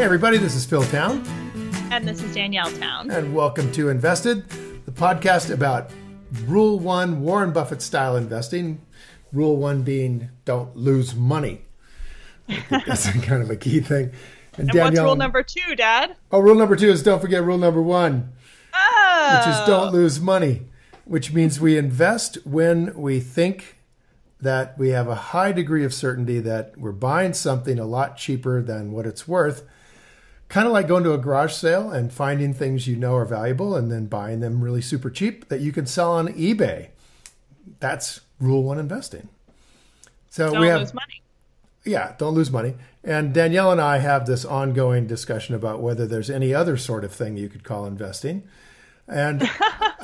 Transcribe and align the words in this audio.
Hey, 0.00 0.06
everybody, 0.06 0.38
this 0.38 0.54
is 0.54 0.64
Phil 0.64 0.82
Town. 0.84 1.22
And 1.90 2.08
this 2.08 2.22
is 2.22 2.34
Danielle 2.34 2.70
Town. 2.70 3.10
And 3.10 3.34
welcome 3.34 3.70
to 3.72 3.90
Invested, 3.90 4.48
the 4.86 4.92
podcast 4.92 5.52
about 5.52 5.90
Rule 6.46 6.78
One 6.78 7.20
Warren 7.20 7.52
Buffett 7.52 7.82
style 7.82 8.16
investing. 8.16 8.80
Rule 9.30 9.58
one 9.58 9.82
being 9.82 10.30
don't 10.46 10.74
lose 10.74 11.14
money. 11.14 11.60
that's 12.70 13.10
kind 13.26 13.42
of 13.42 13.50
a 13.50 13.56
key 13.56 13.80
thing. 13.80 14.12
And, 14.56 14.70
and 14.70 14.80
what's 14.80 14.98
rule 14.98 15.16
number 15.16 15.42
two, 15.42 15.76
Dad? 15.76 16.16
Oh, 16.32 16.40
rule 16.40 16.54
number 16.54 16.76
two 16.76 16.88
is 16.88 17.02
don't 17.02 17.20
forget 17.20 17.44
rule 17.44 17.58
number 17.58 17.82
one, 17.82 18.32
oh. 18.72 19.36
which 19.36 19.54
is 19.54 19.66
don't 19.66 19.88
oh. 19.88 19.92
lose 19.92 20.18
money, 20.18 20.62
which 21.04 21.34
means 21.34 21.60
we 21.60 21.76
invest 21.76 22.38
when 22.46 22.94
we 22.94 23.20
think 23.20 23.76
that 24.40 24.78
we 24.78 24.88
have 24.88 25.08
a 25.08 25.14
high 25.14 25.52
degree 25.52 25.84
of 25.84 25.92
certainty 25.92 26.40
that 26.40 26.78
we're 26.78 26.90
buying 26.90 27.34
something 27.34 27.78
a 27.78 27.84
lot 27.84 28.16
cheaper 28.16 28.62
than 28.62 28.92
what 28.92 29.04
it's 29.04 29.28
worth 29.28 29.62
kind 30.50 30.66
of 30.66 30.72
like 30.72 30.88
going 30.88 31.04
to 31.04 31.14
a 31.14 31.18
garage 31.18 31.54
sale 31.54 31.90
and 31.90 32.12
finding 32.12 32.52
things 32.52 32.86
you 32.86 32.96
know 32.96 33.14
are 33.14 33.24
valuable 33.24 33.76
and 33.76 33.90
then 33.90 34.06
buying 34.06 34.40
them 34.40 34.62
really 34.62 34.82
super 34.82 35.08
cheap 35.08 35.48
that 35.48 35.60
you 35.60 35.72
can 35.72 35.86
sell 35.86 36.12
on 36.12 36.28
eBay. 36.28 36.88
That's 37.78 38.20
rule 38.40 38.64
one 38.64 38.78
investing. 38.78 39.28
So 40.28 40.52
don't 40.52 40.60
we 40.60 40.66
have, 40.66 40.80
lose 40.80 40.92
money. 40.92 41.22
Yeah, 41.84 42.14
don't 42.18 42.34
lose 42.34 42.50
money. 42.50 42.74
And 43.04 43.32
Danielle 43.32 43.70
and 43.70 43.80
I 43.80 43.98
have 43.98 44.26
this 44.26 44.44
ongoing 44.44 45.06
discussion 45.06 45.54
about 45.54 45.80
whether 45.80 46.04
there's 46.04 46.28
any 46.28 46.52
other 46.52 46.76
sort 46.76 47.04
of 47.04 47.12
thing 47.12 47.36
you 47.36 47.48
could 47.48 47.62
call 47.62 47.86
investing. 47.86 48.42
And 49.06 49.40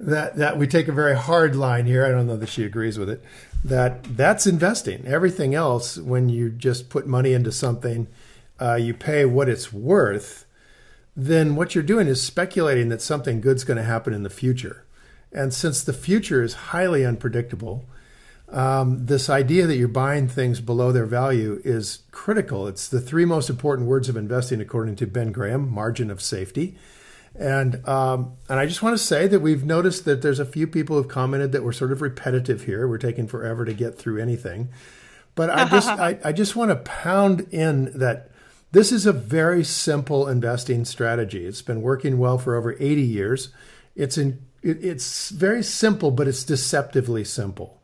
that 0.00 0.36
that 0.36 0.58
we 0.58 0.66
take 0.66 0.88
a 0.88 0.92
very 0.92 1.16
hard 1.16 1.54
line 1.54 1.86
here. 1.86 2.04
I 2.04 2.10
don't 2.10 2.26
know 2.26 2.36
that 2.36 2.48
she 2.48 2.64
agrees 2.64 2.98
with 2.98 3.08
it. 3.08 3.22
That 3.64 4.16
that's 4.16 4.44
investing. 4.46 5.06
Everything 5.06 5.54
else, 5.54 5.98
when 5.98 6.28
you 6.28 6.50
just 6.50 6.88
put 6.88 7.06
money 7.06 7.32
into 7.32 7.52
something 7.52 8.08
uh, 8.60 8.74
you 8.74 8.94
pay 8.94 9.24
what 9.24 9.48
it's 9.48 9.72
worth, 9.72 10.44
then 11.16 11.56
what 11.56 11.74
you're 11.74 11.84
doing 11.84 12.06
is 12.06 12.22
speculating 12.22 12.88
that 12.88 13.02
something 13.02 13.40
good's 13.40 13.64
going 13.64 13.76
to 13.76 13.82
happen 13.82 14.12
in 14.12 14.22
the 14.22 14.30
future. 14.30 14.84
And 15.32 15.52
since 15.52 15.82
the 15.82 15.92
future 15.92 16.42
is 16.42 16.54
highly 16.54 17.04
unpredictable, 17.04 17.84
um, 18.48 19.06
this 19.06 19.28
idea 19.28 19.66
that 19.66 19.76
you're 19.76 19.88
buying 19.88 20.28
things 20.28 20.60
below 20.60 20.92
their 20.92 21.06
value 21.06 21.60
is 21.64 22.00
critical. 22.12 22.68
It's 22.68 22.88
the 22.88 23.00
three 23.00 23.24
most 23.24 23.50
important 23.50 23.88
words 23.88 24.08
of 24.08 24.16
investing, 24.16 24.60
according 24.60 24.96
to 24.96 25.06
Ben 25.06 25.32
Graham 25.32 25.68
margin 25.68 26.10
of 26.10 26.22
safety. 26.22 26.76
And 27.36 27.86
um, 27.88 28.36
and 28.48 28.60
I 28.60 28.66
just 28.66 28.80
want 28.80 28.96
to 28.96 29.02
say 29.02 29.26
that 29.26 29.40
we've 29.40 29.64
noticed 29.64 30.04
that 30.04 30.22
there's 30.22 30.38
a 30.38 30.44
few 30.44 30.68
people 30.68 30.96
who've 30.96 31.08
commented 31.08 31.50
that 31.50 31.64
we're 31.64 31.72
sort 31.72 31.90
of 31.90 32.00
repetitive 32.00 32.62
here. 32.62 32.86
We're 32.86 32.98
taking 32.98 33.26
forever 33.26 33.64
to 33.64 33.74
get 33.74 33.98
through 33.98 34.22
anything. 34.22 34.68
But 35.34 35.50
I 35.50 35.68
just 35.68 35.88
I, 35.88 36.18
I 36.24 36.30
just 36.30 36.54
want 36.54 36.70
to 36.70 36.76
pound 36.76 37.48
in 37.50 37.98
that 37.98 38.30
this 38.74 38.90
is 38.90 39.06
a 39.06 39.12
very 39.12 39.62
simple 39.62 40.26
investing 40.26 40.84
strategy. 40.84 41.46
It's 41.46 41.62
been 41.62 41.80
working 41.80 42.18
well 42.18 42.38
for 42.38 42.56
over 42.56 42.72
80 42.72 43.02
years. 43.02 43.50
It's 43.94 44.18
in, 44.18 44.44
it's 44.62 45.30
very 45.30 45.62
simple, 45.62 46.10
but 46.10 46.26
it's 46.26 46.42
deceptively 46.42 47.22
simple. 47.22 47.80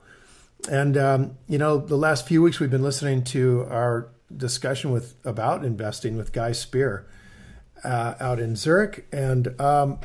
And 0.68 0.98
um, 0.98 1.38
you 1.46 1.58
know, 1.58 1.78
the 1.78 1.96
last 1.96 2.26
few 2.26 2.42
weeks 2.42 2.58
we've 2.58 2.70
been 2.70 2.82
listening 2.82 3.22
to 3.24 3.66
our 3.70 4.08
discussion 4.36 4.90
with 4.90 5.14
about 5.24 5.64
investing 5.64 6.16
with 6.16 6.32
Guy 6.32 6.52
Spier 6.52 7.06
uh, 7.84 8.14
out 8.18 8.40
in 8.40 8.56
Zurich, 8.56 9.06
and 9.12 9.58
um, 9.60 10.00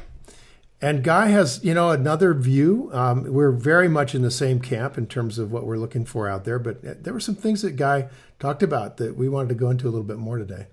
and 0.81 1.03
Guy 1.03 1.27
has 1.27 1.63
you 1.63 1.73
know 1.73 1.89
another 1.89 2.33
view. 2.33 2.89
Um, 2.93 3.33
we're 3.33 3.51
very 3.51 3.89
much 3.89 4.15
in 4.15 4.21
the 4.21 4.31
same 4.31 4.59
camp 4.59 4.97
in 4.97 5.07
terms 5.07 5.39
of 5.39 5.51
what 5.51 5.65
we're 5.65 5.77
looking 5.77 6.05
for 6.05 6.29
out 6.29 6.45
there, 6.45 6.59
but 6.59 7.03
there 7.03 7.13
were 7.13 7.19
some 7.19 7.35
things 7.35 7.63
that 7.63 7.75
Guy 7.75 8.07
talked 8.39 8.63
about 8.63 8.97
that 8.97 9.17
we 9.17 9.27
wanted 9.27 9.49
to 9.49 9.55
go 9.55 9.69
into 9.69 9.87
a 9.87 9.91
little 9.91 10.03
bit 10.03 10.17
more 10.17 10.37
today. 10.37 10.67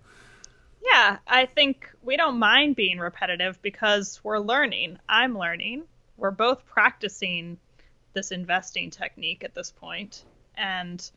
Yeah, 0.84 1.18
I 1.26 1.46
think 1.46 1.88
we 2.02 2.16
don't 2.16 2.38
mind 2.38 2.76
being 2.76 2.98
repetitive 2.98 3.60
because 3.62 4.20
we're 4.24 4.38
learning. 4.38 4.98
I'm 5.08 5.38
learning. 5.38 5.84
We're 6.16 6.32
both 6.32 6.66
practicing 6.66 7.58
this 8.14 8.32
investing 8.32 8.90
technique 8.90 9.44
at 9.44 9.54
this 9.54 9.70
point, 9.70 10.24
and 10.56 11.08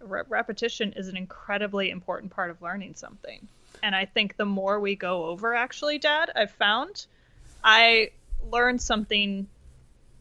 re- 0.00 0.22
repetition 0.28 0.92
is 0.94 1.08
an 1.08 1.16
incredibly 1.16 1.90
important 1.90 2.32
part 2.32 2.50
of 2.50 2.60
learning 2.60 2.94
something. 2.94 3.48
And 3.82 3.94
I 3.94 4.04
think 4.04 4.36
the 4.36 4.44
more 4.44 4.78
we 4.78 4.94
go 4.94 5.24
over, 5.24 5.54
actually, 5.54 5.98
Dad, 5.98 6.30
I've 6.36 6.52
found 6.52 7.06
I 7.64 8.10
learned 8.50 8.82
something 8.82 9.46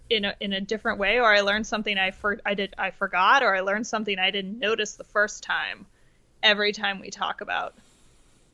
in 0.09 0.25
a, 0.25 0.35
in 0.39 0.53
a 0.53 0.61
different 0.61 0.99
way, 0.99 1.19
or 1.19 1.33
I 1.33 1.41
learned 1.41 1.67
something 1.67 1.97
I 1.97 2.11
for, 2.11 2.39
I 2.45 2.53
did 2.53 2.73
I 2.77 2.91
forgot, 2.91 3.43
or 3.43 3.55
I 3.55 3.61
learned 3.61 3.87
something 3.87 4.17
I 4.17 4.31
didn't 4.31 4.59
notice 4.59 4.95
the 4.95 5.03
first 5.03 5.43
time. 5.43 5.85
Every 6.43 6.71
time 6.71 6.99
we 6.99 7.11
talk 7.11 7.41
about 7.41 7.75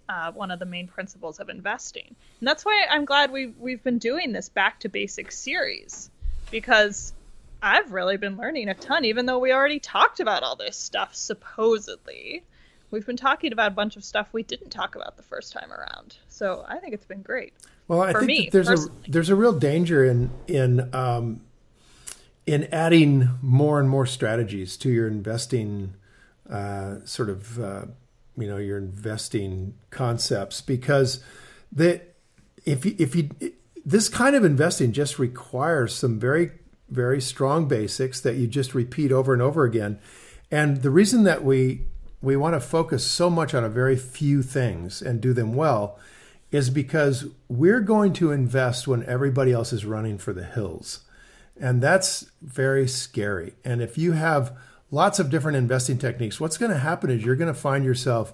uh, 0.10 0.32
one 0.32 0.52
of 0.52 0.60
the 0.60 0.66
main 0.66 0.88
principles 0.88 1.40
of 1.40 1.50
investing. 1.50 2.16
And 2.40 2.48
that's 2.48 2.64
why 2.66 2.86
I'm 2.90 3.06
glad 3.06 3.32
we 3.32 3.48
we've 3.48 3.84
been 3.84 4.00
doing 4.00 4.32
this 4.32 4.50
back 4.50 4.80
to 4.82 4.90
basics 4.90 5.38
series 5.38 6.10
because 6.52 7.14
I've 7.62 7.92
really 7.92 8.18
been 8.18 8.38
learning 8.38 8.70
a 8.70 8.74
ton, 8.74 9.06
even 9.06 9.26
though 9.26 9.40
we 9.40 9.52
already 9.52 9.80
talked 9.80 10.20
about 10.20 10.44
all 10.44 10.56
this 10.56 10.78
stuff 10.78 11.16
supposedly. 11.16 12.44
We've 12.90 13.06
been 13.06 13.18
talking 13.18 13.52
about 13.52 13.74
a 13.74 13.76
bunch 13.76 13.98
of 13.98 14.06
stuff 14.06 14.30
we 14.32 14.44
didn't 14.44 14.70
talk 14.70 14.96
about 14.96 15.18
the 15.18 15.24
first 15.24 15.52
time 15.52 15.72
around. 15.74 16.16
So 16.30 16.64
I 16.68 16.78
think 16.78 16.94
it's 16.94 17.06
been 17.06 17.22
great. 17.22 17.54
Well, 17.88 18.02
I 18.02 18.14
think 18.14 18.26
me, 18.26 18.50
there's 18.52 18.68
personally. 18.68 18.98
a 19.08 19.12
there's 19.12 19.30
a 19.30 19.36
real 19.36 19.54
danger 19.54 20.06
in 20.06 20.30
in 20.48 20.94
um, 20.96 21.42
in 22.46 22.66
adding 22.72 23.30
more 23.42 23.80
and 23.80 23.90
more 23.90 24.06
strategies 24.06 24.78
to 24.78 24.90
your 24.90 25.08
investing 25.08 25.96
uh, 26.50 26.98
sort 27.04 27.30
of 27.30 27.60
uh, 27.60 27.86
you 28.38 28.48
know 28.48 28.58
your 28.58 28.78
investing 28.78 29.74
concepts 29.90 30.62
because 30.62 31.24
that 31.72 32.16
if 32.66 32.86
you, 32.86 32.96
if 32.98 33.16
you 33.16 33.30
this 33.86 34.10
kind 34.10 34.36
of 34.36 34.44
investing 34.44 34.92
just 34.92 35.18
requires 35.18 35.96
some 35.96 36.20
very 36.20 36.52
very 36.90 37.22
strong 37.22 37.68
basics 37.68 38.22
that 38.22 38.36
you 38.36 38.48
just 38.48 38.74
repeat 38.74 39.12
over 39.12 39.34
and 39.34 39.42
over 39.42 39.66
again. 39.66 40.00
And 40.50 40.82
the 40.82 40.92
reason 40.92 41.24
that 41.24 41.44
we 41.44 41.86
we 42.22 42.36
want 42.36 42.56
to 42.56 42.60
focus 42.60 43.06
so 43.06 43.30
much 43.30 43.54
on 43.54 43.64
a 43.64 43.70
very 43.70 43.96
few 43.96 44.42
things 44.42 45.02
and 45.02 45.22
do 45.22 45.34
them 45.34 45.54
well 45.54 46.00
is 46.52 46.70
because 46.70 47.26
we're 47.48 47.82
going 47.82 48.14
to 48.14 48.32
invest 48.32 48.88
when 48.88 49.04
everybody 49.04 49.52
else 49.52 49.72
is 49.72 49.86
running 49.86 50.18
for 50.18 50.34
the 50.34 50.46
hills. 50.46 51.02
And 51.60 51.82
that's 51.82 52.32
very 52.42 52.88
scary. 52.88 53.54
And 53.64 53.82
if 53.82 53.98
you 53.98 54.14
have 54.14 54.58
lots 54.92 55.20
of 55.20 55.30
different 55.30 55.58
investing 55.58 55.98
techniques. 55.98 56.40
What's 56.40 56.58
going 56.58 56.72
to 56.72 56.78
happen 56.78 57.10
is 57.10 57.24
you're 57.24 57.36
going 57.36 57.54
to 57.54 57.60
find 57.60 57.84
yourself 57.84 58.34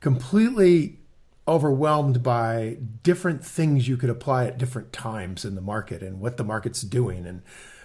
completely 0.00 0.98
overwhelmed 1.46 2.22
by 2.22 2.78
different 3.02 3.44
things 3.44 3.86
you 3.86 3.96
could 3.96 4.10
apply 4.10 4.46
at 4.46 4.58
different 4.58 4.92
times 4.92 5.44
in 5.44 5.54
the 5.54 5.60
market 5.60 6.02
and 6.02 6.20
what 6.20 6.36
the 6.36 6.44
market's 6.44 6.82
doing. 6.82 7.26
And 7.26 7.42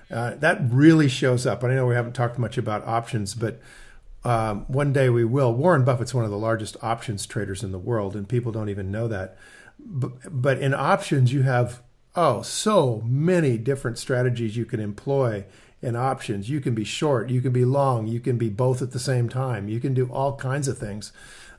uh, 0.09 0.35
that 0.35 0.59
really 0.69 1.07
shows 1.07 1.45
up. 1.45 1.61
And 1.61 1.71
I 1.71 1.75
know 1.75 1.85
we 1.85 1.95
haven't 1.95 2.13
talked 2.13 2.39
much 2.39 2.57
about 2.57 2.87
options, 2.87 3.35
but 3.35 3.59
um, 4.23 4.65
one 4.67 4.91
day 4.91 5.09
we 5.09 5.23
will. 5.25 5.53
Warren 5.53 5.85
Buffett's 5.85 6.13
one 6.13 6.25
of 6.25 6.31
the 6.31 6.37
largest 6.37 6.77
options 6.81 7.25
traders 7.25 7.63
in 7.63 7.71
the 7.71 7.79
world, 7.79 8.15
and 8.15 8.27
people 8.27 8.51
don't 8.51 8.69
even 8.69 8.91
know 8.91 9.07
that. 9.07 9.37
But, 9.77 10.11
but 10.29 10.57
in 10.59 10.73
options, 10.73 11.31
you 11.31 11.43
have, 11.43 11.81
oh, 12.15 12.41
so 12.41 13.01
many 13.05 13.57
different 13.57 13.97
strategies 13.97 14.57
you 14.57 14.65
can 14.65 14.79
employ 14.79 15.45
in 15.81 15.95
options. 15.95 16.49
You 16.49 16.59
can 16.59 16.75
be 16.75 16.83
short, 16.83 17.29
you 17.29 17.41
can 17.41 17.51
be 17.51 17.65
long, 17.65 18.07
you 18.07 18.19
can 18.19 18.37
be 18.37 18.49
both 18.49 18.81
at 18.81 18.91
the 18.91 18.99
same 18.99 19.29
time. 19.29 19.67
You 19.69 19.79
can 19.79 19.93
do 19.93 20.07
all 20.07 20.35
kinds 20.35 20.67
of 20.67 20.77
things 20.77 21.11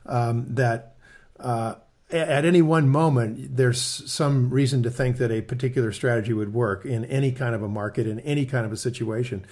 um, 0.05 0.45
that 0.55 0.95
uh, 1.39 1.75
at 2.11 2.45
any 2.45 2.61
one 2.61 2.89
moment 2.89 3.55
there's 3.55 3.79
some 3.79 4.49
reason 4.49 4.83
to 4.83 4.91
think 4.91 5.17
that 5.17 5.31
a 5.31 5.41
particular 5.41 5.91
strategy 5.91 6.33
would 6.33 6.53
work 6.53 6.85
in 6.85 7.05
any 7.05 7.31
kind 7.31 7.55
of 7.55 7.63
a 7.63 7.67
market 7.67 8.05
in 8.07 8.19
any 8.21 8.45
kind 8.45 8.65
of 8.65 8.71
a 8.71 8.77
situation. 8.77 9.45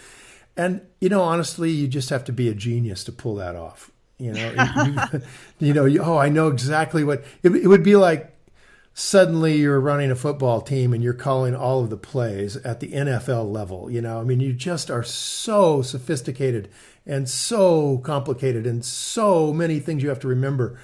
And 0.58 0.82
you 1.00 1.10
know, 1.10 1.22
honestly, 1.22 1.72
you 1.72 1.88
just 1.88 2.10
have 2.10 2.26
to 2.26 2.34
be 2.34 2.50
a 2.50 2.54
genius 2.54 3.04
to 3.06 3.12
pull 3.12 3.36
that 3.36 3.56
off. 3.56 3.92
You 4.18 4.34
know, 4.34 4.52
you, 4.86 5.22
you, 5.68 5.74
know, 5.74 5.86
you, 5.86 6.02
oh, 6.04 6.18
I 6.18 6.28
know 6.30 6.50
exactly 6.50 7.04
what 7.04 7.24
it, 7.42 7.56
it 7.56 7.68
would 7.68 7.84
be 7.84 7.96
like 7.96 8.36
suddenly 8.94 9.58
you're 9.58 9.80
running 9.80 10.12
a 10.12 10.16
football 10.16 10.62
team 10.62 10.94
and 10.94 11.04
you're 11.04 11.14
calling 11.14 11.56
all 11.56 11.84
of 11.84 11.90
the 11.90 11.98
plays 11.98 12.58
at 12.58 12.80
the 12.80 12.92
NFL 12.92 13.52
level. 13.52 13.90
You 13.90 14.02
know, 14.02 14.20
I 14.20 14.24
mean, 14.24 14.40
you 14.40 14.54
just 14.54 14.92
are 14.92 15.04
so 15.04 15.82
sophisticated 15.82 16.70
and 17.06 17.30
so 17.30 18.00
complicated 18.00 18.68
and 18.68 18.84
so 18.84 19.54
many 19.54 19.80
things 19.80 20.04
you 20.04 20.10
have 20.10 20.20
to 20.20 20.28
remember. 20.28 20.80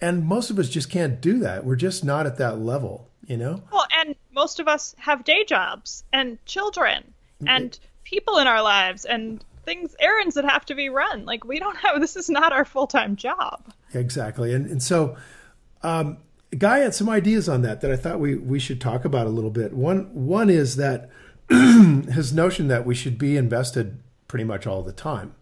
And 0.00 0.24
most 0.24 0.50
of 0.50 0.58
us 0.58 0.68
just 0.68 0.90
can't 0.90 1.20
do 1.20 1.40
that. 1.40 1.64
We're 1.64 1.76
just 1.76 2.04
not 2.04 2.26
at 2.26 2.38
that 2.38 2.58
level, 2.58 3.08
you 3.26 3.36
know? 3.36 3.62
Well, 3.70 3.86
and 3.98 4.14
most 4.32 4.60
of 4.60 4.68
us 4.68 4.94
have 4.98 5.24
day 5.24 5.44
jobs 5.44 6.04
and 6.12 6.42
children 6.46 7.12
and 7.46 7.78
people 8.04 8.38
in 8.38 8.46
our 8.46 8.62
lives 8.62 9.04
and 9.04 9.44
things, 9.64 9.94
errands 10.00 10.34
that 10.34 10.44
have 10.44 10.64
to 10.66 10.74
be 10.74 10.88
run. 10.88 11.24
Like, 11.24 11.44
we 11.44 11.58
don't 11.58 11.76
have, 11.76 12.00
this 12.00 12.16
is 12.16 12.28
not 12.28 12.52
our 12.52 12.64
full 12.64 12.86
time 12.86 13.16
job. 13.16 13.72
Exactly. 13.94 14.54
And, 14.54 14.66
and 14.66 14.82
so, 14.82 15.16
um, 15.82 16.18
Guy 16.56 16.78
had 16.78 16.94
some 16.94 17.08
ideas 17.08 17.48
on 17.48 17.62
that 17.62 17.80
that 17.80 17.90
I 17.92 17.96
thought 17.96 18.18
we, 18.18 18.34
we 18.34 18.58
should 18.58 18.80
talk 18.80 19.04
about 19.04 19.26
a 19.26 19.30
little 19.30 19.50
bit. 19.50 19.72
One 19.72 20.12
one 20.14 20.50
is 20.50 20.76
that 20.76 21.08
his 21.48 22.32
notion 22.32 22.68
that 22.68 22.84
we 22.84 22.94
should 22.94 23.18
be 23.18 23.36
invested 23.36 23.98
pretty 24.28 24.44
much 24.44 24.66
all 24.66 24.82
the 24.82 24.92
time. 24.92 25.34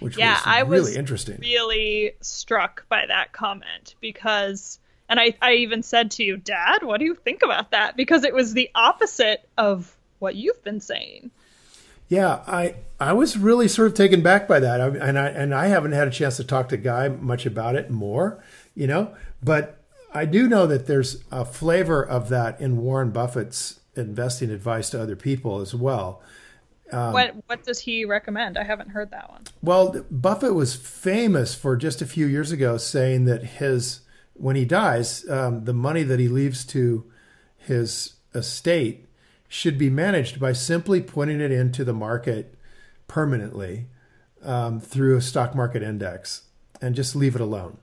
which 0.00 0.16
yeah, 0.16 0.34
was 0.34 0.42
I 0.44 0.60
really 0.60 0.80
was 0.80 0.96
interesting. 0.96 1.38
really 1.40 2.12
struck 2.20 2.88
by 2.88 3.06
that 3.06 3.32
comment 3.32 3.94
because 4.00 4.78
and 5.08 5.20
I, 5.20 5.34
I 5.40 5.54
even 5.54 5.82
said 5.82 6.10
to 6.12 6.24
you, 6.24 6.36
Dad, 6.36 6.82
what 6.82 6.98
do 6.98 7.04
you 7.04 7.14
think 7.14 7.42
about 7.42 7.70
that? 7.70 7.96
Because 7.96 8.24
it 8.24 8.34
was 8.34 8.54
the 8.54 8.70
opposite 8.74 9.48
of 9.56 9.96
what 10.18 10.34
you've 10.34 10.62
been 10.64 10.80
saying. 10.80 11.30
Yeah, 12.08 12.40
I 12.46 12.76
I 13.00 13.12
was 13.12 13.36
really 13.36 13.66
sort 13.68 13.88
of 13.88 13.94
taken 13.94 14.22
back 14.22 14.46
by 14.46 14.60
that, 14.60 14.80
I, 14.80 14.86
and 14.86 15.18
I 15.18 15.28
and 15.28 15.54
I 15.54 15.66
haven't 15.66 15.92
had 15.92 16.06
a 16.06 16.10
chance 16.10 16.36
to 16.36 16.44
talk 16.44 16.68
to 16.68 16.76
Guy 16.76 17.08
much 17.08 17.46
about 17.46 17.74
it 17.74 17.90
more, 17.90 18.42
you 18.74 18.86
know. 18.86 19.14
But 19.42 19.75
I 20.16 20.24
do 20.24 20.48
know 20.48 20.66
that 20.66 20.86
there's 20.86 21.22
a 21.30 21.44
flavor 21.44 22.02
of 22.02 22.30
that 22.30 22.58
in 22.58 22.78
Warren 22.78 23.10
Buffett's 23.10 23.80
investing 23.94 24.50
advice 24.50 24.88
to 24.90 25.02
other 25.02 25.14
people 25.14 25.60
as 25.60 25.74
well. 25.74 26.22
Um, 26.90 27.12
what 27.12 27.34
what 27.46 27.64
does 27.64 27.80
he 27.80 28.06
recommend? 28.06 28.56
I 28.56 28.64
haven't 28.64 28.90
heard 28.90 29.10
that 29.10 29.28
one. 29.28 29.42
Well, 29.60 30.06
Buffett 30.10 30.54
was 30.54 30.74
famous 30.74 31.54
for 31.54 31.76
just 31.76 32.00
a 32.00 32.06
few 32.06 32.26
years 32.26 32.50
ago 32.50 32.78
saying 32.78 33.26
that 33.26 33.42
his 33.42 34.00
when 34.32 34.56
he 34.56 34.64
dies, 34.64 35.28
um, 35.28 35.64
the 35.64 35.74
money 35.74 36.02
that 36.04 36.18
he 36.18 36.28
leaves 36.28 36.64
to 36.66 37.04
his 37.58 38.14
estate 38.34 39.06
should 39.48 39.76
be 39.76 39.90
managed 39.90 40.40
by 40.40 40.52
simply 40.54 41.02
putting 41.02 41.42
it 41.42 41.50
into 41.50 41.84
the 41.84 41.92
market 41.92 42.54
permanently 43.06 43.88
um, 44.42 44.80
through 44.80 45.16
a 45.16 45.22
stock 45.22 45.54
market 45.54 45.82
index 45.82 46.42
and 46.80 46.94
just 46.94 47.14
leave 47.14 47.34
it 47.34 47.40
alone 47.40 47.78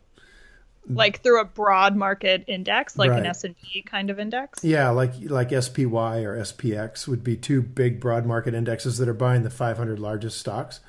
like 0.89 1.21
through 1.21 1.39
a 1.39 1.45
broad 1.45 1.95
market 1.95 2.43
index 2.47 2.97
like 2.97 3.09
right. 3.09 3.19
an 3.19 3.25
s&p 3.25 3.81
kind 3.83 4.09
of 4.09 4.19
index 4.19 4.63
yeah 4.63 4.89
like 4.89 5.13
like 5.23 5.49
spy 5.49 6.19
or 6.19 6.37
spx 6.41 7.07
would 7.07 7.23
be 7.23 7.37
two 7.37 7.61
big 7.61 7.99
broad 7.99 8.25
market 8.25 8.53
indexes 8.53 8.97
that 8.97 9.07
are 9.07 9.13
buying 9.13 9.43
the 9.43 9.49
500 9.49 9.97
largest 9.97 10.39
stocks 10.39 10.81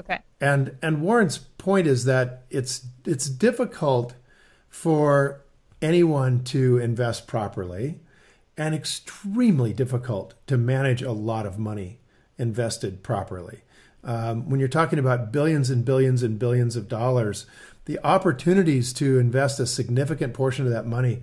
okay 0.00 0.18
and 0.40 0.76
and 0.82 1.00
warren's 1.00 1.38
point 1.38 1.86
is 1.86 2.04
that 2.06 2.42
it's 2.50 2.86
it's 3.04 3.28
difficult 3.28 4.14
for 4.68 5.42
anyone 5.82 6.42
to 6.44 6.78
invest 6.78 7.26
properly 7.26 8.00
and 8.56 8.74
extremely 8.74 9.72
difficult 9.72 10.34
to 10.46 10.56
manage 10.56 11.02
a 11.02 11.12
lot 11.12 11.46
of 11.46 11.58
money 11.58 11.98
invested 12.38 13.02
properly. 13.02 13.60
Um, 14.02 14.48
when 14.48 14.60
you're 14.60 14.68
talking 14.68 14.98
about 14.98 15.32
billions 15.32 15.70
and 15.70 15.84
billions 15.84 16.22
and 16.22 16.38
billions 16.38 16.76
of 16.76 16.88
dollars, 16.88 17.46
the 17.86 17.98
opportunities 18.04 18.92
to 18.94 19.18
invest 19.18 19.60
a 19.60 19.66
significant 19.66 20.34
portion 20.34 20.66
of 20.66 20.72
that 20.72 20.86
money, 20.86 21.22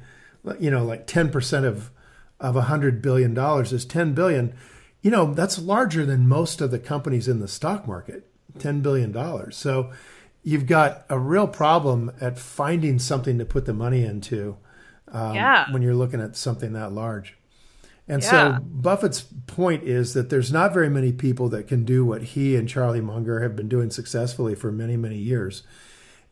you 0.59 0.71
know, 0.71 0.83
like 0.83 1.07
10% 1.07 1.65
of 1.65 1.92
of 2.39 2.56
100 2.56 3.01
billion 3.01 3.33
dollars 3.33 3.74
is 3.74 3.86
10 3.86 4.13
billion. 4.13 4.54
You 5.01 5.12
know, 5.12 5.33
that's 5.33 5.57
larger 5.57 6.06
than 6.06 6.27
most 6.27 6.62
of 6.62 6.71
the 6.71 6.80
companies 6.80 7.27
in 7.27 7.39
the 7.39 7.48
stock 7.48 7.88
market, 7.88 8.30
10 8.59 8.81
billion 8.81 9.12
dollars. 9.12 9.57
So 9.57 9.92
you've 10.44 10.65
got 10.65 11.06
a 11.09 11.18
real 11.18 11.48
problem 11.48 12.12
at 12.21 12.38
finding 12.38 13.00
something 13.00 13.38
to 13.38 13.45
put 13.45 13.65
the 13.65 13.74
money 13.74 14.04
into 14.04 14.57
um, 15.12 15.36
yeah. 15.36 15.71
when 15.71 15.81
you're 15.81 15.95
looking 15.95 16.21
at 16.21 16.36
something 16.36 16.74
that 16.74 16.92
large. 16.92 17.38
And 18.07 18.24
yeah. 18.24 18.30
so 18.30 18.59
Buffett's 18.63 19.25
point 19.48 19.83
is 19.83 20.13
that 20.13 20.30
there's 20.30 20.51
not 20.51 20.74
very 20.74 20.89
many 20.89 21.12
people 21.12 21.50
that 21.50 21.68
can 21.68 21.83
do 21.83 22.06
what 22.06 22.24
he 22.24 22.56
and 22.56 22.68
Charlie 22.68 23.01
Munger 23.01 23.42
have 23.42 23.56
been 23.56 23.68
doing 23.68 23.89
successfully 23.89 24.56
for 24.56 24.71
many, 24.71 24.95
many 24.95 25.18
years. 25.18 25.63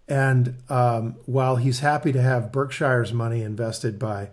And 0.08 0.56
um, 0.70 1.16
while 1.26 1.56
he's 1.56 1.80
happy 1.80 2.12
to 2.12 2.22
have 2.22 2.52
Berkshire's 2.52 3.12
money 3.12 3.42
invested 3.42 3.98
by 3.98 4.30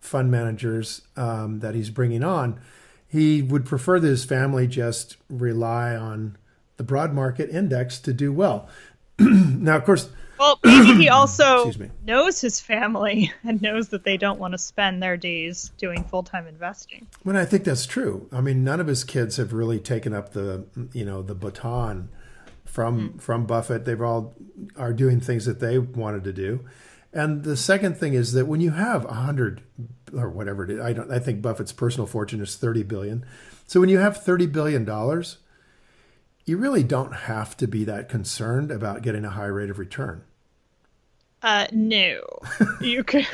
fund 0.00 0.30
managers 0.30 1.02
um, 1.16 1.60
that 1.60 1.74
he's 1.74 1.90
bringing 1.90 2.22
on, 2.22 2.60
he 3.08 3.40
would 3.40 3.64
prefer 3.64 3.98
that 3.98 4.06
his 4.06 4.24
family 4.24 4.66
just 4.66 5.16
rely 5.28 5.96
on 5.96 6.36
the 6.76 6.84
broad 6.84 7.14
market 7.14 7.50
index 7.50 7.98
to 8.00 8.12
do 8.12 8.32
well. 8.32 8.68
now, 9.18 9.76
of 9.76 9.84
course, 9.84 10.10
well, 10.38 10.58
maybe 10.62 11.04
he 11.04 11.08
also 11.08 11.72
knows 12.04 12.40
his 12.40 12.60
family 12.60 13.32
and 13.44 13.62
knows 13.62 13.88
that 13.88 14.04
they 14.04 14.18
don't 14.18 14.38
want 14.38 14.52
to 14.52 14.58
spend 14.58 15.02
their 15.02 15.16
days 15.16 15.70
doing 15.78 16.04
full 16.04 16.22
time 16.22 16.46
investing. 16.46 17.06
Well, 17.24 17.36
I 17.36 17.46
think 17.46 17.64
that's 17.64 17.86
true. 17.86 18.28
I 18.32 18.42
mean, 18.42 18.62
none 18.64 18.80
of 18.80 18.86
his 18.86 19.04
kids 19.04 19.38
have 19.38 19.52
really 19.54 19.78
taken 19.78 20.12
up 20.12 20.32
the 20.32 20.66
you 20.92 21.04
know 21.04 21.22
the 21.22 21.34
baton 21.34 22.10
from 22.76 23.08
mm. 23.08 23.20
from 23.22 23.46
Buffett. 23.46 23.86
They've 23.86 24.00
all 24.00 24.36
are 24.76 24.92
doing 24.92 25.18
things 25.18 25.46
that 25.46 25.60
they 25.60 25.78
wanted 25.78 26.22
to 26.24 26.32
do. 26.32 26.68
And 27.10 27.42
the 27.42 27.56
second 27.56 27.96
thing 27.96 28.12
is 28.12 28.34
that 28.34 28.46
when 28.46 28.60
you 28.60 28.72
have 28.72 29.06
a 29.06 29.14
hundred 29.14 29.62
or 30.12 30.28
whatever 30.28 30.62
it 30.62 30.70
is, 30.70 30.80
I 30.80 30.92
don't. 30.92 31.10
I 31.10 31.18
think 31.18 31.40
Buffett's 31.40 31.72
personal 31.72 32.06
fortune 32.06 32.42
is 32.42 32.54
thirty 32.54 32.82
billion. 32.82 33.24
So 33.66 33.80
when 33.80 33.88
you 33.88 33.98
have 33.98 34.22
thirty 34.22 34.46
billion 34.46 34.84
dollars, 34.84 35.38
you 36.44 36.58
really 36.58 36.84
don't 36.84 37.14
have 37.14 37.56
to 37.56 37.66
be 37.66 37.82
that 37.84 38.10
concerned 38.10 38.70
about 38.70 39.00
getting 39.00 39.24
a 39.24 39.30
high 39.30 39.46
rate 39.46 39.70
of 39.70 39.78
return. 39.78 40.22
Uh, 41.42 41.66
no, 41.72 42.20
you 42.82 43.02
could. 43.02 43.26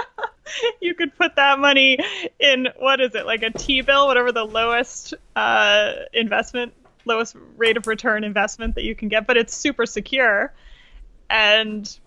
you 0.80 0.94
could 0.94 1.16
put 1.16 1.36
that 1.36 1.58
money 1.58 1.98
in 2.40 2.68
what 2.78 3.00
is 3.00 3.14
it 3.14 3.26
like 3.26 3.42
a 3.42 3.50
T-bill, 3.50 4.06
whatever 4.06 4.30
the 4.30 4.44
lowest 4.44 5.14
uh, 5.34 5.92
investment, 6.12 6.72
lowest 7.04 7.36
rate 7.56 7.76
of 7.76 7.86
return 7.86 8.24
investment 8.24 8.74
that 8.74 8.84
you 8.84 8.94
can 8.94 9.08
get, 9.08 9.26
but 9.26 9.36
it's 9.36 9.54
super 9.54 9.86
secure, 9.86 10.52
and 11.30 11.98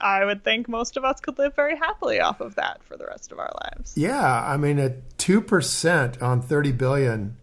I 0.00 0.24
would 0.24 0.44
think 0.44 0.68
most 0.68 0.96
of 0.96 1.04
us 1.04 1.20
could 1.20 1.38
live 1.38 1.56
very 1.56 1.76
happily 1.76 2.20
off 2.20 2.40
of 2.40 2.54
that 2.54 2.82
for 2.84 2.96
the 2.96 3.06
rest 3.06 3.32
of 3.32 3.38
our 3.38 3.50
lives. 3.64 3.94
Yeah, 3.96 4.44
I 4.44 4.56
mean, 4.56 4.78
a 4.78 4.94
two 5.16 5.40
percent 5.40 6.22
on 6.22 6.40
thirty 6.40 6.72
billion 6.72 7.36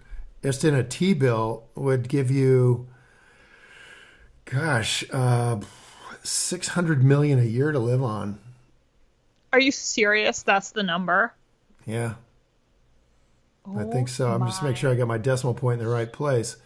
just 0.43 0.63
in 0.63 0.75
a 0.75 0.83
T 0.83 1.13
bill 1.13 1.63
would 1.73 2.07
give 2.07 2.29
you, 2.29 2.87
gosh, 4.45 5.03
uh, 5.11 5.59
six 6.23 6.69
hundred 6.69 7.03
million 7.03 7.39
a 7.39 7.43
year 7.43 7.71
to 7.71 7.79
live 7.79 8.03
on. 8.03 8.39
Are 9.51 9.59
you 9.59 9.71
serious? 9.71 10.43
That's 10.43 10.71
the 10.71 10.83
number. 10.83 11.33
Yeah, 11.85 12.13
oh, 13.67 13.79
I 13.79 13.91
think 13.91 14.07
so. 14.07 14.31
I'm 14.31 14.45
just 14.45 14.63
make 14.63 14.77
sure 14.77 14.91
I 14.91 14.95
got 14.95 15.07
my 15.07 15.17
decimal 15.17 15.55
point 15.55 15.81
in 15.81 15.87
the 15.87 15.91
right 15.91 16.11
place. 16.11 16.57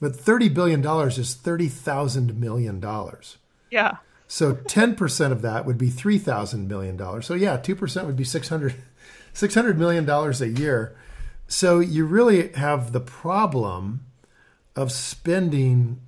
But 0.00 0.16
thirty 0.16 0.48
billion 0.48 0.80
dollars 0.80 1.18
is 1.18 1.34
thirty 1.34 1.68
thousand 1.68 2.38
million 2.38 2.80
dollars. 2.80 3.38
Yeah. 3.70 3.96
So 4.28 4.54
ten 4.54 4.94
percent 4.94 5.32
of 5.32 5.42
that 5.42 5.64
would 5.66 5.78
be 5.78 5.90
three 5.90 6.18
thousand 6.18 6.68
million 6.68 6.96
dollars. 6.96 7.26
So 7.26 7.34
yeah, 7.34 7.56
two 7.56 7.76
percent 7.76 8.06
would 8.06 8.16
be 8.16 8.24
600, 8.24 8.74
600 9.32 9.78
million 9.78 10.04
dollars 10.04 10.40
a 10.40 10.48
year 10.48 10.96
so 11.46 11.80
you 11.80 12.04
really 12.06 12.52
have 12.52 12.92
the 12.92 13.00
problem 13.00 14.06
of 14.76 14.90
spending, 14.90 16.00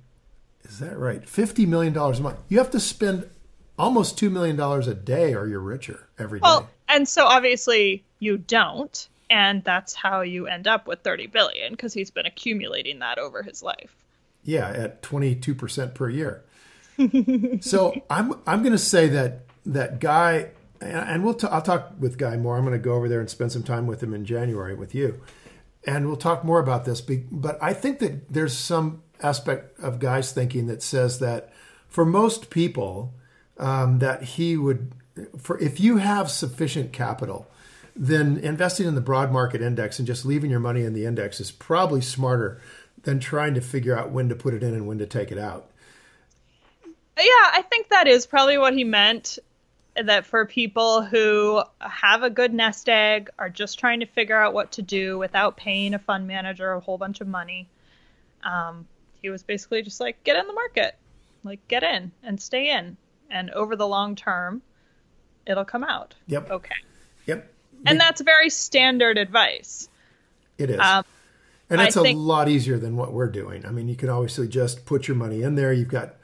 is 0.63 0.79
that 0.79 0.97
right? 0.97 1.23
$50 1.23 1.67
million 1.67 1.95
a 1.95 2.19
month. 2.19 2.39
You 2.49 2.57
have 2.57 2.71
to 2.71 2.79
spend 2.79 3.29
almost 3.77 4.19
$2 4.19 4.31
million 4.31 4.59
a 4.59 4.93
day 4.93 5.33
or 5.33 5.47
you're 5.47 5.59
richer 5.59 6.07
every 6.17 6.39
day. 6.39 6.43
Well, 6.43 6.69
and 6.89 7.07
so 7.07 7.25
obviously 7.25 8.03
you 8.19 8.37
don't. 8.37 9.07
And 9.29 9.63
that's 9.63 9.93
how 9.93 10.21
you 10.21 10.47
end 10.47 10.67
up 10.67 10.87
with 10.87 11.01
30 11.01 11.27
billion 11.27 11.73
because 11.73 11.93
he's 11.93 12.11
been 12.11 12.25
accumulating 12.25 12.99
that 12.99 13.17
over 13.17 13.43
his 13.43 13.61
life. 13.61 13.95
Yeah, 14.43 14.69
at 14.69 15.01
22% 15.01 15.93
per 15.93 16.09
year. 16.09 16.43
so 17.61 17.93
I'm 18.09 18.33
I'm 18.47 18.63
going 18.63 18.71
to 18.71 18.77
say 18.79 19.07
that 19.09 19.41
that 19.65 19.99
guy 19.99 20.51
and 20.81 21.23
we'll 21.23 21.33
t- 21.33 21.47
I'll 21.47 21.61
talk 21.61 21.93
with 21.99 22.17
Guy 22.17 22.37
more. 22.37 22.57
I'm 22.57 22.63
going 22.63 22.73
to 22.73 22.79
go 22.79 22.93
over 22.93 23.09
there 23.09 23.19
and 23.19 23.29
spend 23.29 23.51
some 23.51 23.63
time 23.63 23.87
with 23.87 24.01
him 24.01 24.13
in 24.13 24.25
January 24.25 24.75
with 24.75 24.93
you, 24.93 25.21
and 25.85 26.07
we'll 26.07 26.17
talk 26.17 26.43
more 26.43 26.59
about 26.59 26.85
this. 26.85 27.01
But 27.01 27.57
I 27.61 27.73
think 27.73 27.99
that 27.99 28.31
there's 28.31 28.55
some 28.55 29.01
aspect 29.21 29.79
of 29.79 29.99
Guy's 29.99 30.31
thinking 30.31 30.67
that 30.67 30.83
says 30.83 31.19
that 31.19 31.51
for 31.87 32.05
most 32.05 32.49
people, 32.49 33.13
um, 33.57 33.99
that 33.99 34.23
he 34.23 34.55
would, 34.57 34.91
for 35.37 35.57
if 35.59 35.79
you 35.79 35.97
have 35.97 36.29
sufficient 36.29 36.93
capital, 36.93 37.47
then 37.97 38.37
investing 38.37 38.87
in 38.87 38.95
the 38.95 39.01
broad 39.01 39.31
market 39.31 39.61
index 39.61 39.97
and 39.97 40.07
just 40.07 40.25
leaving 40.25 40.51
your 40.51 40.59
money 40.59 40.83
in 40.83 40.93
the 40.93 41.05
index 41.05 41.39
is 41.39 41.51
probably 41.51 42.01
smarter 42.01 42.61
than 43.03 43.19
trying 43.19 43.55
to 43.55 43.61
figure 43.61 43.97
out 43.97 44.11
when 44.11 44.29
to 44.29 44.35
put 44.35 44.53
it 44.53 44.61
in 44.61 44.73
and 44.73 44.87
when 44.87 44.99
to 44.99 45.05
take 45.05 45.31
it 45.31 45.37
out. 45.37 45.69
Yeah, 46.85 47.23
I 47.53 47.63
think 47.67 47.89
that 47.89 48.07
is 48.07 48.27
probably 48.27 48.59
what 48.59 48.73
he 48.73 48.83
meant 48.83 49.39
that 49.95 50.27
for 50.27 50.45
people 50.45 51.01
who 51.01 51.63
have 51.79 52.21
a 52.21 52.29
good 52.29 52.53
nest 52.53 52.87
egg, 52.87 53.31
are 53.39 53.49
just 53.49 53.79
trying 53.79 54.01
to 54.01 54.05
figure 54.05 54.37
out 54.37 54.53
what 54.53 54.73
to 54.73 54.83
do 54.83 55.17
without 55.17 55.57
paying 55.57 55.95
a 55.95 55.99
fund 55.99 56.27
manager 56.27 56.71
a 56.73 56.79
whole 56.79 56.99
bunch 56.99 57.19
of 57.19 57.27
money, 57.27 57.67
um, 58.43 58.87
he 59.23 59.31
was 59.31 59.41
basically 59.41 59.81
just 59.81 59.99
like, 59.99 60.23
get 60.23 60.37
in 60.37 60.45
the 60.45 60.53
market, 60.53 60.95
like 61.43 61.67
get 61.67 61.81
in 61.81 62.11
and 62.21 62.39
stay 62.39 62.69
in, 62.69 62.95
and 63.31 63.49
over 63.51 63.75
the 63.75 63.87
long 63.87 64.15
term, 64.15 64.61
it'll 65.47 65.65
come 65.65 65.83
out. 65.83 66.13
Yep. 66.27 66.51
Okay. 66.51 66.75
Yep. 67.25 67.51
And 67.87 67.99
that's 67.99 68.21
very 68.21 68.49
standard 68.49 69.17
advice. 69.17 69.89
It 70.57 70.69
is. 70.69 70.79
Um, 70.79 71.03
and 71.69 71.81
it's 71.81 71.95
think, 71.95 72.15
a 72.17 72.19
lot 72.19 72.47
easier 72.47 72.77
than 72.77 72.95
what 72.95 73.11
we're 73.11 73.29
doing. 73.29 73.65
I 73.65 73.71
mean, 73.71 73.89
you 73.89 73.95
can 73.95 74.09
obviously 74.09 74.47
just 74.47 74.85
put 74.85 75.07
your 75.07 75.17
money 75.17 75.41
in 75.41 75.55
there. 75.55 75.73
You've 75.73 75.89
got 75.89 76.15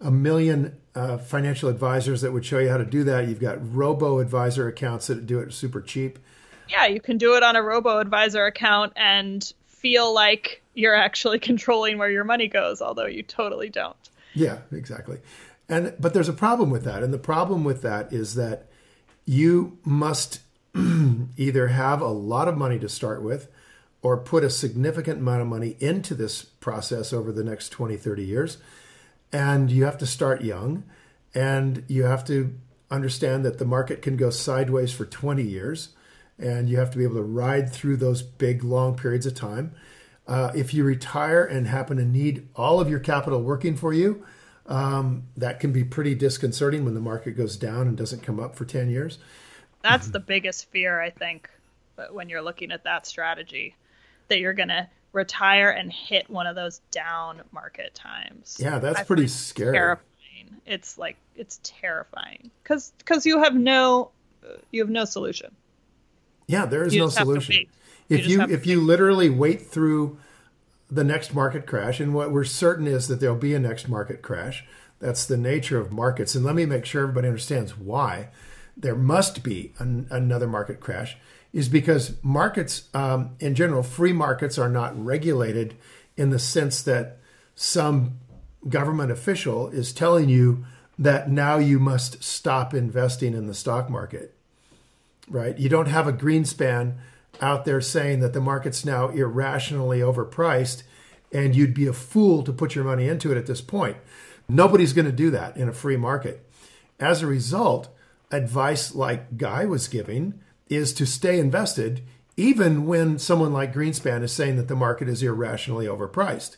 a 0.00 0.10
million 0.10 0.76
uh, 0.94 1.18
financial 1.18 1.68
advisors 1.68 2.20
that 2.22 2.32
would 2.32 2.44
show 2.44 2.58
you 2.58 2.68
how 2.68 2.78
to 2.78 2.84
do 2.84 3.04
that. 3.04 3.28
You've 3.28 3.40
got 3.40 3.58
robo 3.74 4.18
advisor 4.18 4.66
accounts 4.66 5.06
that 5.06 5.26
do 5.26 5.38
it 5.38 5.52
super 5.52 5.80
cheap. 5.80 6.18
Yeah, 6.68 6.86
you 6.86 7.00
can 7.00 7.18
do 7.18 7.36
it 7.36 7.42
on 7.42 7.56
a 7.56 7.62
robo 7.62 7.98
advisor 7.98 8.44
account 8.46 8.92
and 8.96 9.52
feel 9.66 10.12
like 10.12 10.62
you're 10.74 10.94
actually 10.94 11.38
controlling 11.38 11.98
where 11.98 12.10
your 12.10 12.24
money 12.24 12.48
goes, 12.48 12.82
although 12.82 13.06
you 13.06 13.22
totally 13.22 13.68
don't. 13.68 13.96
Yeah, 14.34 14.58
exactly. 14.72 15.18
And 15.68 15.94
but 15.98 16.14
there's 16.14 16.28
a 16.28 16.34
problem 16.34 16.70
with 16.70 16.84
that, 16.84 17.02
and 17.02 17.12
the 17.12 17.18
problem 17.18 17.62
with 17.62 17.82
that 17.82 18.12
is 18.12 18.34
that 18.36 18.66
you 19.26 19.78
must 19.84 20.40
either 21.36 21.68
have 21.68 22.00
a 22.00 22.08
lot 22.08 22.48
of 22.48 22.56
money 22.56 22.78
to 22.78 22.88
start 22.88 23.22
with 23.22 23.48
or 24.02 24.16
put 24.16 24.44
a 24.44 24.50
significant 24.50 25.18
amount 25.20 25.42
of 25.42 25.48
money 25.48 25.76
into 25.80 26.14
this 26.14 26.42
process 26.42 27.12
over 27.12 27.32
the 27.32 27.44
next 27.44 27.70
20, 27.70 27.96
30 27.96 28.24
years. 28.24 28.58
And 29.32 29.70
you 29.70 29.84
have 29.84 29.98
to 29.98 30.06
start 30.06 30.42
young 30.42 30.84
and 31.34 31.84
you 31.88 32.04
have 32.04 32.24
to 32.26 32.54
understand 32.90 33.44
that 33.44 33.58
the 33.58 33.64
market 33.64 34.02
can 34.02 34.16
go 34.16 34.30
sideways 34.30 34.92
for 34.92 35.04
20 35.04 35.42
years 35.42 35.90
and 36.38 36.68
you 36.68 36.78
have 36.78 36.90
to 36.92 36.98
be 36.98 37.04
able 37.04 37.16
to 37.16 37.22
ride 37.22 37.70
through 37.70 37.96
those 37.96 38.22
big, 38.22 38.62
long 38.62 38.96
periods 38.96 39.26
of 39.26 39.34
time. 39.34 39.74
Uh, 40.26 40.52
if 40.54 40.72
you 40.72 40.84
retire 40.84 41.44
and 41.44 41.66
happen 41.66 41.96
to 41.96 42.04
need 42.04 42.48
all 42.54 42.80
of 42.80 42.88
your 42.88 43.00
capital 43.00 43.42
working 43.42 43.76
for 43.76 43.92
you, 43.92 44.24
um, 44.66 45.24
that 45.36 45.58
can 45.58 45.72
be 45.72 45.82
pretty 45.82 46.14
disconcerting 46.14 46.84
when 46.84 46.94
the 46.94 47.00
market 47.00 47.32
goes 47.32 47.56
down 47.56 47.88
and 47.88 47.96
doesn't 47.96 48.22
come 48.22 48.38
up 48.38 48.54
for 48.54 48.64
10 48.64 48.90
years. 48.90 49.18
That's 49.82 50.06
mm-hmm. 50.06 50.12
the 50.12 50.20
biggest 50.20 50.70
fear, 50.70 51.00
I 51.00 51.10
think, 51.10 51.48
when 52.10 52.28
you're 52.28 52.42
looking 52.42 52.72
at 52.72 52.84
that 52.84 53.06
strategy, 53.06 53.74
that 54.28 54.38
you're 54.38 54.54
going 54.54 54.68
to 54.68 54.88
retire 55.12 55.70
and 55.70 55.92
hit 55.92 56.28
one 56.28 56.46
of 56.46 56.54
those 56.54 56.80
down 56.90 57.42
market 57.52 57.94
times. 57.94 58.56
Yeah, 58.60 58.78
that's 58.78 59.00
I 59.00 59.04
pretty 59.04 59.28
scary. 59.28 59.74
Terrifying. 59.74 60.04
It's 60.66 60.98
like 60.98 61.16
it's 61.34 61.60
terrifying 61.62 62.50
because 62.62 62.92
because 62.98 63.24
you 63.26 63.42
have 63.42 63.54
no 63.54 64.10
uh, 64.44 64.56
you 64.70 64.80
have 64.82 64.90
no 64.90 65.04
solution. 65.04 65.54
Yeah, 66.46 66.66
there 66.66 66.84
is 66.84 66.94
you 66.94 67.00
no 67.00 67.08
solution. 67.08 67.66
If 68.08 68.26
you, 68.26 68.40
you 68.40 68.48
if 68.48 68.66
you 68.66 68.80
literally 68.80 69.30
wait 69.30 69.66
through 69.66 70.18
the 70.90 71.04
next 71.04 71.34
market 71.34 71.66
crash, 71.66 72.00
and 72.00 72.14
what 72.14 72.32
we're 72.32 72.44
certain 72.44 72.86
is 72.86 73.08
that 73.08 73.20
there'll 73.20 73.36
be 73.36 73.54
a 73.54 73.58
next 73.58 73.88
market 73.88 74.22
crash. 74.22 74.64
That's 75.00 75.26
the 75.26 75.36
nature 75.36 75.78
of 75.78 75.92
markets. 75.92 76.34
And 76.34 76.44
let 76.44 76.54
me 76.54 76.66
make 76.66 76.84
sure 76.84 77.02
everybody 77.02 77.28
understands 77.28 77.78
why 77.78 78.28
there 78.78 78.94
must 78.94 79.42
be 79.42 79.72
an, 79.78 80.06
another 80.10 80.46
market 80.46 80.80
crash 80.80 81.16
is 81.52 81.68
because 81.68 82.14
markets, 82.22 82.88
um, 82.94 83.30
in 83.40 83.54
general, 83.54 83.82
free 83.82 84.12
markets 84.12 84.58
are 84.58 84.68
not 84.68 85.04
regulated 85.04 85.74
in 86.16 86.30
the 86.30 86.38
sense 86.38 86.82
that 86.82 87.18
some 87.54 88.18
government 88.68 89.10
official 89.10 89.68
is 89.68 89.92
telling 89.92 90.28
you 90.28 90.64
that 90.98 91.30
now 91.30 91.58
you 91.58 91.78
must 91.78 92.22
stop 92.22 92.74
investing 92.74 93.34
in 93.34 93.46
the 93.46 93.54
stock 93.54 93.88
market, 93.88 94.34
right? 95.28 95.58
You 95.58 95.68
don't 95.68 95.86
have 95.86 96.06
a 96.06 96.12
Greenspan 96.12 96.94
out 97.40 97.64
there 97.64 97.80
saying 97.80 98.20
that 98.20 98.32
the 98.32 98.40
market's 98.40 98.84
now 98.84 99.08
irrationally 99.08 100.00
overpriced 100.00 100.82
and 101.32 101.54
you'd 101.54 101.74
be 101.74 101.86
a 101.86 101.92
fool 101.92 102.42
to 102.42 102.52
put 102.52 102.74
your 102.74 102.84
money 102.84 103.08
into 103.08 103.30
it 103.30 103.38
at 103.38 103.46
this 103.46 103.60
point. 103.60 103.96
Nobody's 104.48 104.92
going 104.92 105.06
to 105.06 105.12
do 105.12 105.30
that 105.30 105.56
in 105.56 105.68
a 105.68 105.74
free 105.74 105.96
market. 105.96 106.44
As 106.98 107.22
a 107.22 107.26
result, 107.26 107.88
advice 108.30 108.94
like 108.94 109.36
Guy 109.36 109.64
was 109.64 109.88
giving 109.88 110.40
is 110.68 110.92
to 110.94 111.06
stay 111.06 111.38
invested, 111.38 112.02
even 112.36 112.86
when 112.86 113.18
someone 113.18 113.52
like 113.52 113.74
Greenspan 113.74 114.22
is 114.22 114.32
saying 114.32 114.56
that 114.56 114.68
the 114.68 114.76
market 114.76 115.08
is 115.08 115.22
irrationally 115.22 115.86
overpriced, 115.86 116.56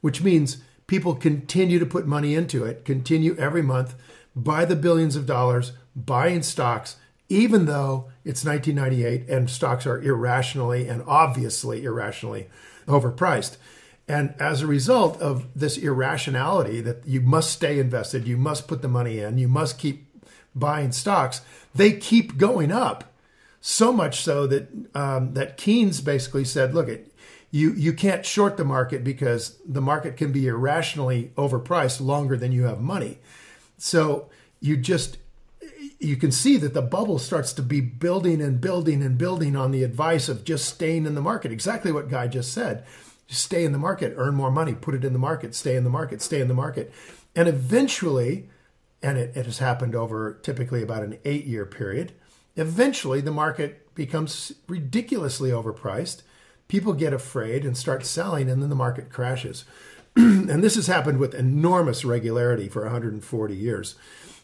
which 0.00 0.22
means 0.22 0.58
people 0.86 1.14
continue 1.14 1.78
to 1.78 1.86
put 1.86 2.06
money 2.06 2.34
into 2.34 2.64
it, 2.64 2.84
continue 2.84 3.36
every 3.36 3.62
month, 3.62 3.94
buy 4.34 4.64
the 4.64 4.76
billions 4.76 5.16
of 5.16 5.26
dollars, 5.26 5.72
buying 5.94 6.42
stocks, 6.42 6.96
even 7.28 7.66
though 7.66 8.10
it's 8.24 8.44
1998 8.44 9.28
and 9.28 9.48
stocks 9.48 9.86
are 9.86 10.02
irrationally 10.02 10.88
and 10.88 11.02
obviously 11.06 11.84
irrationally 11.84 12.48
overpriced. 12.86 13.56
And 14.08 14.34
as 14.38 14.60
a 14.60 14.66
result 14.66 15.20
of 15.20 15.46
this 15.54 15.78
irrationality 15.78 16.80
that 16.80 17.06
you 17.06 17.20
must 17.20 17.52
stay 17.52 17.78
invested, 17.78 18.26
you 18.26 18.36
must 18.36 18.66
put 18.66 18.82
the 18.82 18.88
money 18.88 19.18
in, 19.18 19.38
you 19.38 19.48
must 19.48 19.78
keep 19.78 20.11
buying 20.54 20.92
stocks, 20.92 21.42
they 21.74 21.92
keep 21.92 22.36
going 22.36 22.72
up. 22.72 23.04
So 23.60 23.92
much 23.92 24.22
so 24.22 24.46
that 24.48 24.68
um, 24.94 25.34
that 25.34 25.56
Keynes 25.56 26.00
basically 26.00 26.44
said, 26.44 26.74
"Look, 26.74 26.88
it, 26.88 27.14
you 27.52 27.72
you 27.72 27.92
can't 27.92 28.26
short 28.26 28.56
the 28.56 28.64
market 28.64 29.04
because 29.04 29.56
the 29.64 29.80
market 29.80 30.16
can 30.16 30.32
be 30.32 30.48
irrationally 30.48 31.30
overpriced 31.36 32.00
longer 32.00 32.36
than 32.36 32.50
you 32.50 32.64
have 32.64 32.80
money." 32.80 33.18
So 33.78 34.28
you 34.60 34.76
just 34.76 35.18
you 35.98 36.16
can 36.16 36.32
see 36.32 36.56
that 36.56 36.74
the 36.74 36.82
bubble 36.82 37.18
starts 37.18 37.52
to 37.52 37.62
be 37.62 37.80
building 37.80 38.42
and 38.42 38.60
building 38.60 39.02
and 39.02 39.16
building 39.16 39.54
on 39.54 39.70
the 39.70 39.84
advice 39.84 40.28
of 40.28 40.44
just 40.44 40.68
staying 40.68 41.06
in 41.06 41.14
the 41.14 41.20
market. 41.20 41.52
Exactly 41.52 41.92
what 41.92 42.10
Guy 42.10 42.26
just 42.26 42.52
said. 42.52 42.84
Just 43.28 43.44
stay 43.44 43.64
in 43.64 43.72
the 43.72 43.78
market, 43.78 44.14
earn 44.16 44.34
more 44.34 44.50
money, 44.50 44.74
put 44.74 44.94
it 44.94 45.04
in 45.04 45.12
the 45.12 45.18
market, 45.18 45.54
stay 45.54 45.76
in 45.76 45.84
the 45.84 45.90
market, 45.90 46.20
stay 46.20 46.40
in 46.40 46.48
the 46.48 46.54
market. 46.54 46.92
And 47.36 47.48
eventually, 47.48 48.48
and 49.02 49.18
it, 49.18 49.36
it 49.36 49.46
has 49.46 49.58
happened 49.58 49.94
over 49.94 50.34
typically 50.42 50.82
about 50.82 51.02
an 51.02 51.18
eight 51.24 51.44
year 51.44 51.66
period. 51.66 52.12
Eventually, 52.56 53.20
the 53.20 53.30
market 53.30 53.94
becomes 53.94 54.52
ridiculously 54.68 55.50
overpriced. 55.50 56.22
People 56.68 56.92
get 56.92 57.12
afraid 57.12 57.64
and 57.64 57.76
start 57.76 58.04
selling, 58.04 58.48
and 58.48 58.62
then 58.62 58.68
the 58.68 58.74
market 58.74 59.10
crashes. 59.10 59.64
and 60.16 60.62
this 60.62 60.74
has 60.74 60.86
happened 60.86 61.18
with 61.18 61.34
enormous 61.34 62.04
regularity 62.04 62.68
for 62.68 62.82
140 62.82 63.54
years. 63.54 63.94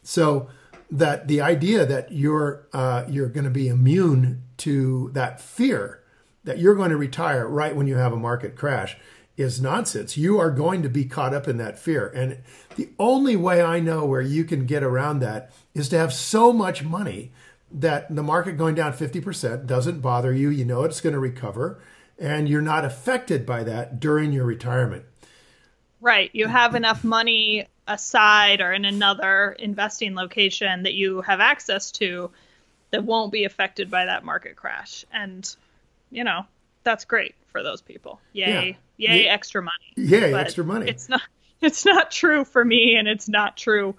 So, 0.02 0.48
that 0.90 1.28
the 1.28 1.42
idea 1.42 1.84
that 1.84 2.12
you're 2.12 2.66
uh, 2.72 3.04
you're 3.08 3.28
going 3.28 3.44
to 3.44 3.50
be 3.50 3.68
immune 3.68 4.42
to 4.58 5.10
that 5.12 5.38
fear 5.38 6.02
that 6.44 6.58
you're 6.58 6.74
going 6.74 6.88
to 6.88 6.96
retire 6.96 7.46
right 7.46 7.76
when 7.76 7.86
you 7.86 7.96
have 7.96 8.12
a 8.12 8.16
market 8.16 8.56
crash 8.56 8.96
is 9.36 9.60
nonsense. 9.60 10.16
You 10.16 10.38
are 10.38 10.50
going 10.50 10.82
to 10.82 10.88
be 10.88 11.04
caught 11.04 11.34
up 11.34 11.46
in 11.46 11.58
that 11.58 11.78
fear. 11.78 12.08
And 12.08 12.38
the 12.78 12.88
only 12.98 13.34
way 13.34 13.60
I 13.60 13.80
know 13.80 14.06
where 14.06 14.22
you 14.22 14.44
can 14.44 14.64
get 14.64 14.84
around 14.84 15.18
that 15.18 15.50
is 15.74 15.88
to 15.88 15.98
have 15.98 16.12
so 16.12 16.52
much 16.52 16.84
money 16.84 17.32
that 17.72 18.14
the 18.14 18.22
market 18.22 18.52
going 18.52 18.76
down 18.76 18.92
50% 18.92 19.66
doesn't 19.66 20.00
bother 20.00 20.32
you. 20.32 20.48
You 20.48 20.64
know 20.64 20.84
it's 20.84 21.00
going 21.00 21.12
to 21.12 21.18
recover 21.18 21.82
and 22.20 22.48
you're 22.48 22.62
not 22.62 22.84
affected 22.84 23.44
by 23.44 23.64
that 23.64 23.98
during 23.98 24.32
your 24.32 24.44
retirement. 24.44 25.04
Right. 26.00 26.30
You 26.32 26.46
have 26.46 26.76
enough 26.76 27.02
money 27.02 27.66
aside 27.88 28.60
or 28.60 28.72
in 28.72 28.84
another 28.84 29.56
investing 29.58 30.14
location 30.14 30.84
that 30.84 30.94
you 30.94 31.20
have 31.22 31.40
access 31.40 31.90
to 31.92 32.30
that 32.92 33.04
won't 33.04 33.32
be 33.32 33.44
affected 33.44 33.90
by 33.90 34.04
that 34.04 34.24
market 34.24 34.54
crash. 34.54 35.04
And, 35.12 35.52
you 36.12 36.22
know, 36.22 36.46
that's 36.84 37.04
great 37.04 37.34
for 37.50 37.64
those 37.64 37.80
people. 37.80 38.20
Yay. 38.32 38.78
Yeah. 38.96 39.14
Yay, 39.14 39.24
yeah. 39.24 39.32
extra 39.32 39.62
money. 39.62 39.92
Yay, 39.96 40.30
but 40.30 40.40
extra 40.40 40.64
money. 40.64 40.88
It's 40.88 41.08
not 41.08 41.22
it's 41.60 41.84
not 41.84 42.10
true 42.10 42.44
for 42.44 42.64
me 42.64 42.96
and 42.96 43.08
it's 43.08 43.28
not 43.28 43.56
true 43.56 43.94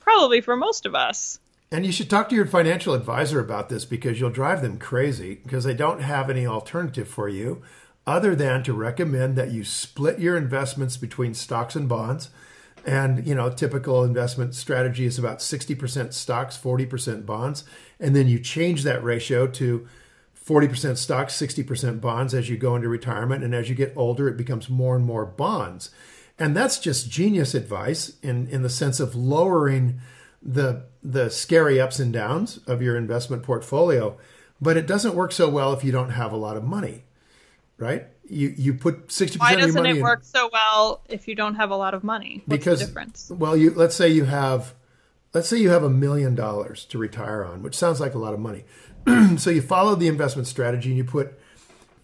probably 0.00 0.40
for 0.40 0.56
most 0.56 0.86
of 0.86 0.94
us. 0.94 1.38
And 1.72 1.86
you 1.86 1.92
should 1.92 2.10
talk 2.10 2.28
to 2.30 2.34
your 2.34 2.46
financial 2.46 2.94
advisor 2.94 3.38
about 3.38 3.68
this 3.68 3.84
because 3.84 4.18
you'll 4.18 4.30
drive 4.30 4.60
them 4.60 4.78
crazy 4.78 5.36
because 5.36 5.62
they 5.64 5.74
don't 5.74 6.00
have 6.00 6.28
any 6.28 6.46
alternative 6.46 7.06
for 7.06 7.28
you 7.28 7.62
other 8.06 8.34
than 8.34 8.64
to 8.64 8.72
recommend 8.72 9.36
that 9.36 9.52
you 9.52 9.62
split 9.62 10.18
your 10.18 10.36
investments 10.36 10.96
between 10.96 11.32
stocks 11.32 11.76
and 11.76 11.88
bonds. 11.88 12.30
And, 12.84 13.24
you 13.26 13.34
know, 13.34 13.50
typical 13.50 14.02
investment 14.02 14.54
strategy 14.54 15.04
is 15.04 15.18
about 15.18 15.38
60% 15.38 16.12
stocks, 16.12 16.58
40% 16.58 17.24
bonds. 17.24 17.62
And 18.00 18.16
then 18.16 18.26
you 18.26 18.40
change 18.40 18.82
that 18.82 19.04
ratio 19.04 19.46
to 19.46 19.86
40% 20.44 20.96
stocks, 20.96 21.34
60% 21.36 22.00
bonds 22.00 22.34
as 22.34 22.48
you 22.48 22.56
go 22.56 22.74
into 22.74 22.88
retirement. 22.88 23.44
And 23.44 23.54
as 23.54 23.68
you 23.68 23.74
get 23.74 23.92
older, 23.96 24.28
it 24.28 24.36
becomes 24.36 24.68
more 24.68 24.96
and 24.96 25.04
more 25.04 25.26
bonds. 25.26 25.90
And 26.40 26.56
that's 26.56 26.78
just 26.78 27.10
genius 27.10 27.54
advice 27.54 28.16
in, 28.22 28.48
in 28.48 28.62
the 28.62 28.70
sense 28.70 28.98
of 28.98 29.14
lowering 29.14 30.00
the, 30.42 30.84
the 31.02 31.28
scary 31.28 31.78
ups 31.78 31.98
and 31.98 32.12
downs 32.12 32.58
of 32.66 32.80
your 32.80 32.96
investment 32.96 33.42
portfolio. 33.42 34.16
But 34.58 34.78
it 34.78 34.86
doesn't 34.86 35.14
work 35.14 35.32
so 35.32 35.50
well 35.50 35.74
if 35.74 35.84
you 35.84 35.92
don't 35.92 36.10
have 36.10 36.32
a 36.32 36.36
lot 36.36 36.56
of 36.56 36.64
money, 36.64 37.04
right? 37.76 38.06
You, 38.26 38.54
you 38.56 38.72
put 38.72 39.08
60% 39.08 39.38
Why 39.38 39.54
doesn't 39.54 39.84
it 39.84 39.96
in, 39.96 40.02
work 40.02 40.24
so 40.24 40.48
well 40.50 41.02
if 41.08 41.28
you 41.28 41.34
don't 41.34 41.56
have 41.56 41.70
a 41.70 41.76
lot 41.76 41.92
of 41.92 42.02
money? 42.02 42.42
What's 42.46 42.58
because, 42.58 42.80
the 42.80 42.86
difference? 42.86 43.30
Well, 43.30 43.56
you 43.56 43.72
let's 43.72 43.96
say 43.96 44.08
you 44.08 44.24
have 44.24 44.74
let's 45.34 45.48
say 45.48 45.58
you 45.58 45.70
have 45.70 45.82
a 45.82 45.90
million 45.90 46.34
dollars 46.34 46.84
to 46.86 46.98
retire 46.98 47.44
on, 47.44 47.62
which 47.62 47.74
sounds 47.74 48.00
like 48.00 48.14
a 48.14 48.18
lot 48.18 48.32
of 48.32 48.40
money. 48.40 48.64
so 49.36 49.50
you 49.50 49.62
follow 49.62 49.94
the 49.94 50.08
investment 50.08 50.46
strategy 50.46 50.90
and 50.90 50.96
you 50.96 51.04
put 51.04 51.38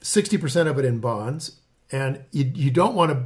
60% 0.00 0.66
of 0.66 0.78
it 0.78 0.84
in 0.84 0.98
bonds 0.98 1.60
and 1.90 2.24
you, 2.32 2.50
you 2.54 2.70
don't 2.70 2.94
want 2.94 3.12
to 3.12 3.24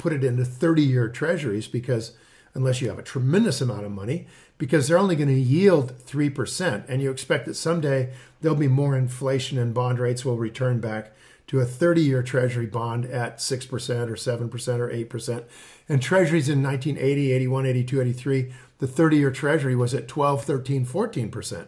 put 0.00 0.12
it 0.14 0.24
into 0.24 0.44
30 0.44 0.82
year 0.82 1.08
treasuries 1.08 1.68
because 1.68 2.12
unless 2.54 2.80
you 2.80 2.88
have 2.88 2.98
a 2.98 3.02
tremendous 3.02 3.60
amount 3.60 3.84
of 3.84 3.92
money 3.92 4.26
because 4.56 4.88
they're 4.88 4.98
only 4.98 5.14
going 5.14 5.28
to 5.28 5.34
yield 5.34 5.92
3% 5.98 6.84
and 6.88 7.02
you 7.02 7.10
expect 7.10 7.44
that 7.46 7.54
someday 7.54 8.12
there'll 8.40 8.56
be 8.56 8.66
more 8.66 8.96
inflation 8.96 9.58
and 9.58 9.74
bond 9.74 9.98
rates 9.98 10.24
will 10.24 10.38
return 10.38 10.80
back 10.80 11.12
to 11.46 11.60
a 11.60 11.66
30 11.66 12.00
year 12.00 12.22
treasury 12.22 12.66
bond 12.66 13.04
at 13.04 13.38
6% 13.38 13.70
or 14.08 14.14
7% 14.14 14.78
or 14.78 14.88
8% 14.88 15.44
and 15.88 16.02
treasuries 16.02 16.48
in 16.48 16.62
1980 16.62 17.32
81 17.32 17.66
82 17.66 18.00
83 18.00 18.52
the 18.78 18.86
30 18.86 19.16
year 19.18 19.30
treasury 19.30 19.76
was 19.76 19.92
at 19.92 20.08
12 20.08 20.44
13 20.44 20.86
14% 20.86 21.66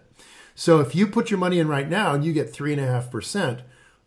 so 0.54 0.80
if 0.80 0.94
you 0.94 1.06
put 1.06 1.30
your 1.30 1.38
money 1.38 1.58
in 1.58 1.68
right 1.68 1.88
now 1.88 2.14
and 2.14 2.24
you 2.24 2.32
get 2.32 2.52
3.5% 2.52 3.60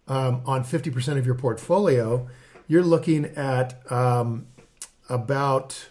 um, 0.08 0.42
on 0.46 0.64
50% 0.64 1.18
of 1.18 1.26
your 1.26 1.36
portfolio 1.36 2.28
you're 2.68 2.84
looking 2.84 3.26
at 3.26 3.92
um, 3.92 4.48
about 5.10 5.88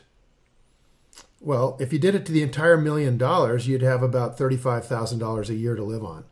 well, 1.40 1.76
if 1.78 1.92
you 1.92 1.98
did 1.98 2.14
it 2.14 2.24
to 2.26 2.32
the 2.32 2.42
entire 2.42 2.78
million 2.78 3.18
dollars, 3.18 3.68
you'd 3.68 3.82
have 3.82 4.02
about 4.02 4.38
thirty-five 4.38 4.86
thousand 4.86 5.18
dollars 5.18 5.50
a 5.50 5.54
year 5.54 5.74
to 5.76 5.84
live 5.84 6.04
on. 6.04 6.24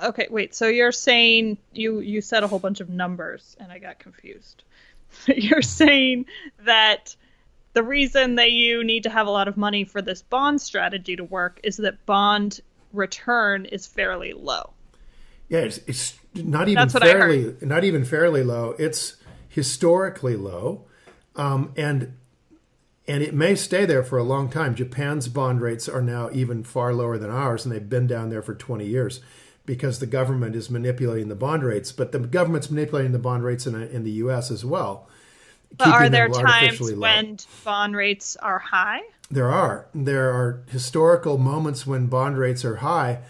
Okay, 0.00 0.26
wait. 0.30 0.54
So 0.54 0.68
you're 0.68 0.92
saying 0.92 1.58
you 1.72 2.00
you 2.00 2.20
said 2.20 2.42
a 2.42 2.48
whole 2.48 2.58
bunch 2.58 2.80
of 2.80 2.88
numbers, 2.88 3.56
and 3.60 3.70
I 3.70 3.78
got 3.78 3.98
confused. 3.98 4.62
you're 5.26 5.62
saying 5.62 6.26
that 6.64 7.14
the 7.74 7.82
reason 7.82 8.36
that 8.36 8.52
you 8.52 8.84
need 8.84 9.02
to 9.02 9.10
have 9.10 9.26
a 9.26 9.30
lot 9.30 9.48
of 9.48 9.56
money 9.56 9.84
for 9.84 10.00
this 10.00 10.22
bond 10.22 10.60
strategy 10.60 11.16
to 11.16 11.24
work 11.24 11.60
is 11.62 11.76
that 11.76 12.04
bond 12.06 12.60
return 12.92 13.66
is 13.66 13.86
fairly 13.86 14.32
low. 14.32 14.70
Yeah, 15.48 15.60
it's, 15.60 15.78
it's 15.86 16.18
not 16.34 16.68
even 16.68 16.88
fairly 16.88 17.54
not 17.60 17.84
even 17.84 18.04
fairly 18.04 18.42
low. 18.42 18.74
It's 18.78 19.16
historically 19.56 20.36
low, 20.36 20.84
um, 21.34 21.72
and 21.78 22.12
and 23.08 23.22
it 23.22 23.32
may 23.32 23.54
stay 23.54 23.86
there 23.86 24.04
for 24.04 24.18
a 24.18 24.22
long 24.22 24.50
time. 24.50 24.74
Japan's 24.74 25.28
bond 25.28 25.62
rates 25.62 25.88
are 25.88 26.02
now 26.02 26.28
even 26.30 26.62
far 26.62 26.92
lower 26.92 27.16
than 27.16 27.30
ours, 27.30 27.64
and 27.64 27.74
they've 27.74 27.88
been 27.88 28.06
down 28.06 28.28
there 28.28 28.42
for 28.42 28.54
20 28.54 28.84
years 28.84 29.20
because 29.64 29.98
the 29.98 30.06
government 30.06 30.54
is 30.54 30.68
manipulating 30.68 31.28
the 31.28 31.34
bond 31.34 31.62
rates. 31.64 31.90
But 31.90 32.12
the 32.12 32.18
government's 32.18 32.70
manipulating 32.70 33.12
the 33.12 33.18
bond 33.18 33.44
rates 33.44 33.66
in, 33.66 33.74
in 33.74 34.04
the 34.04 34.10
U.S. 34.10 34.50
as 34.50 34.62
well. 34.62 35.08
But 35.78 35.88
are 35.88 36.08
there 36.10 36.28
times 36.28 36.92
when 36.92 37.38
bond 37.64 37.96
rates 37.96 38.36
are 38.36 38.58
high? 38.58 39.00
There 39.30 39.50
are. 39.50 39.86
There 39.94 40.30
are 40.30 40.62
historical 40.68 41.38
moments 41.38 41.86
when 41.86 42.08
bond 42.08 42.36
rates 42.36 42.62
are 42.62 42.76
high. 42.76 43.20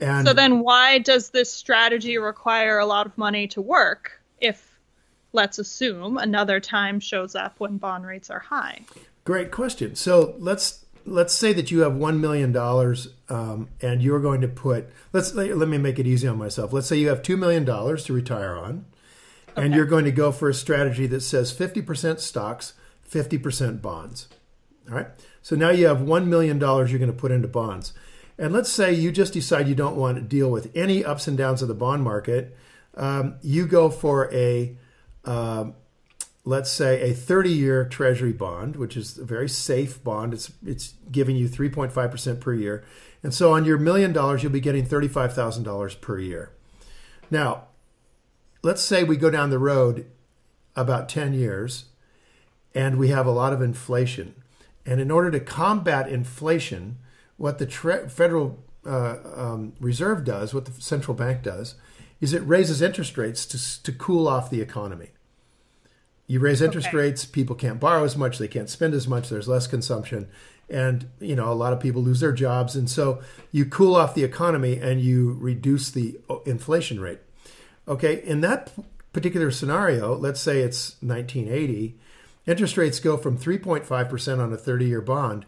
And 0.00 0.26
so 0.26 0.32
then 0.32 0.60
why 0.60 0.98
does 0.98 1.30
this 1.30 1.52
strategy 1.52 2.18
require 2.18 2.78
a 2.78 2.86
lot 2.86 3.06
of 3.06 3.16
money 3.16 3.46
to 3.48 3.60
work 3.60 4.20
if 4.40 4.65
let's 5.36 5.58
assume 5.58 6.18
another 6.18 6.58
time 6.58 6.98
shows 6.98 7.36
up 7.36 7.60
when 7.60 7.76
bond 7.76 8.04
rates 8.06 8.30
are 8.30 8.40
high? 8.40 8.80
Great 9.24 9.52
question. 9.52 9.94
So 9.94 10.34
let's 10.38 10.84
let's 11.04 11.32
say 11.32 11.52
that 11.52 11.70
you 11.70 11.80
have 11.80 11.94
one 11.94 12.20
million 12.20 12.50
dollars 12.50 13.08
um, 13.28 13.68
and 13.80 14.02
you're 14.02 14.18
going 14.18 14.40
to 14.40 14.48
put 14.48 14.88
let's 15.12 15.32
let 15.34 15.68
me 15.68 15.78
make 15.78 16.00
it 16.00 16.06
easy 16.06 16.26
on 16.26 16.38
myself. 16.38 16.72
Let's 16.72 16.88
say 16.88 16.96
you 16.96 17.08
have 17.08 17.22
two 17.22 17.36
million 17.36 17.64
dollars 17.64 18.04
to 18.04 18.12
retire 18.12 18.56
on, 18.56 18.86
okay. 19.50 19.64
and 19.64 19.74
you're 19.74 19.86
going 19.86 20.04
to 20.06 20.10
go 20.10 20.32
for 20.32 20.48
a 20.48 20.54
strategy 20.54 21.06
that 21.06 21.20
says 21.20 21.52
fifty 21.52 21.82
percent 21.82 22.18
stocks, 22.20 22.72
fifty 23.02 23.38
percent 23.38 23.82
bonds. 23.82 24.28
All 24.88 24.96
right. 24.96 25.08
So 25.42 25.54
now 25.54 25.70
you 25.70 25.86
have 25.86 26.00
one 26.00 26.28
million 26.28 26.58
dollars 26.58 26.90
you're 26.90 26.98
going 26.98 27.12
to 27.12 27.16
put 27.16 27.30
into 27.30 27.46
bonds, 27.46 27.92
and 28.38 28.52
let's 28.52 28.70
say 28.70 28.92
you 28.92 29.12
just 29.12 29.32
decide 29.32 29.68
you 29.68 29.74
don't 29.74 29.96
want 29.96 30.16
to 30.16 30.22
deal 30.22 30.50
with 30.50 30.74
any 30.74 31.04
ups 31.04 31.28
and 31.28 31.36
downs 31.36 31.62
of 31.62 31.68
the 31.68 31.74
bond 31.74 32.02
market. 32.02 32.56
Um, 32.96 33.36
you 33.42 33.66
go 33.66 33.90
for 33.90 34.32
a 34.32 34.76
uh, 35.26 35.66
let's 36.46 36.70
say 36.70 37.10
a 37.10 37.12
30 37.12 37.50
year 37.50 37.84
treasury 37.84 38.32
bond 38.32 38.76
which 38.76 38.96
is 38.96 39.18
a 39.18 39.24
very 39.24 39.48
safe 39.48 40.02
bond. 40.02 40.32
It's 40.32 40.52
it's 40.64 40.94
giving 41.10 41.36
you 41.36 41.48
3.5% 41.48 42.40
per 42.40 42.54
year. 42.54 42.84
And 43.22 43.34
so 43.34 43.52
on 43.52 43.64
your 43.66 43.76
million 43.76 44.12
dollars 44.12 44.42
you'll 44.42 44.52
be 44.52 44.60
getting 44.60 44.86
$35,000 44.86 46.00
per 46.00 46.18
year. 46.18 46.52
Now 47.30 47.64
let's 48.62 48.80
say 48.80 49.04
we 49.04 49.16
go 49.16 49.30
down 49.30 49.50
the 49.50 49.58
road 49.58 50.06
about 50.74 51.08
10 51.08 51.34
years 51.34 51.86
and 52.74 52.96
we 52.96 53.08
have 53.08 53.26
a 53.26 53.30
lot 53.32 53.52
of 53.52 53.60
inflation. 53.60 54.34
And 54.84 55.00
in 55.00 55.10
order 55.10 55.30
to 55.32 55.40
combat 55.40 56.08
inflation 56.08 56.98
what 57.36 57.58
the 57.58 57.66
tre- 57.66 58.08
federal 58.08 58.62
uh, 58.86 59.16
um, 59.34 59.72
reserve 59.80 60.24
does 60.24 60.54
what 60.54 60.64
the 60.64 60.80
central 60.80 61.14
bank 61.14 61.42
does 61.42 61.74
is 62.20 62.32
it 62.32 62.40
raises 62.46 62.80
interest 62.80 63.18
rates 63.18 63.44
to, 63.44 63.82
to 63.82 63.92
cool 63.92 64.28
off 64.28 64.48
the 64.48 64.60
economy 64.60 65.10
you 66.26 66.40
raise 66.40 66.60
interest 66.60 66.88
okay. 66.88 66.96
rates, 66.96 67.24
people 67.24 67.54
can't 67.54 67.78
borrow 67.78 68.04
as 68.04 68.16
much, 68.16 68.38
they 68.38 68.48
can't 68.48 68.68
spend 68.68 68.94
as 68.94 69.06
much, 69.06 69.28
there's 69.28 69.48
less 69.48 69.66
consumption. 69.66 70.28
And, 70.68 71.08
you 71.20 71.36
know, 71.36 71.50
a 71.50 71.54
lot 71.54 71.72
of 71.72 71.78
people 71.78 72.02
lose 72.02 72.20
their 72.20 72.32
jobs. 72.32 72.74
And 72.74 72.90
so 72.90 73.22
you 73.52 73.64
cool 73.64 73.94
off 73.94 74.14
the 74.14 74.24
economy 74.24 74.78
and 74.80 75.00
you 75.00 75.36
reduce 75.40 75.90
the 75.90 76.18
uh, 76.28 76.40
inflation 76.40 76.98
rate. 76.98 77.20
Okay. 77.86 78.22
In 78.24 78.40
that 78.40 78.72
particular 79.12 79.52
scenario, 79.52 80.16
let's 80.16 80.40
say 80.40 80.60
it's 80.60 80.96
1980, 81.00 81.96
interest 82.46 82.76
rates 82.76 82.98
go 82.98 83.16
from 83.16 83.38
3.5% 83.38 84.40
on 84.40 84.52
a 84.52 84.56
30 84.56 84.86
year 84.86 85.00
bond 85.00 85.46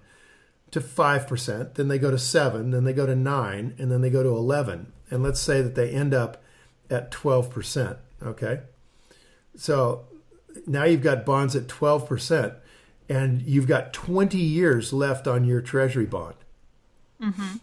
to 0.70 0.80
5%, 0.80 1.74
then 1.74 1.88
they 1.88 1.98
go 1.98 2.10
to 2.10 2.18
7, 2.18 2.70
then 2.70 2.84
they 2.84 2.92
go 2.92 3.06
to 3.06 3.16
9, 3.16 3.74
and 3.78 3.90
then 3.90 4.00
they 4.02 4.10
go 4.10 4.22
to 4.22 4.28
11. 4.28 4.92
And 5.10 5.22
let's 5.22 5.40
say 5.40 5.62
that 5.62 5.74
they 5.74 5.90
end 5.90 6.14
up 6.14 6.42
at 6.90 7.10
12%. 7.10 7.96
Okay. 8.22 8.60
So 9.56 10.04
now 10.66 10.84
you've 10.84 11.02
got 11.02 11.24
bonds 11.24 11.54
at 11.56 11.66
12%, 11.66 12.54
and 13.08 13.42
you've 13.42 13.66
got 13.66 13.92
20 13.92 14.38
years 14.38 14.92
left 14.92 15.26
on 15.26 15.44
your 15.44 15.60
treasury 15.60 16.06
bond. 16.06 16.34
Mm-hmm. 17.20 17.56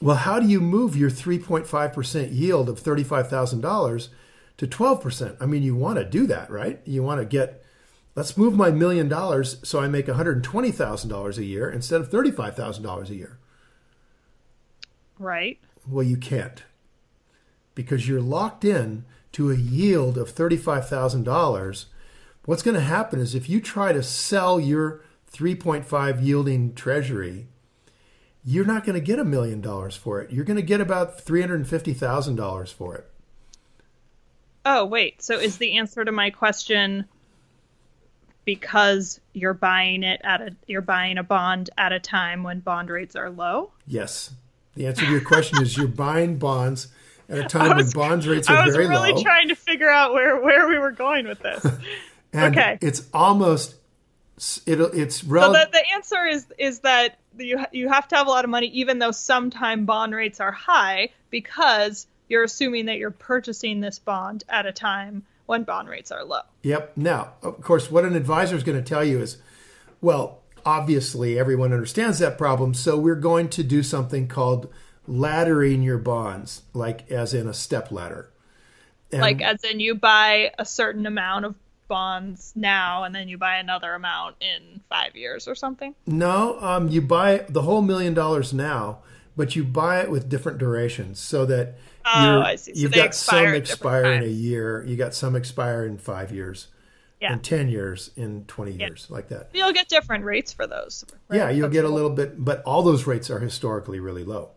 Well, 0.00 0.16
how 0.16 0.40
do 0.40 0.46
you 0.46 0.60
move 0.60 0.96
your 0.96 1.10
3.5% 1.10 2.34
yield 2.34 2.68
of 2.68 2.82
$35,000 2.82 4.08
to 4.58 4.66
12%? 4.66 5.36
I 5.40 5.46
mean, 5.46 5.62
you 5.62 5.74
want 5.74 5.98
to 5.98 6.04
do 6.04 6.26
that, 6.26 6.50
right? 6.50 6.80
You 6.84 7.02
want 7.02 7.20
to 7.20 7.26
get, 7.26 7.64
let's 8.14 8.36
move 8.36 8.54
my 8.54 8.70
million 8.70 9.08
dollars 9.08 9.56
so 9.62 9.80
I 9.80 9.88
make 9.88 10.06
$120,000 10.06 11.38
a 11.38 11.44
year 11.44 11.70
instead 11.70 12.00
of 12.00 12.10
$35,000 12.10 13.08
a 13.08 13.14
year. 13.14 13.38
Right. 15.18 15.58
Well, 15.88 16.04
you 16.04 16.18
can't 16.18 16.62
because 17.74 18.08
you're 18.08 18.20
locked 18.20 18.64
in 18.64 19.04
to 19.36 19.50
a 19.50 19.54
yield 19.54 20.16
of 20.16 20.34
$35,000, 20.34 21.84
what's 22.46 22.62
going 22.62 22.74
to 22.74 22.80
happen 22.80 23.20
is 23.20 23.34
if 23.34 23.50
you 23.50 23.60
try 23.60 23.92
to 23.92 24.02
sell 24.02 24.58
your 24.58 25.02
3.5 25.30 26.24
yielding 26.24 26.72
treasury, 26.72 27.46
you're 28.42 28.64
not 28.64 28.86
going 28.86 28.94
to 28.94 29.04
get 29.04 29.18
a 29.18 29.24
million 29.24 29.60
dollars 29.60 29.94
for 29.94 30.22
it. 30.22 30.30
You're 30.30 30.46
going 30.46 30.56
to 30.56 30.62
get 30.62 30.80
about 30.80 31.22
$350,000 31.22 32.72
for 32.72 32.94
it. 32.94 33.10
Oh, 34.64 34.86
wait. 34.86 35.20
So 35.20 35.38
is 35.38 35.58
the 35.58 35.76
answer 35.76 36.02
to 36.02 36.12
my 36.12 36.30
question 36.30 37.04
because 38.46 39.20
you're 39.34 39.52
buying 39.52 40.02
it 40.02 40.22
at 40.24 40.40
a 40.40 40.56
you're 40.66 40.80
buying 40.80 41.18
a 41.18 41.22
bond 41.22 41.68
at 41.76 41.92
a 41.92 42.00
time 42.00 42.42
when 42.42 42.60
bond 42.60 42.88
rates 42.88 43.14
are 43.14 43.28
low? 43.28 43.72
Yes. 43.86 44.30
The 44.76 44.86
answer 44.86 45.04
to 45.04 45.10
your 45.12 45.20
question 45.20 45.60
is 45.60 45.76
you're 45.76 45.88
buying 45.88 46.38
bonds 46.38 46.88
at 47.28 47.38
a 47.38 47.44
time 47.44 47.76
was, 47.76 47.94
when 47.94 48.08
bonds 48.08 48.28
rates 48.28 48.48
are 48.48 48.70
very 48.70 48.86
low. 48.86 48.94
I 48.94 49.00
was 49.00 49.12
really 49.12 49.22
trying 49.22 49.48
to 49.48 49.54
figure 49.54 49.90
out 49.90 50.12
where, 50.12 50.40
where 50.40 50.68
we 50.68 50.78
were 50.78 50.92
going 50.92 51.26
with 51.26 51.40
this. 51.40 51.66
okay, 52.34 52.78
it's 52.80 53.08
almost 53.12 53.74
it, 54.66 54.80
it's 54.80 55.24
rel- 55.24 55.52
so 55.54 55.58
the, 55.58 55.68
the 55.72 55.84
answer 55.94 56.26
is 56.26 56.46
is 56.58 56.80
that 56.80 57.18
you 57.38 57.64
you 57.72 57.88
have 57.88 58.06
to 58.08 58.16
have 58.16 58.26
a 58.26 58.30
lot 58.30 58.44
of 58.44 58.50
money, 58.50 58.68
even 58.68 58.98
though 58.98 59.10
sometime 59.10 59.86
bond 59.86 60.14
rates 60.14 60.40
are 60.40 60.52
high, 60.52 61.10
because 61.30 62.06
you're 62.28 62.44
assuming 62.44 62.86
that 62.86 62.98
you're 62.98 63.10
purchasing 63.10 63.80
this 63.80 63.98
bond 63.98 64.44
at 64.48 64.66
a 64.66 64.72
time 64.72 65.24
when 65.46 65.62
bond 65.62 65.88
rates 65.88 66.10
are 66.10 66.24
low. 66.24 66.40
Yep. 66.62 66.96
Now, 66.96 67.34
of 67.42 67.62
course, 67.62 67.90
what 67.90 68.04
an 68.04 68.16
advisor 68.16 68.56
is 68.56 68.64
going 68.64 68.78
to 68.78 68.84
tell 68.84 69.04
you 69.04 69.20
is, 69.20 69.38
well, 70.00 70.40
obviously 70.64 71.38
everyone 71.38 71.72
understands 71.72 72.18
that 72.18 72.36
problem, 72.36 72.74
so 72.74 72.98
we're 72.98 73.14
going 73.14 73.48
to 73.50 73.62
do 73.62 73.82
something 73.82 74.26
called 74.26 74.68
laddering 75.08 75.84
your 75.84 75.98
bonds, 75.98 76.62
like 76.72 77.10
as 77.10 77.34
in 77.34 77.46
a 77.48 77.54
step 77.54 77.90
ladder. 77.90 78.30
And 79.12 79.20
like 79.20 79.40
as 79.40 79.62
in 79.64 79.80
you 79.80 79.94
buy 79.94 80.52
a 80.58 80.64
certain 80.64 81.06
amount 81.06 81.44
of 81.44 81.54
bonds 81.88 82.52
now 82.56 83.04
and 83.04 83.14
then 83.14 83.28
you 83.28 83.38
buy 83.38 83.56
another 83.56 83.94
amount 83.94 84.36
in 84.40 84.80
five 84.88 85.16
years 85.16 85.48
or 85.48 85.54
something? 85.54 85.94
No, 86.06 86.58
um, 86.60 86.88
you 86.88 87.00
buy 87.00 87.44
the 87.48 87.62
whole 87.62 87.82
million 87.82 88.14
dollars 88.14 88.52
now, 88.52 88.98
but 89.36 89.56
you 89.56 89.64
buy 89.64 90.00
it 90.00 90.10
with 90.10 90.28
different 90.28 90.58
durations 90.58 91.18
so 91.18 91.44
that 91.46 91.74
oh, 92.04 92.40
I 92.40 92.56
see. 92.56 92.74
So 92.74 92.80
you've 92.80 92.92
got 92.92 93.14
some 93.14 93.46
expire 93.46 94.12
in 94.12 94.22
a 94.22 94.26
year, 94.26 94.84
you 94.84 94.96
got 94.96 95.14
some 95.14 95.36
expire 95.36 95.84
in 95.84 95.98
five 95.98 96.32
years. 96.32 96.68
Yeah. 97.18 97.32
In 97.32 97.40
10 97.40 97.70
years, 97.70 98.10
in 98.14 98.44
20 98.44 98.72
yeah. 98.72 98.88
years, 98.88 99.06
like 99.08 99.28
that. 99.28 99.48
You'll 99.54 99.72
get 99.72 99.88
different 99.88 100.24
rates 100.26 100.52
for 100.52 100.66
those. 100.66 101.02
Right? 101.30 101.38
Yeah, 101.38 101.48
you'll 101.48 101.62
That's 101.62 101.72
get 101.72 101.84
cool. 101.84 101.92
a 101.92 101.94
little 101.94 102.10
bit, 102.10 102.44
but 102.44 102.62
all 102.64 102.82
those 102.82 103.06
rates 103.06 103.30
are 103.30 103.38
historically 103.38 104.00
really 104.00 104.22
low. 104.22 104.50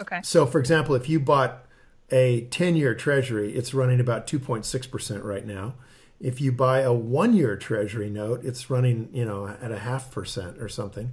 Okay. 0.00 0.20
So, 0.22 0.46
for 0.46 0.58
example, 0.58 0.94
if 0.94 1.08
you 1.08 1.20
bought 1.20 1.64
a 2.10 2.42
10 2.50 2.76
year 2.76 2.94
treasury, 2.94 3.54
it's 3.54 3.74
running 3.74 4.00
about 4.00 4.26
2.6% 4.26 5.24
right 5.24 5.46
now. 5.46 5.74
If 6.20 6.40
you 6.40 6.52
buy 6.52 6.80
a 6.80 6.92
one 6.92 7.34
year 7.34 7.56
treasury 7.56 8.08
note, 8.08 8.44
it's 8.44 8.70
running, 8.70 9.10
you 9.12 9.24
know, 9.24 9.48
at 9.60 9.70
a 9.70 9.78
half 9.78 10.10
percent 10.10 10.58
or 10.58 10.68
something. 10.68 11.12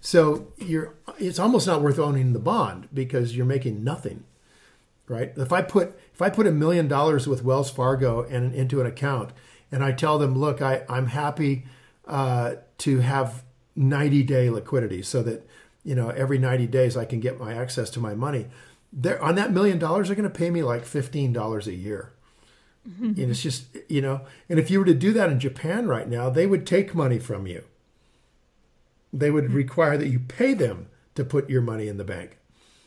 So 0.00 0.48
you're 0.58 0.94
it's 1.18 1.38
almost 1.38 1.66
not 1.66 1.80
worth 1.80 1.98
owning 1.98 2.34
the 2.34 2.38
bond 2.38 2.88
because 2.92 3.34
you're 3.36 3.46
making 3.46 3.82
nothing. 3.82 4.24
Right? 5.08 5.32
If 5.36 5.52
I 5.52 5.62
put 5.62 5.98
if 6.12 6.22
I 6.22 6.30
put 6.30 6.46
a 6.46 6.52
million 6.52 6.88
dollars 6.88 7.26
with 7.26 7.42
Wells 7.42 7.70
Fargo 7.70 8.22
and 8.22 8.54
into 8.54 8.80
an 8.80 8.86
account 8.86 9.30
and 9.72 9.82
I 9.82 9.92
tell 9.92 10.18
them, 10.18 10.38
look, 10.38 10.62
I, 10.62 10.84
I'm 10.88 11.06
happy 11.06 11.64
uh, 12.06 12.56
to 12.78 13.00
have 13.00 13.42
90 13.76 14.22
day 14.22 14.50
liquidity 14.50 15.02
so 15.02 15.22
that 15.22 15.48
you 15.84 15.94
know, 15.94 16.08
every 16.10 16.38
90 16.38 16.66
days 16.68 16.96
I 16.96 17.04
can 17.04 17.20
get 17.20 17.38
my 17.38 17.54
access 17.54 17.90
to 17.90 18.00
my 18.00 18.14
money. 18.14 18.46
They're, 18.92 19.22
on 19.22 19.34
that 19.36 19.52
million 19.52 19.78
dollars, 19.78 20.08
they're 20.08 20.16
going 20.16 20.28
to 20.30 20.34
pay 20.38 20.50
me 20.50 20.62
like 20.62 20.84
$15 20.84 21.66
a 21.66 21.74
year. 21.74 22.10
Mm-hmm. 22.88 23.04
and 23.18 23.30
it's 23.30 23.40
just 23.42 23.64
you 23.88 24.02
know, 24.02 24.20
and 24.46 24.58
if 24.58 24.70
you 24.70 24.78
were 24.78 24.84
to 24.84 24.92
do 24.92 25.14
that 25.14 25.30
in 25.30 25.40
Japan 25.40 25.88
right 25.88 26.06
now, 26.06 26.28
they 26.28 26.44
would 26.46 26.66
take 26.66 26.94
money 26.94 27.18
from 27.18 27.46
you. 27.46 27.64
They 29.10 29.30
would 29.30 29.52
require 29.52 29.96
that 29.96 30.08
you 30.08 30.18
pay 30.18 30.52
them 30.54 30.88
to 31.14 31.24
put 31.24 31.48
your 31.48 31.62
money 31.62 31.88
in 31.88 31.96
the 31.96 32.04
bank. 32.04 32.36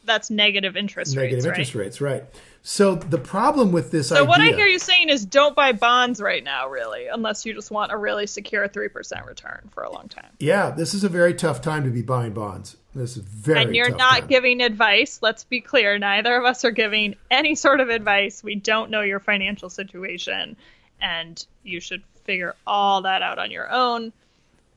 That's 0.04 0.30
negative 0.30 0.78
interest 0.78 1.16
Negative 1.16 1.44
rates. 1.44 1.46
interest 1.48 1.76
right? 1.76 1.82
rates, 1.84 2.02
right? 2.02 2.24
So 2.62 2.96
the 2.96 3.18
problem 3.18 3.72
with 3.72 3.90
this 3.92 4.10
So 4.10 4.18
idea, 4.18 4.26
what 4.28 4.42
I 4.42 4.52
hear 4.52 4.68
you 4.68 4.78
saying 4.80 5.10
is 5.10 5.26
don't 5.26 5.56
buy 5.56 5.72
bonds 5.72 6.22
right 6.22 6.44
now, 6.44 6.70
really, 6.70 7.08
unless 7.08 7.46
you 7.46 7.54
just 7.54 7.72
want 7.72 7.92
a 7.92 7.98
really 7.98 8.28
secure 8.28 8.68
three 8.68 8.90
percent 8.90 9.26
return 9.26 9.68
for 9.74 9.82
a 9.84 9.92
long 9.92 10.10
time. 10.10 10.30
yeah, 10.40 10.70
this 10.70 10.94
is 10.94 11.04
a 11.04 11.10
very 11.10 11.34
tough 11.34 11.60
time 11.62 11.84
to 11.86 11.90
be 11.90 12.02
buying 12.04 12.34
bonds. 12.34 12.78
This 12.98 13.16
is 13.16 13.24
very 13.24 13.62
and 13.62 13.76
you're 13.76 13.96
not 13.96 14.22
time. 14.22 14.28
giving 14.28 14.62
advice. 14.62 15.20
Let's 15.22 15.44
be 15.44 15.62
clear. 15.62 15.98
Neither 16.00 16.36
of 16.36 16.46
us 16.46 16.66
are 16.66 16.72
giving 16.72 17.16
any 17.30 17.56
sort 17.56 17.80
of 17.80 17.90
advice. 17.90 18.44
We 18.44 18.56
don't 18.56 18.90
know 18.90 19.02
your 19.02 19.20
financial 19.20 19.70
situation, 19.70 20.58
and 21.00 21.46
you 21.64 21.80
should 21.80 22.04
figure 22.24 22.56
all 22.66 23.04
that 23.04 23.22
out 23.22 23.38
on 23.40 23.52
your 23.52 23.72
own. 23.72 24.12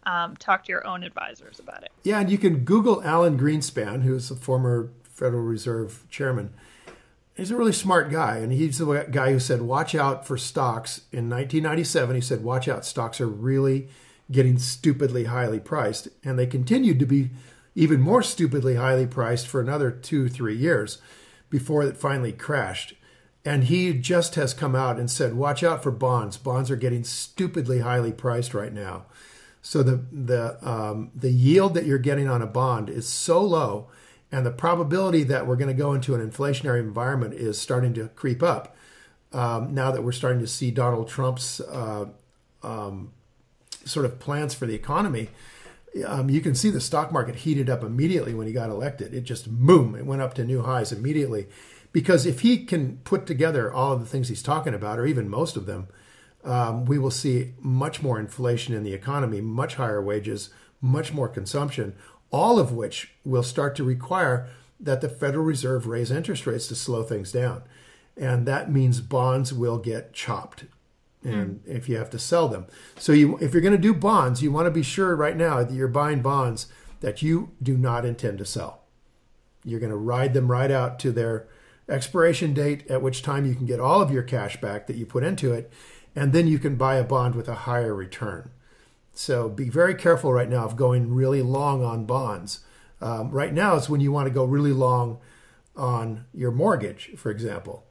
Um, 0.05 0.37
talk 0.37 0.65
to 0.65 0.73
your 0.73 0.87
own 0.87 1.03
advisors 1.03 1.59
about 1.59 1.83
it. 1.83 1.91
Yeah, 2.05 2.21
and 2.21 2.31
you 2.31 2.39
can 2.39 2.59
Google 2.65 3.03
Alan 3.03 3.39
Greenspan, 3.39 4.03
who's 4.03 4.29
the 4.29 4.37
former 4.37 4.91
Federal 5.03 5.43
Reserve 5.43 6.05
chairman. 6.11 6.53
He's 7.35 7.51
a 7.51 7.57
really 7.57 7.73
smart 7.73 8.11
guy, 8.11 8.39
and 8.39 8.53
he's 8.53 8.79
the 8.79 9.07
guy 9.11 9.33
who 9.33 9.39
said, 9.39 9.63
"Watch 9.63 9.95
out 9.95 10.27
for 10.27 10.37
stocks." 10.37 11.03
In 11.11 11.29
1997, 11.29 12.15
he 12.15 12.21
said, 12.21 12.45
"Watch 12.45 12.69
out, 12.69 12.85
stocks 12.85 13.21
are 13.21 13.29
really 13.29 13.89
getting 14.31 14.59
stupidly 14.59 15.25
highly 15.25 15.59
priced," 15.59 16.09
and 16.23 16.39
they 16.39 16.47
continued 16.47 16.99
to 16.99 17.07
be 17.07 17.31
even 17.75 18.01
more 18.01 18.23
stupidly 18.23 18.77
highly 18.77 19.07
priced 19.07 19.47
for 19.47 19.61
another 19.61 19.91
two, 19.91 20.29
three 20.29 20.57
years 20.57 20.99
before 21.49 21.83
it 21.83 21.97
finally 21.97 22.33
crashed. 22.33 22.95
And 23.45 23.65
he 23.65 23.95
just 23.95 24.35
has 24.35 24.53
come 24.53 24.75
out 24.75 24.99
and 24.99 25.11
said, 25.11 25.35
"Watch 25.35 25.63
out 25.63 25.83
for 25.83 25.91
bonds. 25.91 26.37
Bonds 26.37 26.71
are 26.71 26.77
getting 26.77 27.05
stupidly 27.05 27.81
highly 27.81 28.13
priced 28.13 28.53
right 28.53 28.73
now." 28.73 29.07
So 29.63 29.83
the 29.83 30.05
the 30.13 30.69
um, 30.69 31.11
the 31.15 31.31
yield 31.31 31.75
that 31.75 31.87
you're 31.87 31.99
getting 31.99 32.29
on 32.29 32.43
a 32.43 32.47
bond 32.47 32.91
is 32.91 33.09
so 33.09 33.43
low, 33.43 33.89
and 34.31 34.45
the 34.45 34.51
probability 34.51 35.23
that 35.25 35.47
we're 35.47 35.57
going 35.57 35.69
to 35.69 35.75
go 35.75 35.93
into 35.93 36.15
an 36.15 36.31
inflationary 36.31 36.81
environment 36.81 37.35
is 37.35 37.59
starting 37.59 37.95
to 37.95 38.09
creep 38.09 38.43
up. 38.43 38.77
Um, 39.33 39.75
now 39.75 39.91
that 39.91 40.03
we're 40.03 40.13
starting 40.13 40.41
to 40.41 40.47
see 40.47 40.71
Donald 40.71 41.09
Trump's 41.09 41.61
uh, 41.61 42.07
um, 42.63 43.13
sort 43.85 44.05
of 44.05 44.19
plans 44.19 44.55
for 44.55 44.67
the 44.67 44.75
economy, 44.75 45.31
um, 46.07 46.31
you 46.31 46.41
can 46.41 46.55
see 46.55 46.71
the 46.71 46.81
stock 46.81 47.13
market 47.13 47.37
heated 47.37 47.69
up 47.69 47.83
immediately 47.83 48.35
when 48.35 48.47
he 48.47 48.53
got 48.53 48.71
elected. 48.71 49.13
It 49.15 49.23
just 49.23 49.51
boom, 49.51 49.95
it 49.95 50.07
went 50.07 50.23
up 50.23 50.35
to 50.35 50.45
new 50.45 50.63
highs 50.63 50.93
immediately. 50.93 51.47
Because 51.93 52.27
if 52.27 52.41
he 52.41 52.65
can 52.65 52.99
put 52.99 53.27
together 53.27 53.73
all 53.73 53.93
of 53.93 54.01
the 54.01 54.07
things 54.07 54.29
he's 54.29 54.43
talking 54.43 54.75
about, 54.75 54.99
or 54.99 55.07
even 55.07 55.29
most 55.29 55.57
of 55.57 55.67
them, 55.67 55.89
um, 56.45 56.85
we 56.85 56.99
will 56.99 57.11
see 57.11 57.53
much 57.61 58.03
more 58.03 58.19
inflation 58.19 58.75
in 58.75 58.85
the 58.85 58.95
economy, 58.95 59.41
much 59.41 59.75
higher 59.75 60.01
wages, 60.01 60.51
much 60.81 61.13
more 61.13 61.29
consumption, 61.29 61.95
all 62.31 62.59
of 62.59 62.73
which 62.73 63.13
will 63.25 63.43
start 63.43 63.75
to 63.77 63.85
require 63.85 64.49
that 64.79 65.01
the 65.01 65.09
Federal 65.09 65.45
Reserve 65.45 65.87
raise 65.87 66.11
interest 66.11 66.47
rates 66.47 66.69
to 66.69 66.75
slow 66.75 67.03
things 67.03 67.33
down. 67.33 67.63
And 68.17 68.47
that 68.47 68.71
means 68.71 69.01
bonds 69.01 69.53
will 69.53 69.79
get 69.79 70.13
chopped. 70.13 70.65
And 71.23 71.61
if 71.67 71.89
you 71.89 71.99
have 71.99 72.11
to 72.11 72.19
sell 72.19 72.49
them. 72.49 72.67
So 72.99 73.13
you 73.13 73.37
if 73.39 73.53
you're 73.53 73.61
going 73.61 73.77
to 73.77 73.79
do 73.79 73.93
bonds, 73.93 74.43
you 74.43 74.51
want 74.51 74.67
to 74.67 74.71
be 74.71 74.83
sure 74.83 75.15
right 75.15 75.37
now 75.37 75.63
that 75.63 75.75
you're 75.75 75.89
buying 75.89 76.23
bonds 76.23 76.67
that 77.01 77.21
you 77.21 77.51
do 77.63 77.77
not 77.77 78.07
intend 78.07 78.39
to 78.39 78.45
sell. 78.45 78.85
You're 79.65 79.81
going 79.81 79.91
to 79.91 79.97
ride 79.97 80.33
them 80.33 80.51
right 80.51 80.71
out 80.71 80.99
to 81.01 81.13
their 81.13 81.47
expiration 81.89 82.55
date, 82.55 82.91
at 82.91 83.03
which 83.03 83.23
time 83.23 83.45
you 83.45 83.55
can 83.55 83.67
get 83.67 83.81
all 83.81 84.01
of 84.01 84.11
your 84.11 84.23
cash 84.23 84.61
back 84.61 84.87
that 84.87 84.97
you 84.97 85.05
put 85.05 85.25
into 85.25 85.53
it, 85.53 85.71
and 86.15 86.33
then 86.33 86.47
you 86.47 86.59
can 86.59 86.77
buy 86.77 86.97
a 86.97 87.05
bond 87.05 87.35
with 87.35 87.49
a 87.49 87.55
higher 87.55 87.95
return. 87.95 88.51
So 89.13 89.49
be 89.49 89.69
very 89.69 89.95
careful 89.95 90.33
right 90.33 90.49
now 90.49 90.65
of 90.65 90.77
going 90.77 91.15
really 91.15 91.43
long 91.43 91.85
on 91.85 92.07
bonds. 92.07 92.61
Um, 93.01 93.31
right 93.31 93.53
now 93.53 93.75
is 93.75 93.89
when 93.89 94.01
you 94.01 94.13
want 94.13 94.29
to 94.29 94.35
go 94.35 94.45
really 94.45 94.73
long 94.73 95.19
on 95.77 96.27
your 96.33 96.53
mortgage, 96.53 97.11
for 97.17 97.31
example. 97.31 97.85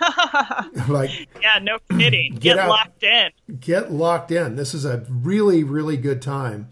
like 0.88 1.28
Yeah, 1.40 1.58
no 1.62 1.78
kidding. 1.90 2.32
Get 2.34 2.40
Get, 2.42 2.58
out. 2.58 2.68
locked 2.68 3.02
in. 3.02 3.30
get 3.60 3.92
locked 3.92 4.30
in. 4.30 4.56
This 4.56 4.74
is 4.74 4.84
a 4.84 5.06
really, 5.08 5.62
really 5.64 5.96
good 5.96 6.20
time 6.22 6.68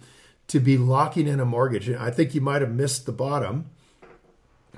to 0.48 0.60
be 0.60 0.78
locking 0.78 1.26
in 1.26 1.40
a 1.40 1.44
mortgage. 1.44 1.90
I 1.90 2.10
think 2.10 2.34
you 2.34 2.40
might 2.40 2.62
have 2.62 2.72
missed 2.72 3.06
the 3.06 3.12
bottom, 3.12 3.70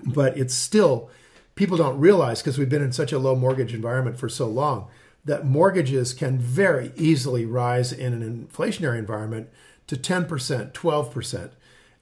but 0.04 0.36
it's 0.36 0.54
still, 0.54 1.10
people 1.54 1.76
don't 1.76 1.98
realize 1.98 2.40
because 2.42 2.58
we've 2.58 2.68
been 2.68 2.82
in 2.82 2.92
such 2.92 3.12
a 3.12 3.18
low 3.18 3.36
mortgage 3.36 3.72
environment 3.74 4.18
for 4.18 4.28
so 4.28 4.46
long 4.48 4.88
that 5.24 5.44
mortgages 5.46 6.14
can 6.14 6.38
very 6.38 6.92
easily 6.96 7.44
rise 7.44 7.92
in 7.92 8.12
an 8.14 8.48
inflationary 8.50 8.98
environment 8.98 9.48
to 9.86 9.96
10%, 9.96 10.72
12%. 10.72 11.50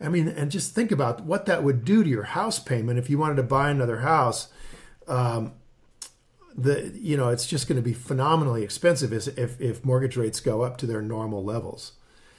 I 0.01 0.09
mean, 0.09 0.29
and 0.29 0.51
just 0.51 0.75
think 0.75 0.93
about 0.93 1.25
what 1.25 1.47
that 1.47 1.65
would 1.65 1.85
do 1.85 2.05
to 2.05 2.09
your 2.09 2.23
house 2.23 2.61
payment 2.61 2.99
if 2.99 3.11
you 3.11 3.19
wanted 3.19 3.37
to 3.37 3.43
buy 3.43 3.71
another 3.71 3.99
house. 3.99 4.49
Um, 5.09 5.53
the 6.59 6.93
you 6.95 7.17
know 7.17 7.29
it's 7.29 7.47
just 7.47 7.69
going 7.69 7.77
to 7.77 7.83
be 7.83 7.93
phenomenally 7.93 8.63
expensive 8.63 9.13
if 9.13 9.61
if 9.61 9.85
mortgage 9.85 10.17
rates 10.17 10.41
go 10.41 10.63
up 10.63 10.77
to 10.79 10.87
their 10.87 11.01
normal 11.01 11.45
levels. 11.45 11.93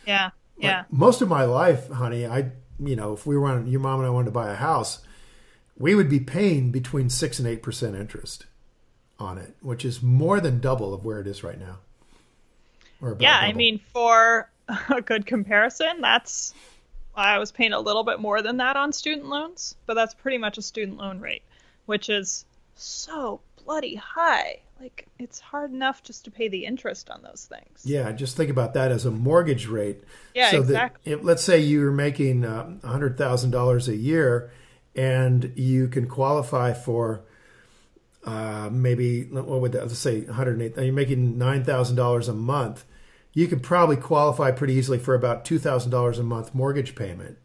Yeah, 0.05 0.31
yeah. 0.57 0.79
Like, 0.79 0.93
most 0.93 1.21
of 1.21 1.29
my 1.29 1.45
life, 1.45 1.89
honey, 1.89 2.25
I 2.25 2.51
you 2.79 2.95
know 2.95 3.13
if 3.13 3.25
we 3.25 3.37
were 3.37 3.47
on 3.47 3.67
your 3.67 3.79
mom 3.79 3.99
and 3.99 4.07
I 4.07 4.09
wanted 4.09 4.25
to 4.25 4.31
buy 4.31 4.51
a 4.51 4.55
house, 4.55 4.99
we 5.77 5.95
would 5.95 6.09
be 6.09 6.19
paying 6.19 6.71
between 6.71 7.09
six 7.09 7.39
and 7.39 7.47
eight 7.47 7.63
percent 7.63 7.95
interest 7.95 8.45
on 9.17 9.37
it, 9.37 9.55
which 9.61 9.85
is 9.85 10.01
more 10.01 10.39
than 10.39 10.59
double 10.59 10.93
of 10.93 11.05
where 11.05 11.19
it 11.19 11.27
is 11.27 11.43
right 11.43 11.59
now. 11.59 11.77
Or 13.01 13.11
about 13.11 13.21
yeah, 13.21 13.37
I 13.37 13.53
mean, 13.53 13.79
for 13.93 14.49
a 14.89 15.01
good 15.01 15.25
comparison, 15.25 16.01
that's 16.01 16.53
I 17.15 17.37
was 17.37 17.51
paying 17.51 17.73
a 17.73 17.79
little 17.79 18.03
bit 18.03 18.19
more 18.19 18.41
than 18.41 18.57
that 18.57 18.75
on 18.75 18.91
student 18.91 19.27
loans, 19.27 19.75
but 19.85 19.93
that's 19.93 20.13
pretty 20.13 20.37
much 20.37 20.57
a 20.57 20.61
student 20.61 20.97
loan 20.97 21.19
rate, 21.19 21.43
which 21.85 22.09
is 22.09 22.45
so 22.75 23.41
bloody 23.69 23.93
high. 23.93 24.59
Like 24.81 25.07
it's 25.19 25.39
hard 25.39 25.71
enough 25.71 26.01
just 26.01 26.25
to 26.25 26.31
pay 26.31 26.47
the 26.47 26.65
interest 26.65 27.11
on 27.11 27.21
those 27.21 27.47
things. 27.49 27.83
Yeah, 27.85 28.11
just 28.13 28.35
think 28.35 28.49
about 28.49 28.73
that 28.73 28.91
as 28.91 29.05
a 29.05 29.11
mortgage 29.11 29.67
rate. 29.67 30.03
Yeah, 30.33 30.49
so 30.49 30.61
exactly. 30.61 31.11
That 31.11 31.19
if, 31.19 31.23
let's 31.23 31.43
say 31.43 31.59
you're 31.59 31.91
making 31.91 32.45
uh, 32.45 32.79
hundred 32.83 33.15
thousand 33.17 33.51
dollars 33.51 33.87
a 33.87 33.95
year, 33.95 34.51
and 34.95 35.53
you 35.55 35.87
can 35.87 36.07
qualify 36.07 36.73
for 36.73 37.21
uh, 38.25 38.69
maybe 38.71 39.25
what 39.25 39.61
would 39.61 39.73
that 39.73 39.83
let's 39.83 39.99
say 39.99 40.21
one 40.21 40.33
hundred 40.33 40.61
eight. 40.61 40.75
You're 40.75 40.91
making 40.91 41.37
nine 41.37 41.63
thousand 41.63 41.95
dollars 41.95 42.27
a 42.27 42.33
month. 42.33 42.85
You 43.33 43.47
could 43.47 43.61
probably 43.61 43.97
qualify 43.97 44.49
pretty 44.49 44.73
easily 44.73 44.97
for 44.97 45.13
about 45.13 45.45
two 45.45 45.59
thousand 45.59 45.91
dollars 45.91 46.17
a 46.17 46.23
month 46.23 46.55
mortgage 46.55 46.95
payment, 46.95 47.37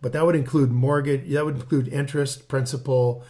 but 0.00 0.14
that 0.14 0.24
would 0.24 0.36
include 0.36 0.70
mortgage. 0.70 1.28
That 1.30 1.44
would 1.44 1.56
include 1.56 1.88
interest, 1.88 2.48
principal, 2.48 3.24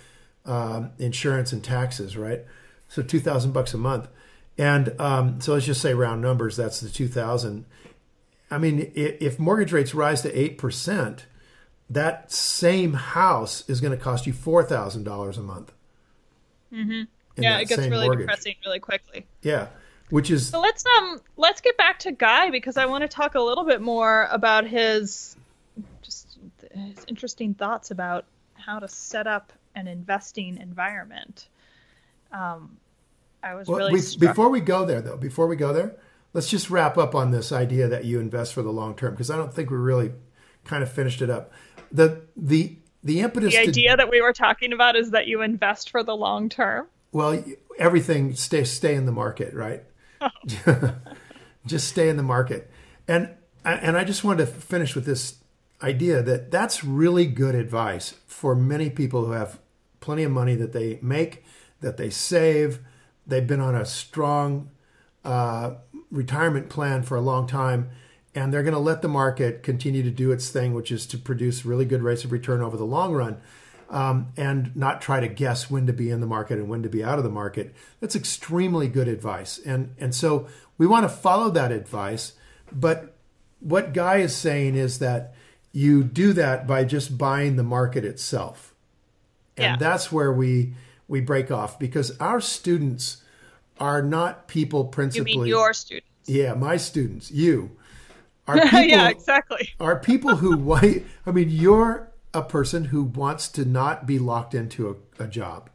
um, 0.46 0.92
insurance, 0.98 1.52
and 1.52 1.62
taxes, 1.62 2.16
right? 2.16 2.44
So 2.88 3.02
two 3.02 3.20
thousand 3.20 3.52
bucks 3.52 3.74
a 3.74 3.78
month. 3.78 4.08
And 4.58 5.00
um, 5.00 5.40
so 5.40 5.54
let's 5.54 5.64
just 5.64 5.80
say 5.80 5.94
round 5.94 6.20
numbers, 6.20 6.56
that's 6.56 6.80
the 6.80 6.88
2000. 6.88 7.64
I 8.50 8.58
mean, 8.58 8.90
if, 8.94 9.38
mortgage 9.38 9.72
rates 9.72 9.94
rise 9.94 10.22
to 10.22 10.32
8%, 10.32 11.20
that 11.90 12.32
same 12.32 12.94
house 12.94 13.68
is 13.68 13.80
going 13.80 13.96
to 13.96 14.02
cost 14.02 14.26
you 14.26 14.32
$4,000 14.32 15.38
a 15.38 15.40
month. 15.40 15.72
Mm-hmm. 16.72 17.02
Yeah, 17.40 17.58
it 17.60 17.68
gets 17.68 17.86
really 17.86 18.06
mortgage. 18.06 18.26
depressing 18.26 18.56
really 18.66 18.80
quickly. 18.80 19.26
Yeah, 19.42 19.68
which 20.10 20.28
is, 20.28 20.48
So 20.48 20.60
let's 20.60 20.84
um 20.98 21.20
let's 21.36 21.60
get 21.60 21.76
back 21.76 22.00
to 22.00 22.10
Guy 22.10 22.50
because 22.50 22.76
I 22.76 22.86
want 22.86 23.02
to 23.02 23.08
talk 23.08 23.36
a 23.36 23.40
little 23.40 23.64
bit 23.64 23.80
more 23.80 24.26
about 24.32 24.66
his 24.66 25.36
just 26.02 26.36
his 26.74 27.04
interesting 27.06 27.54
thoughts 27.54 27.92
about 27.92 28.24
how 28.54 28.80
to 28.80 28.88
set 28.88 29.28
up 29.28 29.52
an 29.78 29.86
investing 29.86 30.58
environment. 30.58 31.48
Um, 32.32 32.76
I 33.42 33.54
was 33.54 33.68
well, 33.68 33.78
really 33.78 33.92
we, 33.92 34.00
before 34.18 34.48
we 34.48 34.60
go 34.60 34.84
there, 34.84 35.00
though, 35.00 35.16
before 35.16 35.46
we 35.46 35.56
go 35.56 35.72
there, 35.72 35.94
let's 36.32 36.48
just 36.48 36.68
wrap 36.68 36.98
up 36.98 37.14
on 37.14 37.30
this 37.30 37.52
idea 37.52 37.88
that 37.88 38.04
you 38.04 38.20
invest 38.20 38.52
for 38.52 38.62
the 38.62 38.72
long 38.72 38.94
term 38.96 39.12
because 39.12 39.30
I 39.30 39.36
don't 39.36 39.54
think 39.54 39.70
we 39.70 39.76
really 39.76 40.12
kind 40.64 40.82
of 40.82 40.90
finished 40.90 41.22
it 41.22 41.30
up. 41.30 41.52
The, 41.92 42.22
the, 42.36 42.76
the 43.04 43.20
impetus 43.20 43.54
the 43.54 43.62
to 43.62 43.68
idea 43.68 43.96
that 43.96 44.10
we 44.10 44.20
were 44.20 44.32
talking 44.32 44.72
about 44.72 44.96
is 44.96 45.12
that 45.12 45.28
you 45.28 45.42
invest 45.42 45.90
for 45.90 46.02
the 46.02 46.16
long 46.16 46.48
term. 46.48 46.88
Well, 47.12 47.42
everything 47.78 48.34
stay 48.34 48.64
stay 48.64 48.94
in 48.94 49.06
the 49.06 49.12
market, 49.12 49.54
right? 49.54 49.84
just 51.66 51.88
stay 51.88 52.08
in 52.08 52.16
the 52.16 52.22
market, 52.22 52.70
and 53.06 53.30
and 53.64 53.96
I 53.96 54.04
just 54.04 54.24
wanted 54.24 54.44
to 54.44 54.46
finish 54.46 54.94
with 54.94 55.06
this 55.06 55.36
idea 55.82 56.22
that 56.22 56.50
that's 56.50 56.82
really 56.84 57.26
good 57.26 57.54
advice 57.54 58.14
for 58.26 58.54
many 58.54 58.90
people 58.90 59.24
who 59.24 59.32
have 59.32 59.58
plenty 60.08 60.24
of 60.24 60.32
money 60.32 60.56
that 60.56 60.72
they 60.72 60.98
make, 61.02 61.44
that 61.84 61.96
they 61.98 62.10
save, 62.10 62.78
they've 63.26 63.50
been 63.52 63.60
on 63.60 63.74
a 63.74 63.84
strong 63.84 64.70
uh, 65.22 65.66
retirement 66.10 66.66
plan 66.70 67.02
for 67.02 67.16
a 67.16 67.20
long 67.20 67.46
time, 67.46 67.90
and 68.34 68.50
they're 68.50 68.66
going 68.68 68.80
to 68.82 68.90
let 68.90 69.02
the 69.02 69.08
market 69.22 69.62
continue 69.62 70.02
to 70.02 70.10
do 70.10 70.32
its 70.32 70.48
thing, 70.50 70.72
which 70.72 70.90
is 70.90 71.06
to 71.06 71.18
produce 71.18 71.66
really 71.66 71.84
good 71.84 72.02
rates 72.02 72.24
of 72.24 72.32
return 72.32 72.62
over 72.62 72.76
the 72.78 72.90
long 72.96 73.12
run. 73.12 73.36
um, 73.90 74.32
and 74.36 74.74
not 74.76 75.00
try 75.00 75.20
to 75.20 75.28
guess 75.28 75.70
when 75.70 75.86
to 75.86 75.92
be 75.92 76.10
in 76.10 76.20
the 76.20 76.26
market 76.26 76.58
and 76.58 76.68
when 76.68 76.82
to 76.82 76.88
be 76.88 77.02
out 77.02 77.18
of 77.18 77.24
the 77.24 77.30
market. 77.30 77.74
That's 78.00 78.16
extremely 78.16 78.88
good 78.88 79.08
advice. 79.08 79.58
And, 79.58 79.94
and 79.98 80.14
so 80.14 80.46
we 80.76 80.86
want 80.86 81.04
to 81.04 81.08
follow 81.08 81.50
that 81.50 81.72
advice. 81.72 82.34
But 82.70 83.14
what 83.60 83.94
Guy 83.94 84.18
is 84.18 84.36
saying 84.36 84.74
is 84.74 84.98
that 84.98 85.34
you 85.72 86.04
do 86.04 86.32
that 86.34 86.66
by 86.66 86.84
just 86.84 87.16
buying 87.16 87.56
the 87.56 87.62
market 87.62 88.04
itself. 88.04 88.74
And 89.58 89.72
yeah. 89.72 89.76
that's 89.76 90.12
where 90.12 90.32
we 90.32 90.74
we 91.08 91.20
break 91.20 91.50
off 91.50 91.78
because 91.78 92.16
our 92.18 92.40
students 92.40 93.22
are 93.78 94.02
not 94.02 94.48
people 94.48 94.84
principally. 94.84 95.32
You 95.32 95.38
mean 95.40 95.48
your 95.48 95.72
students? 95.72 96.08
Yeah, 96.26 96.54
my 96.54 96.76
students, 96.76 97.30
you. 97.30 97.70
Are 98.48 98.58
people, 98.60 98.80
yeah, 98.80 99.10
exactly. 99.10 99.74
are 99.78 99.98
people 99.98 100.36
who 100.36 100.74
I 101.26 101.30
mean, 101.30 101.50
you're 101.50 102.10
a 102.32 102.40
person 102.40 102.86
who 102.86 103.02
wants 103.02 103.46
to 103.48 103.66
not 103.66 104.06
be 104.06 104.18
locked 104.18 104.54
into 104.54 104.88
a, 105.18 105.24
a 105.24 105.26
job. 105.26 105.68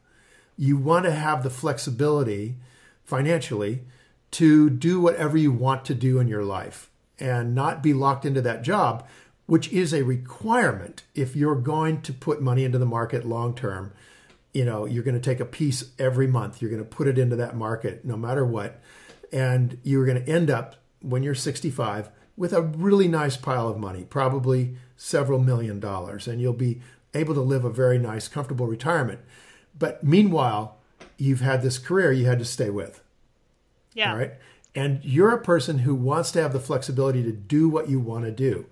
You 0.58 0.78
want 0.78 1.06
to 1.06 1.12
have 1.12 1.44
the 1.44 1.52
flexibility 1.52 2.56
financially 3.04 3.84
to 4.32 4.72
do 4.72 5.00
whatever 5.00 5.38
you 5.38 5.52
want 5.52 5.86
to 5.86 5.94
do 5.94 6.18
in 6.18 6.28
your 6.28 6.44
life 6.44 6.90
and 7.20 7.54
not 7.54 7.84
be 7.84 7.94
locked 7.94 8.26
into 8.26 8.42
that 8.42 8.64
job, 8.64 9.08
which 9.46 9.72
is 9.72 9.94
a 9.94 10.04
requirement 10.04 11.04
if 11.16 11.36
you're 11.36 11.56
going 11.56 12.02
to 12.02 12.14
put 12.14 12.42
money 12.42 12.64
into 12.64 12.78
the 12.78 12.86
market 12.86 13.26
long 13.26 13.54
term. 13.54 13.94
You 14.54 14.66
know, 14.66 14.86
you're 14.86 15.04
going 15.04 15.16
to 15.16 15.22
take 15.22 15.40
a 15.40 15.46
piece 15.46 15.92
every 15.98 16.28
month, 16.28 16.62
you're 16.62 16.72
going 16.72 16.84
to 16.84 16.90
put 16.90 17.08
it 17.08 17.18
into 17.18 17.36
that 17.38 17.56
market 17.56 18.06
no 18.06 18.16
matter 18.16 18.46
what. 18.46 18.80
And 19.32 19.80
you're 19.84 20.06
going 20.06 20.24
to 20.24 20.32
end 20.32 20.52
up 20.52 20.76
when 21.02 21.24
you're 21.24 21.36
65 21.36 22.10
with 22.38 22.54
a 22.54 22.62
really 22.62 23.08
nice 23.08 23.38
pile 23.38 23.68
of 23.68 23.78
money, 23.78 24.04
probably 24.04 24.76
several 24.96 25.40
million 25.40 25.80
dollars, 25.80 26.28
and 26.28 26.40
you'll 26.40 26.54
be 26.54 26.82
able 27.14 27.34
to 27.34 27.42
live 27.42 27.66
a 27.66 27.70
very 27.70 27.98
nice, 27.98 28.28
comfortable 28.28 28.68
retirement. 28.68 29.20
But 29.78 30.04
meanwhile, 30.04 30.78
you've 31.18 31.42
had 31.42 31.62
this 31.62 31.78
career 31.78 32.12
you 32.12 32.26
had 32.26 32.40
to 32.40 32.46
stay 32.46 32.70
with. 32.70 33.02
Yeah. 33.94 34.12
All 34.12 34.18
right. 34.18 34.34
And 34.76 35.04
you're 35.04 35.32
a 35.32 35.42
person 35.42 35.80
who 35.80 35.94
wants 35.94 36.32
to 36.32 36.42
have 36.42 36.54
the 36.54 36.60
flexibility 36.60 37.22
to 37.24 37.32
do 37.32 37.70
what 37.70 37.90
you 37.90 38.00
want 38.00 38.26
to 38.26 38.32
do, 38.32 38.66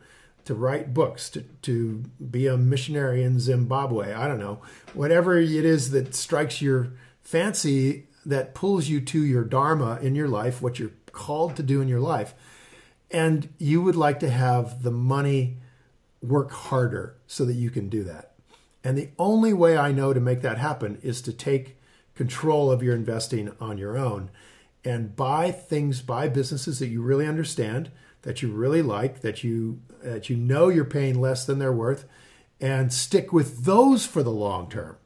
to 0.45 0.53
write 0.53 0.93
books, 0.93 1.29
to, 1.31 1.41
to 1.61 2.03
be 2.29 2.47
a 2.47 2.57
missionary 2.57 3.23
in 3.23 3.39
Zimbabwe. 3.39 4.13
I 4.13 4.27
don't 4.27 4.39
know. 4.39 4.61
Whatever 4.93 5.37
it 5.37 5.49
is 5.49 5.91
that 5.91 6.15
strikes 6.15 6.61
your 6.61 6.93
fancy 7.21 8.07
that 8.25 8.53
pulls 8.53 8.87
you 8.87 9.01
to 9.01 9.23
your 9.23 9.43
Dharma 9.43 9.99
in 10.01 10.15
your 10.15 10.27
life, 10.27 10.61
what 10.61 10.79
you're 10.79 10.91
called 11.11 11.55
to 11.55 11.63
do 11.63 11.81
in 11.81 11.87
your 11.87 11.99
life. 11.99 12.33
And 13.09 13.49
you 13.57 13.81
would 13.81 13.95
like 13.95 14.19
to 14.21 14.29
have 14.29 14.83
the 14.83 14.91
money 14.91 15.57
work 16.21 16.51
harder 16.51 17.17
so 17.27 17.45
that 17.45 17.53
you 17.53 17.69
can 17.69 17.89
do 17.89 18.03
that. 18.03 18.33
And 18.83 18.97
the 18.97 19.09
only 19.19 19.53
way 19.53 19.77
I 19.77 19.91
know 19.91 20.13
to 20.13 20.19
make 20.19 20.41
that 20.41 20.57
happen 20.57 20.99
is 21.03 21.21
to 21.23 21.33
take 21.33 21.77
control 22.15 22.71
of 22.71 22.83
your 22.83 22.95
investing 22.95 23.51
on 23.59 23.77
your 23.77 23.97
own 23.97 24.29
and 24.83 25.15
buy 25.15 25.51
things, 25.51 26.01
buy 26.01 26.27
businesses 26.27 26.79
that 26.79 26.87
you 26.87 27.01
really 27.01 27.27
understand, 27.27 27.91
that 28.23 28.41
you 28.41 28.51
really 28.51 28.81
like, 28.81 29.21
that 29.21 29.43
you 29.43 29.81
that 30.03 30.29
you 30.29 30.37
know 30.37 30.69
you're 30.69 30.85
paying 30.85 31.19
less 31.19 31.45
than 31.45 31.59
they're 31.59 31.71
worth, 31.71 32.05
and 32.59 32.93
stick 32.93 33.33
with 33.33 33.65
those 33.65 34.05
for 34.05 34.23
the 34.23 34.31
long 34.31 34.69
term. 34.69 34.97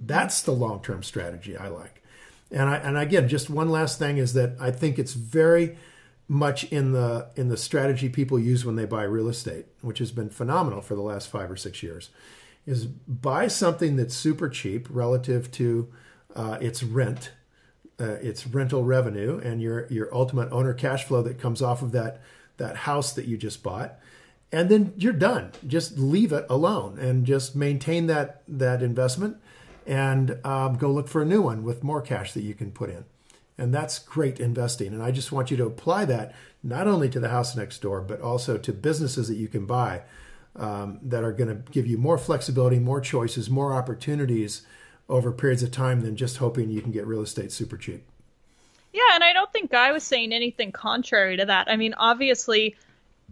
That's 0.00 0.42
the 0.42 0.52
long 0.52 0.82
term 0.82 1.02
strategy 1.02 1.56
I 1.56 1.68
like. 1.68 2.02
And 2.50 2.68
I 2.68 2.76
and 2.76 2.96
again, 2.96 3.28
just 3.28 3.50
one 3.50 3.68
last 3.68 3.98
thing 3.98 4.18
is 4.18 4.32
that 4.34 4.56
I 4.60 4.70
think 4.70 4.98
it's 4.98 5.14
very 5.14 5.76
much 6.28 6.64
in 6.64 6.92
the 6.92 7.28
in 7.36 7.48
the 7.48 7.56
strategy 7.56 8.08
people 8.08 8.38
use 8.38 8.64
when 8.64 8.76
they 8.76 8.86
buy 8.86 9.02
real 9.02 9.28
estate, 9.28 9.66
which 9.82 9.98
has 9.98 10.12
been 10.12 10.30
phenomenal 10.30 10.80
for 10.80 10.94
the 10.94 11.02
last 11.02 11.28
five 11.28 11.50
or 11.50 11.56
six 11.56 11.82
years, 11.82 12.10
is 12.66 12.86
buy 12.86 13.48
something 13.48 13.96
that's 13.96 14.14
super 14.14 14.48
cheap 14.48 14.86
relative 14.90 15.50
to 15.52 15.92
uh, 16.34 16.58
its 16.60 16.82
rent, 16.82 17.32
uh, 18.00 18.14
its 18.14 18.46
rental 18.46 18.84
revenue, 18.84 19.38
and 19.42 19.60
your 19.60 19.86
your 19.92 20.14
ultimate 20.14 20.50
owner 20.52 20.72
cash 20.72 21.04
flow 21.04 21.22
that 21.22 21.38
comes 21.38 21.60
off 21.60 21.82
of 21.82 21.92
that 21.92 22.20
that 22.56 22.76
house 22.76 23.12
that 23.12 23.26
you 23.26 23.36
just 23.36 23.62
bought, 23.62 23.98
and 24.52 24.68
then 24.68 24.92
you're 24.96 25.12
done. 25.12 25.52
Just 25.66 25.98
leave 25.98 26.32
it 26.32 26.46
alone 26.48 26.98
and 26.98 27.26
just 27.26 27.56
maintain 27.56 28.06
that 28.06 28.42
that 28.46 28.82
investment, 28.82 29.36
and 29.86 30.38
um, 30.44 30.76
go 30.76 30.90
look 30.90 31.08
for 31.08 31.22
a 31.22 31.26
new 31.26 31.42
one 31.42 31.62
with 31.62 31.82
more 31.82 32.00
cash 32.00 32.32
that 32.32 32.42
you 32.42 32.54
can 32.54 32.70
put 32.70 32.90
in. 32.90 33.04
And 33.56 33.72
that's 33.72 33.98
great 34.00 34.40
investing. 34.40 34.92
And 34.92 35.02
I 35.02 35.12
just 35.12 35.30
want 35.30 35.50
you 35.50 35.56
to 35.58 35.66
apply 35.66 36.06
that 36.06 36.34
not 36.62 36.88
only 36.88 37.08
to 37.10 37.20
the 37.20 37.28
house 37.28 37.54
next 37.54 37.82
door, 37.82 38.00
but 38.00 38.20
also 38.20 38.58
to 38.58 38.72
businesses 38.72 39.28
that 39.28 39.36
you 39.36 39.48
can 39.48 39.64
buy 39.64 40.02
um, 40.56 40.98
that 41.02 41.22
are 41.22 41.32
going 41.32 41.48
to 41.48 41.70
give 41.70 41.86
you 41.86 41.98
more 41.98 42.18
flexibility, 42.18 42.78
more 42.78 43.00
choices, 43.00 43.50
more 43.50 43.72
opportunities 43.72 44.66
over 45.08 45.30
periods 45.30 45.62
of 45.62 45.70
time 45.70 46.00
than 46.00 46.16
just 46.16 46.38
hoping 46.38 46.70
you 46.70 46.82
can 46.82 46.90
get 46.90 47.06
real 47.06 47.20
estate 47.20 47.52
super 47.52 47.76
cheap. 47.76 48.04
Yeah, 48.94 49.14
and 49.14 49.24
I 49.24 49.32
don't 49.32 49.52
think 49.52 49.72
Guy 49.72 49.90
was 49.90 50.04
saying 50.04 50.32
anything 50.32 50.70
contrary 50.70 51.36
to 51.38 51.46
that. 51.46 51.68
I 51.68 51.76
mean, 51.76 51.94
obviously, 51.94 52.76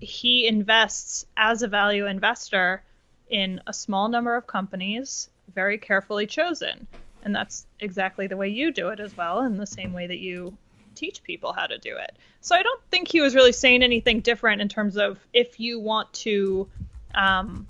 he 0.01 0.49
invests 0.49 1.25
as 1.37 1.63
a 1.63 1.69
value 1.69 2.07
investor 2.07 2.83
in 3.31 3.61
a 3.69 3.73
small 3.73 4.09
number 4.09 4.35
of 4.35 4.49
companies, 4.49 5.31
very 5.55 5.79
carefully 5.79 6.27
chosen. 6.27 6.89
And 7.23 7.33
that's 7.33 7.65
exactly 7.79 8.27
the 8.27 8.37
way 8.37 8.49
you 8.49 8.73
do 8.73 8.89
it 8.89 8.99
as 8.99 9.17
well 9.17 9.43
in 9.43 9.57
the 9.57 9.67
same 9.67 9.93
way 9.93 10.09
that 10.09 10.19
you 10.19 10.57
teach 10.97 11.23
people 11.23 11.53
how 11.53 11.69
to 11.69 11.79
do 11.79 11.97
it. 11.97 12.17
So 12.41 12.57
i 12.57 12.63
don't 12.63 12.83
think 12.91 13.09
he 13.09 13.21
was 13.21 13.35
really 13.35 13.53
saying 13.53 13.83
anything 13.83 14.21
different 14.21 14.61
in 14.61 14.69
terms 14.69 14.97
of 14.97 15.19
if 15.33 15.61
you 15.61 15.79
want 15.79 16.13
to 16.13 16.69
um, 17.15 17.67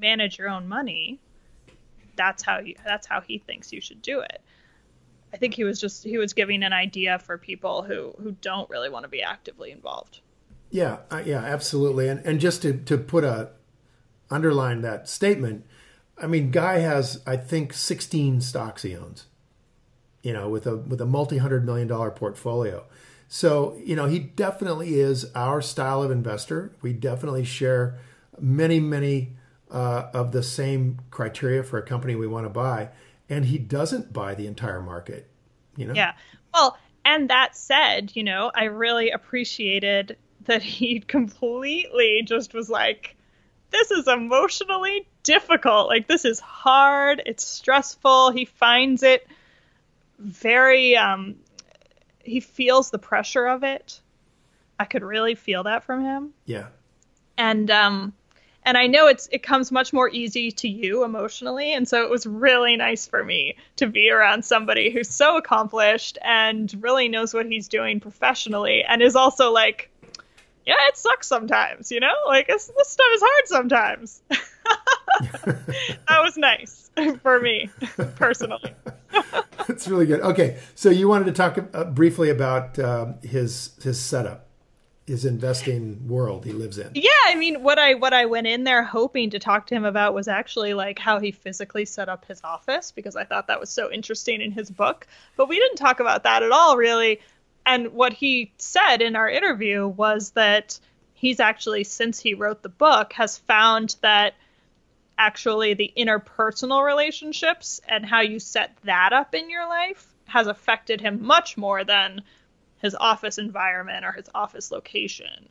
manage 0.00 0.38
your 0.38 0.48
own 0.48 0.66
money 0.66 1.20
that's 2.16 2.42
how 2.42 2.58
you 2.58 2.74
that's 2.84 3.06
how 3.06 3.20
he 3.20 3.38
thinks 3.38 3.72
you 3.72 3.80
should 3.80 4.00
do 4.00 4.20
it 4.20 4.40
i 5.34 5.36
think 5.36 5.52
he 5.52 5.64
was 5.64 5.78
just 5.78 6.04
he 6.04 6.16
was 6.16 6.32
giving 6.32 6.62
an 6.62 6.72
idea 6.72 7.18
for 7.18 7.36
people 7.36 7.82
who 7.82 8.14
who 8.22 8.32
don't 8.40 8.70
really 8.70 8.88
want 8.88 9.02
to 9.02 9.08
be 9.08 9.22
actively 9.22 9.70
involved 9.70 10.20
yeah 10.70 10.98
uh, 11.10 11.22
yeah 11.26 11.40
absolutely 11.40 12.08
and 12.08 12.24
and 12.24 12.40
just 12.40 12.62
to 12.62 12.72
to 12.72 12.96
put 12.96 13.24
a 13.24 13.50
underline 14.30 14.80
that 14.80 15.08
statement 15.08 15.64
I 16.18 16.26
mean, 16.26 16.50
Guy 16.50 16.78
has 16.78 17.22
I 17.26 17.36
think 17.36 17.72
16 17.72 18.40
stocks 18.40 18.82
he 18.82 18.96
owns. 18.96 19.26
You 20.22 20.32
know, 20.32 20.48
with 20.48 20.66
a 20.66 20.76
with 20.76 21.00
a 21.00 21.06
multi 21.06 21.38
hundred 21.38 21.66
million 21.66 21.86
dollar 21.86 22.10
portfolio. 22.10 22.84
So 23.28 23.78
you 23.84 23.94
know, 23.94 24.06
he 24.06 24.18
definitely 24.18 24.98
is 24.98 25.30
our 25.34 25.60
style 25.60 26.02
of 26.02 26.10
investor. 26.10 26.72
We 26.80 26.94
definitely 26.94 27.44
share 27.44 27.98
many 28.40 28.80
many 28.80 29.32
uh, 29.70 30.08
of 30.14 30.32
the 30.32 30.42
same 30.42 31.00
criteria 31.10 31.62
for 31.62 31.78
a 31.78 31.82
company 31.82 32.14
we 32.14 32.26
want 32.26 32.46
to 32.46 32.50
buy, 32.50 32.88
and 33.28 33.44
he 33.44 33.58
doesn't 33.58 34.12
buy 34.12 34.34
the 34.34 34.46
entire 34.46 34.80
market. 34.80 35.28
You 35.76 35.86
know. 35.86 35.94
Yeah. 35.94 36.12
Well, 36.52 36.76
and 37.04 37.30
that 37.30 37.56
said, 37.56 38.12
you 38.14 38.22
know, 38.22 38.50
I 38.54 38.64
really 38.64 39.10
appreciated 39.10 40.16
that 40.44 40.62
he 40.62 41.00
completely 41.06 42.22
just 42.24 42.54
was 42.54 42.68
like 42.68 43.16
this 43.70 43.90
is 43.90 44.06
emotionally 44.06 45.08
difficult. 45.24 45.88
Like 45.88 46.06
this 46.06 46.24
is 46.24 46.38
hard. 46.38 47.22
It's 47.26 47.44
stressful. 47.44 48.30
He 48.30 48.44
finds 48.44 49.02
it 49.02 49.26
very 50.18 50.96
um 50.96 51.36
he 52.22 52.40
feels 52.40 52.90
the 52.90 52.98
pressure 52.98 53.46
of 53.46 53.64
it. 53.64 54.00
I 54.78 54.84
could 54.84 55.02
really 55.02 55.34
feel 55.34 55.64
that 55.64 55.84
from 55.84 56.02
him. 56.04 56.34
Yeah. 56.46 56.68
And 57.36 57.70
um 57.70 58.12
and 58.64 58.76
I 58.76 58.86
know 58.86 59.06
it's 59.06 59.28
it 59.32 59.42
comes 59.42 59.70
much 59.70 59.92
more 59.92 60.08
easy 60.08 60.50
to 60.52 60.68
you 60.68 61.04
emotionally 61.04 61.72
and 61.72 61.88
so 61.88 62.02
it 62.02 62.10
was 62.10 62.26
really 62.26 62.76
nice 62.76 63.06
for 63.06 63.24
me 63.24 63.56
to 63.76 63.86
be 63.86 64.10
around 64.10 64.44
somebody 64.44 64.90
who's 64.90 65.08
so 65.08 65.36
accomplished 65.36 66.18
and 66.22 66.74
really 66.82 67.08
knows 67.08 67.34
what 67.34 67.46
he's 67.46 67.68
doing 67.68 68.00
professionally 68.00 68.84
and 68.84 69.02
is 69.02 69.16
also 69.16 69.50
like 69.50 69.90
yeah, 70.66 70.74
it 70.88 70.96
sucks 70.96 71.26
sometimes, 71.26 71.90
you 71.90 72.00
know? 72.00 72.14
Like, 72.26 72.46
this 72.46 72.64
stuff 72.64 73.06
is 73.12 73.22
hard 73.22 73.46
sometimes. 73.46 74.22
that 75.44 76.20
was 76.22 76.36
nice 76.36 76.90
for 77.22 77.40
me, 77.40 77.70
personally. 78.16 78.74
That's 79.68 79.88
really 79.88 80.06
good. 80.06 80.20
Okay, 80.20 80.58
so 80.74 80.90
you 80.90 81.08
wanted 81.08 81.26
to 81.26 81.32
talk 81.32 81.58
uh, 81.72 81.84
briefly 81.84 82.30
about 82.30 82.78
uh, 82.78 83.12
his 83.22 83.72
his 83.82 84.00
setup, 84.00 84.48
his 85.06 85.24
investing 85.24 86.08
world 86.08 86.44
he 86.44 86.52
lives 86.52 86.78
in. 86.78 86.90
Yeah, 86.94 87.10
I 87.26 87.34
mean, 87.34 87.62
what 87.62 87.78
I 87.78 87.94
what 87.94 88.14
I 88.14 88.24
went 88.26 88.46
in 88.46 88.64
there 88.64 88.82
hoping 88.82 89.30
to 89.30 89.38
talk 89.38 89.66
to 89.66 89.74
him 89.74 89.84
about 89.84 90.14
was 90.14 90.28
actually 90.28 90.74
like 90.74 90.98
how 90.98 91.20
he 91.20 91.30
physically 91.30 91.84
set 91.84 92.08
up 92.08 92.24
his 92.24 92.40
office 92.42 92.90
because 92.90 93.14
I 93.14 93.24
thought 93.24 93.48
that 93.48 93.60
was 93.60 93.70
so 93.70 93.92
interesting 93.92 94.40
in 94.40 94.52
his 94.52 94.70
book. 94.70 95.06
But 95.36 95.48
we 95.48 95.58
didn't 95.58 95.76
talk 95.76 96.00
about 96.00 96.22
that 96.22 96.42
at 96.42 96.52
all, 96.52 96.76
really 96.76 97.20
and 97.66 97.92
what 97.92 98.12
he 98.12 98.52
said 98.58 99.00
in 99.00 99.16
our 99.16 99.28
interview 99.28 99.86
was 99.86 100.30
that 100.32 100.78
he's 101.14 101.40
actually 101.40 101.84
since 101.84 102.20
he 102.20 102.34
wrote 102.34 102.62
the 102.62 102.68
book 102.68 103.12
has 103.14 103.38
found 103.38 103.96
that 104.02 104.34
actually 105.16 105.74
the 105.74 105.92
interpersonal 105.96 106.84
relationships 106.84 107.80
and 107.88 108.04
how 108.04 108.20
you 108.20 108.38
set 108.38 108.76
that 108.84 109.12
up 109.12 109.34
in 109.34 109.48
your 109.48 109.66
life 109.68 110.12
has 110.26 110.46
affected 110.46 111.00
him 111.00 111.24
much 111.24 111.56
more 111.56 111.84
than 111.84 112.22
his 112.78 112.94
office 112.94 113.38
environment 113.38 114.04
or 114.04 114.12
his 114.12 114.28
office 114.34 114.70
location. 114.70 115.48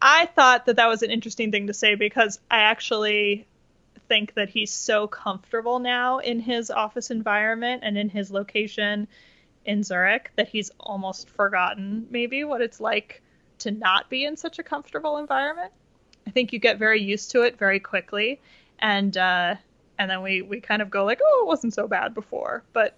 I 0.00 0.26
thought 0.26 0.66
that 0.66 0.76
that 0.76 0.88
was 0.88 1.02
an 1.02 1.10
interesting 1.10 1.50
thing 1.50 1.66
to 1.66 1.74
say 1.74 1.96
because 1.96 2.38
I 2.50 2.58
actually 2.60 3.46
think 4.08 4.34
that 4.34 4.48
he's 4.48 4.72
so 4.72 5.06
comfortable 5.06 5.80
now 5.80 6.18
in 6.18 6.40
his 6.40 6.70
office 6.70 7.10
environment 7.10 7.82
and 7.84 7.98
in 7.98 8.08
his 8.08 8.30
location 8.30 9.08
in 9.64 9.82
Zurich 9.82 10.30
that 10.36 10.48
he's 10.48 10.70
almost 10.80 11.28
forgotten 11.30 12.06
maybe 12.10 12.44
what 12.44 12.60
it's 12.60 12.80
like 12.80 13.22
to 13.58 13.70
not 13.70 14.08
be 14.08 14.24
in 14.24 14.36
such 14.36 14.58
a 14.58 14.62
comfortable 14.62 15.18
environment. 15.18 15.72
I 16.26 16.30
think 16.30 16.52
you 16.52 16.58
get 16.58 16.78
very 16.78 17.02
used 17.02 17.30
to 17.32 17.42
it 17.42 17.58
very 17.58 17.80
quickly, 17.80 18.40
and 18.78 19.16
uh, 19.16 19.56
and 19.98 20.10
then 20.10 20.22
we 20.22 20.42
we 20.42 20.60
kind 20.60 20.82
of 20.82 20.90
go 20.90 21.04
like, 21.04 21.20
oh, 21.24 21.40
it 21.42 21.46
wasn't 21.46 21.74
so 21.74 21.88
bad 21.88 22.14
before, 22.14 22.62
but 22.72 22.97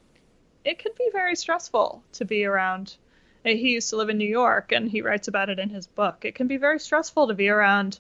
it 0.65 0.79
can 0.79 0.93
be 0.99 1.09
very 1.13 1.37
stressful 1.37 2.03
to 2.13 2.25
be 2.25 2.45
around. 2.45 2.97
He 3.45 3.73
used 3.73 3.91
to 3.91 3.97
live 3.97 4.11
in 4.11 4.19
New 4.19 4.29
York, 4.29 4.73
and 4.73 4.91
he 4.91 5.01
writes 5.01 5.29
about 5.29 5.49
it 5.49 5.59
in 5.59 5.71
his 5.71 5.87
book. 5.87 6.25
It 6.25 6.35
can 6.35 6.47
be 6.47 6.59
very 6.59 6.79
stressful 6.79 7.29
to 7.29 7.35
be 7.35 7.49
around 7.49 7.99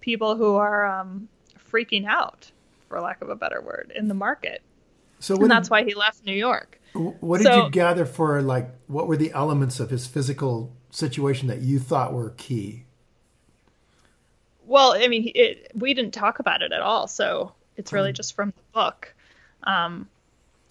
people 0.00 0.36
who 0.36 0.56
are 0.56 0.86
um, 0.86 1.28
freaking 1.70 2.06
out, 2.06 2.50
for 2.88 3.00
lack 3.00 3.22
of 3.22 3.30
a 3.30 3.36
better 3.36 3.60
word, 3.60 3.92
in 3.94 4.08
the 4.08 4.14
market. 4.14 4.62
So 5.20 5.36
and 5.36 5.50
that's 5.50 5.68
did, 5.68 5.72
why 5.72 5.84
he 5.84 5.94
left 5.94 6.24
New 6.26 6.34
York. 6.34 6.80
What 6.92 7.38
did 7.38 7.44
so, 7.44 7.64
you 7.64 7.70
gather 7.70 8.04
for 8.04 8.42
like 8.42 8.68
what 8.86 9.06
were 9.06 9.16
the 9.16 9.32
elements 9.32 9.80
of 9.80 9.90
his 9.90 10.06
physical 10.06 10.72
situation 10.90 11.48
that 11.48 11.60
you 11.60 11.78
thought 11.78 12.12
were 12.12 12.30
key? 12.36 12.84
Well, 14.66 14.94
I 14.94 15.08
mean, 15.08 15.30
it, 15.34 15.72
we 15.74 15.94
didn't 15.94 16.14
talk 16.14 16.38
about 16.38 16.62
it 16.62 16.72
at 16.72 16.80
all, 16.80 17.06
so 17.06 17.52
it's 17.76 17.92
really 17.92 18.10
um, 18.10 18.14
just 18.14 18.34
from 18.34 18.50
the 18.50 18.62
book. 18.72 19.14
Um, 19.62 20.08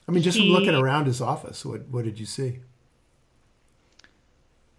I 0.07 0.11
mean, 0.11 0.23
just 0.23 0.37
he, 0.37 0.45
from 0.45 0.59
looking 0.59 0.75
around 0.75 1.05
his 1.05 1.21
office, 1.21 1.65
what 1.65 1.87
what 1.89 2.03
did 2.03 2.19
you 2.19 2.25
see? 2.25 2.59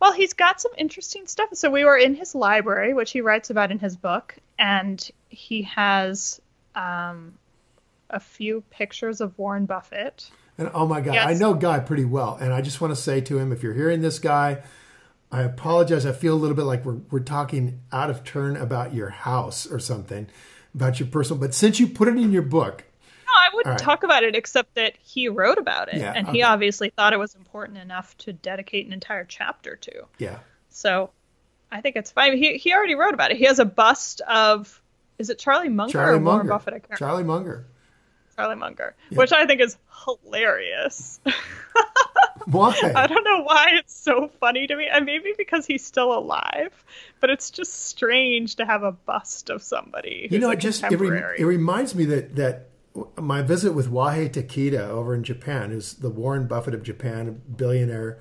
Well, 0.00 0.12
he's 0.12 0.34
got 0.34 0.60
some 0.60 0.72
interesting 0.76 1.26
stuff. 1.26 1.48
So 1.54 1.70
we 1.70 1.84
were 1.84 1.96
in 1.96 2.14
his 2.14 2.34
library, 2.34 2.92
which 2.92 3.12
he 3.12 3.22
writes 3.22 3.48
about 3.48 3.70
in 3.70 3.78
his 3.78 3.96
book, 3.96 4.36
and 4.58 5.02
he 5.30 5.62
has 5.62 6.40
um, 6.74 7.34
a 8.10 8.20
few 8.20 8.62
pictures 8.70 9.22
of 9.22 9.38
Warren 9.38 9.64
Buffett. 9.64 10.30
And 10.58 10.70
oh 10.74 10.86
my 10.86 11.00
God, 11.00 11.14
yes. 11.14 11.26
I 11.26 11.34
know 11.34 11.54
Guy 11.54 11.80
pretty 11.80 12.04
well, 12.04 12.36
and 12.40 12.52
I 12.52 12.60
just 12.60 12.80
want 12.80 12.94
to 12.94 13.00
say 13.00 13.20
to 13.22 13.38
him, 13.38 13.50
if 13.50 13.62
you're 13.62 13.74
hearing 13.74 14.02
this 14.02 14.18
guy, 14.18 14.62
I 15.32 15.42
apologize. 15.42 16.06
I 16.06 16.12
feel 16.12 16.34
a 16.34 16.36
little 16.36 16.56
bit 16.56 16.64
like 16.64 16.84
we're 16.84 17.00
we're 17.10 17.20
talking 17.20 17.80
out 17.90 18.10
of 18.10 18.24
turn 18.24 18.56
about 18.56 18.94
your 18.94 19.08
house 19.08 19.66
or 19.66 19.78
something, 19.78 20.28
about 20.74 21.00
your 21.00 21.08
personal. 21.08 21.40
But 21.40 21.54
since 21.54 21.80
you 21.80 21.88
put 21.88 22.08
it 22.08 22.16
in 22.16 22.30
your 22.30 22.42
book, 22.42 22.84
I 23.44 23.54
wouldn't 23.54 23.72
right. 23.72 23.78
talk 23.78 24.02
about 24.02 24.22
it 24.22 24.34
except 24.34 24.74
that 24.74 24.94
he 24.98 25.28
wrote 25.28 25.58
about 25.58 25.88
it, 25.88 26.00
yeah, 26.00 26.12
and 26.14 26.28
okay. 26.28 26.38
he 26.38 26.42
obviously 26.42 26.90
thought 26.90 27.12
it 27.12 27.18
was 27.18 27.34
important 27.34 27.78
enough 27.78 28.16
to 28.18 28.32
dedicate 28.32 28.86
an 28.86 28.92
entire 28.92 29.24
chapter 29.24 29.76
to. 29.76 30.06
Yeah. 30.18 30.38
So, 30.70 31.10
I 31.70 31.80
think 31.80 31.96
it's 31.96 32.10
fine. 32.10 32.36
He 32.36 32.56
he 32.56 32.72
already 32.72 32.94
wrote 32.94 33.14
about 33.14 33.30
it. 33.30 33.36
He 33.36 33.44
has 33.44 33.58
a 33.58 33.64
bust 33.64 34.20
of 34.22 34.80
is 35.18 35.30
it 35.30 35.38
Charlie 35.38 35.68
Munger 35.68 35.92
Charlie 35.92 36.16
or 36.16 36.20
Munger. 36.20 36.44
Warren 36.44 36.46
Buffett? 36.48 36.98
Charlie 36.98 37.24
Munger. 37.24 37.66
Charlie 38.36 38.56
Munger, 38.56 38.94
yeah. 39.10 39.18
which 39.18 39.32
I 39.32 39.46
think 39.46 39.60
is 39.60 39.76
hilarious. 40.04 41.20
why? 42.46 42.74
I 42.94 43.06
don't 43.06 43.24
know 43.24 43.42
why 43.42 43.68
it's 43.74 43.94
so 43.94 44.28
funny 44.40 44.66
to 44.66 44.76
me. 44.76 44.88
And 44.90 45.06
maybe 45.06 45.34
because 45.36 45.66
he's 45.66 45.84
still 45.84 46.12
alive, 46.12 46.84
but 47.20 47.30
it's 47.30 47.50
just 47.50 47.86
strange 47.86 48.56
to 48.56 48.66
have 48.66 48.82
a 48.82 48.92
bust 48.92 49.50
of 49.50 49.62
somebody. 49.62 50.28
you 50.30 50.38
know, 50.38 50.50
it 50.50 50.60
just 50.60 50.82
it, 50.84 50.98
re- 50.98 51.36
it 51.38 51.44
reminds 51.44 51.94
me 51.94 52.06
that 52.06 52.36
that 52.36 52.68
my 53.18 53.42
visit 53.42 53.72
with 53.72 53.90
Wahei 53.90 54.30
Takeda 54.30 54.88
over 54.88 55.14
in 55.14 55.24
Japan, 55.24 55.70
who's 55.70 55.94
the 55.94 56.10
Warren 56.10 56.46
Buffett 56.46 56.74
of 56.74 56.82
Japan, 56.82 57.28
a 57.28 57.32
billionaire. 57.32 58.18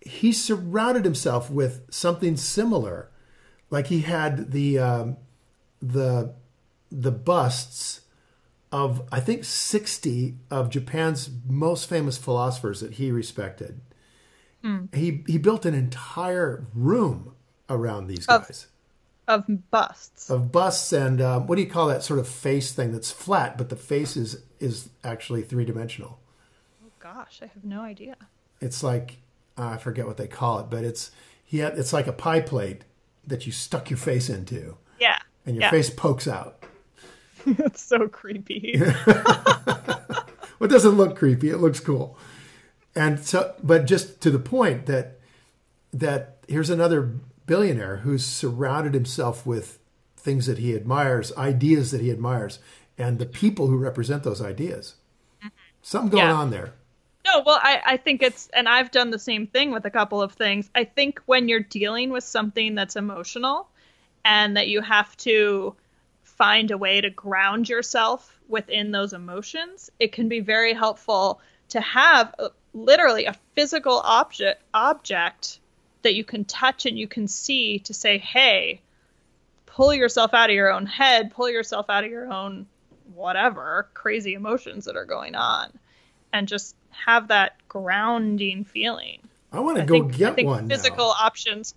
He 0.00 0.32
surrounded 0.32 1.04
himself 1.04 1.50
with 1.50 1.82
something 1.90 2.36
similar, 2.36 3.10
like 3.70 3.88
he 3.88 4.00
had 4.00 4.52
the 4.52 4.78
um, 4.78 5.16
the 5.80 6.34
the 6.90 7.10
busts 7.10 8.02
of 8.70 9.02
I 9.10 9.20
think 9.20 9.44
60 9.44 10.36
of 10.50 10.68
Japan's 10.68 11.30
most 11.48 11.88
famous 11.88 12.18
philosophers 12.18 12.80
that 12.80 12.94
he 12.94 13.10
respected. 13.10 13.80
Mm. 14.62 14.94
He 14.94 15.24
he 15.26 15.38
built 15.38 15.64
an 15.64 15.74
entire 15.74 16.66
room 16.74 17.34
around 17.68 18.06
these 18.06 18.26
guys. 18.26 18.64
Of, 18.64 18.70
of 19.28 19.70
busts. 19.70 20.30
Of 20.30 20.52
busts 20.52 20.92
and 20.92 21.20
um, 21.20 21.46
what 21.46 21.56
do 21.56 21.62
you 21.62 21.70
call 21.70 21.88
that 21.88 22.02
sort 22.02 22.20
of 22.20 22.28
face 22.28 22.72
thing 22.72 22.92
that's 22.92 23.10
flat, 23.10 23.56
but 23.58 23.68
the 23.68 23.76
face 23.76 24.16
is 24.16 24.42
is 24.60 24.88
actually 25.02 25.42
three 25.42 25.64
dimensional. 25.64 26.18
Oh 26.84 26.90
gosh, 27.00 27.40
I 27.42 27.46
have 27.46 27.64
no 27.64 27.80
idea. 27.80 28.16
It's 28.60 28.82
like 28.82 29.16
uh, 29.58 29.68
I 29.68 29.76
forget 29.76 30.06
what 30.06 30.16
they 30.16 30.26
call 30.26 30.58
it, 30.60 30.66
but 30.70 30.84
it's 30.84 31.10
he 31.44 31.58
had, 31.58 31.78
it's 31.78 31.92
like 31.92 32.06
a 32.06 32.12
pie 32.12 32.40
plate 32.40 32.82
that 33.26 33.46
you 33.46 33.52
stuck 33.52 33.90
your 33.90 33.96
face 33.96 34.28
into. 34.28 34.76
Yeah. 35.00 35.18
And 35.46 35.56
your 35.56 35.64
yeah. 35.64 35.70
face 35.70 35.90
pokes 35.90 36.26
out. 36.26 36.64
it's 37.46 37.82
so 37.82 38.08
creepy. 38.08 38.80
well, 39.06 40.26
it 40.60 40.68
doesn't 40.68 40.96
look 40.96 41.16
creepy. 41.16 41.50
It 41.50 41.58
looks 41.58 41.80
cool. 41.80 42.18
And 42.96 43.20
so, 43.20 43.54
but 43.62 43.86
just 43.86 44.20
to 44.22 44.30
the 44.30 44.38
point 44.38 44.86
that 44.86 45.18
that 45.92 46.38
here's 46.48 46.70
another 46.70 47.14
billionaire 47.46 47.98
who's 47.98 48.24
surrounded 48.24 48.94
himself 48.94 49.46
with 49.46 49.78
things 50.16 50.46
that 50.46 50.58
he 50.58 50.74
admires, 50.74 51.32
ideas 51.36 51.90
that 51.90 52.00
he 52.00 52.10
admires, 52.10 52.58
and 52.96 53.18
the 53.18 53.26
people 53.26 53.66
who 53.66 53.76
represent 53.76 54.22
those 54.22 54.40
ideas. 54.40 54.94
Mm-hmm. 55.38 55.48
Something 55.82 56.10
going 56.10 56.28
yeah. 56.28 56.32
on 56.32 56.50
there. 56.50 56.72
No, 57.26 57.42
well, 57.44 57.58
I, 57.62 57.80
I 57.84 57.96
think 57.96 58.22
it's, 58.22 58.48
and 58.52 58.68
I've 58.68 58.90
done 58.90 59.10
the 59.10 59.18
same 59.18 59.46
thing 59.46 59.70
with 59.70 59.84
a 59.86 59.90
couple 59.90 60.20
of 60.20 60.32
things. 60.32 60.70
I 60.74 60.84
think 60.84 61.20
when 61.26 61.48
you're 61.48 61.60
dealing 61.60 62.10
with 62.10 62.24
something 62.24 62.74
that's 62.74 62.96
emotional 62.96 63.68
and 64.24 64.56
that 64.56 64.68
you 64.68 64.82
have 64.82 65.16
to 65.18 65.74
find 66.22 66.70
a 66.70 66.78
way 66.78 67.00
to 67.00 67.10
ground 67.10 67.68
yourself 67.68 68.38
within 68.48 68.90
those 68.90 69.12
emotions, 69.12 69.90
it 69.98 70.12
can 70.12 70.28
be 70.28 70.40
very 70.40 70.74
helpful 70.74 71.40
to 71.68 71.80
have 71.80 72.34
a, 72.38 72.50
literally 72.74 73.24
a 73.24 73.36
physical 73.54 74.00
object 74.04 74.62
object 74.74 75.60
that 76.04 76.14
you 76.14 76.24
can 76.24 76.44
touch 76.44 76.86
and 76.86 76.98
you 76.98 77.08
can 77.08 77.26
see 77.26 77.80
to 77.80 77.92
say, 77.92 78.18
"Hey, 78.18 78.80
pull 79.66 79.92
yourself 79.92 80.32
out 80.32 80.50
of 80.50 80.56
your 80.56 80.72
own 80.72 80.86
head, 80.86 81.32
pull 81.32 81.50
yourself 81.50 81.90
out 81.90 82.04
of 82.04 82.10
your 82.10 82.32
own 82.32 82.66
whatever 83.14 83.88
crazy 83.92 84.34
emotions 84.34 84.84
that 84.84 84.96
are 84.96 85.04
going 85.04 85.34
on." 85.34 85.76
And 86.32 86.48
just 86.48 86.74
have 86.90 87.28
that 87.28 87.56
grounding 87.68 88.64
feeling. 88.64 89.20
I 89.52 89.60
want 89.60 89.78
to 89.78 89.84
go 89.84 90.00
think, 90.00 90.16
get 90.16 90.32
I 90.32 90.34
think 90.34 90.48
one. 90.48 90.68
Physical 90.68 91.06
now. 91.06 91.26
options 91.26 91.74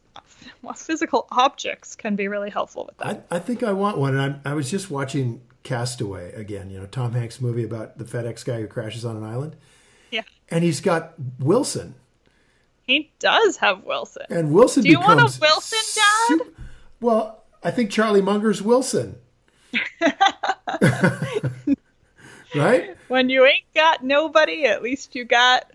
physical 0.75 1.27
objects 1.31 1.95
can 1.95 2.15
be 2.15 2.27
really 2.27 2.49
helpful 2.49 2.85
with 2.85 2.97
that. 2.97 3.25
I, 3.31 3.37
I 3.37 3.39
think 3.39 3.63
I 3.63 3.71
want 3.71 3.97
one. 3.97 4.17
And 4.17 4.39
I, 4.45 4.51
I 4.51 4.53
was 4.53 4.69
just 4.69 4.89
watching 4.89 5.41
Castaway 5.63 6.33
again, 6.33 6.69
you 6.69 6.79
know, 6.79 6.85
Tom 6.85 7.13
Hanks 7.13 7.41
movie 7.41 7.63
about 7.63 7.97
the 7.97 8.05
FedEx 8.05 8.45
guy 8.45 8.61
who 8.61 8.67
crashes 8.67 9.05
on 9.05 9.17
an 9.17 9.23
island. 9.23 9.55
Yeah. 10.11 10.23
And 10.49 10.63
he's 10.63 10.81
got 10.81 11.13
Wilson. 11.39 11.95
He 12.87 13.11
does 13.19 13.57
have 13.57 13.83
Wilson. 13.83 14.25
And 14.29 14.53
Wilson 14.53 14.83
Do 14.83 14.89
you 14.89 14.99
want 14.99 15.19
a 15.19 15.39
Wilson 15.41 15.79
dad? 15.93 16.27
Su- 16.27 16.53
well, 17.01 17.43
I 17.61 17.69
think 17.69 17.91
Charlie 17.91 18.21
Munger's 18.21 18.61
Wilson. 18.61 19.17
right? 22.55 22.95
When 23.09 23.29
you 23.29 23.45
ain't 23.45 23.65
got 23.75 24.05
nobody, 24.05 24.65
at 24.65 24.81
least 24.81 25.15
you 25.15 25.25
got 25.25 25.69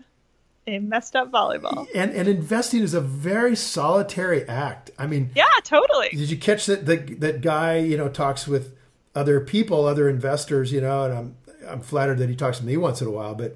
a 0.65 0.79
messed 0.79 1.15
up 1.15 1.31
volleyball. 1.31 1.87
And 1.93 2.11
and 2.11 2.27
investing 2.27 2.81
is 2.81 2.95
a 2.95 3.01
very 3.01 3.55
solitary 3.55 4.47
act. 4.49 4.89
I 4.97 5.05
mean, 5.05 5.29
yeah, 5.35 5.45
totally. 5.63 6.09
Did 6.09 6.31
you 6.31 6.37
catch 6.37 6.65
that 6.65 6.87
that 6.87 7.19
that 7.19 7.41
guy? 7.41 7.77
You 7.77 7.95
know, 7.95 8.09
talks 8.09 8.47
with 8.47 8.75
other 9.13 9.39
people, 9.39 9.85
other 9.85 10.09
investors. 10.09 10.71
You 10.71 10.81
know, 10.81 11.03
and 11.03 11.13
I'm 11.13 11.35
I'm 11.67 11.81
flattered 11.81 12.17
that 12.17 12.29
he 12.29 12.35
talks 12.35 12.57
to 12.57 12.65
me 12.65 12.75
once 12.75 13.01
in 13.01 13.07
a 13.07 13.11
while, 13.11 13.35
but. 13.35 13.55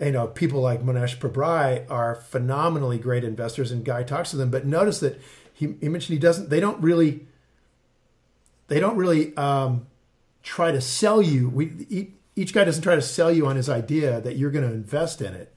You 0.00 0.10
know, 0.10 0.26
people 0.26 0.60
like 0.60 0.82
Mohnish 0.82 1.18
Pabrai 1.18 1.88
are 1.90 2.16
phenomenally 2.16 2.98
great 2.98 3.24
investors, 3.24 3.70
and 3.70 3.84
Guy 3.84 4.02
talks 4.02 4.30
to 4.30 4.36
them. 4.36 4.50
But 4.50 4.66
notice 4.66 5.00
that 5.00 5.20
he, 5.52 5.76
he 5.80 5.88
mentioned 5.88 6.14
he 6.14 6.18
doesn't. 6.18 6.50
They 6.50 6.60
don't 6.60 6.80
really. 6.82 7.26
They 8.68 8.80
don't 8.80 8.96
really 8.96 9.36
um, 9.36 9.86
try 10.42 10.72
to 10.72 10.80
sell 10.80 11.20
you. 11.20 11.48
We 11.48 12.10
each 12.34 12.54
guy 12.54 12.64
doesn't 12.64 12.82
try 12.82 12.96
to 12.96 13.02
sell 13.02 13.30
you 13.30 13.46
on 13.46 13.56
his 13.56 13.68
idea 13.68 14.20
that 14.22 14.36
you're 14.36 14.50
going 14.50 14.66
to 14.66 14.72
invest 14.72 15.20
in 15.20 15.34
it 15.34 15.52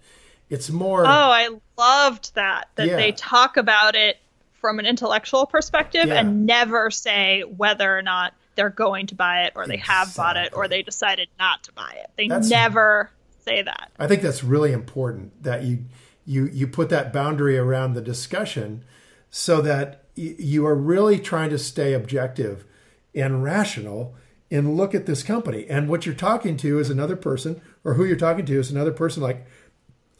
it's 0.49 0.69
more. 0.69 1.05
Oh, 1.05 1.09
I 1.09 1.49
loved 1.77 2.35
that. 2.35 2.69
That 2.75 2.87
yeah. 2.87 2.95
they 2.95 3.11
talk 3.11 3.57
about 3.57 3.95
it 3.95 4.17
from 4.53 4.79
an 4.79 4.85
intellectual 4.85 5.45
perspective 5.45 6.07
yeah. 6.07 6.19
and 6.19 6.45
never 6.45 6.91
say 6.91 7.41
whether 7.41 7.97
or 7.97 8.01
not 8.01 8.33
they're 8.55 8.69
going 8.69 9.07
to 9.07 9.15
buy 9.15 9.43
it 9.43 9.53
or 9.55 9.67
they 9.67 9.75
exactly. 9.75 9.93
have 9.93 10.15
bought 10.15 10.37
it 10.37 10.53
or 10.53 10.67
they 10.67 10.81
decided 10.81 11.27
not 11.37 11.63
to 11.63 11.73
buy 11.73 11.93
it. 11.97 12.09
They 12.15 12.27
that's, 12.27 12.49
never 12.49 13.09
say 13.47 13.61
that. 13.61 13.91
I 13.99 14.07
think 14.07 14.21
that's 14.21 14.43
really 14.43 14.71
important 14.71 15.43
that 15.43 15.63
you 15.63 15.85
you 16.25 16.45
you 16.47 16.67
put 16.67 16.89
that 16.89 17.13
boundary 17.13 17.57
around 17.57 17.93
the 17.93 18.01
discussion 18.01 18.83
so 19.29 19.61
that 19.61 20.03
y- 20.17 20.35
you 20.37 20.65
are 20.65 20.75
really 20.75 21.19
trying 21.19 21.49
to 21.51 21.59
stay 21.59 21.93
objective 21.93 22.65
and 23.13 23.43
rational 23.43 24.15
and 24.51 24.77
look 24.77 24.93
at 24.93 25.05
this 25.05 25.23
company 25.23 25.65
and 25.67 25.89
what 25.89 26.05
you're 26.05 26.15
talking 26.15 26.55
to 26.55 26.79
is 26.79 26.89
another 26.89 27.15
person 27.15 27.61
or 27.83 27.95
who 27.95 28.05
you're 28.05 28.15
talking 28.15 28.45
to 28.45 28.59
is 28.59 28.69
another 28.69 28.91
person 28.91 29.21
like 29.21 29.45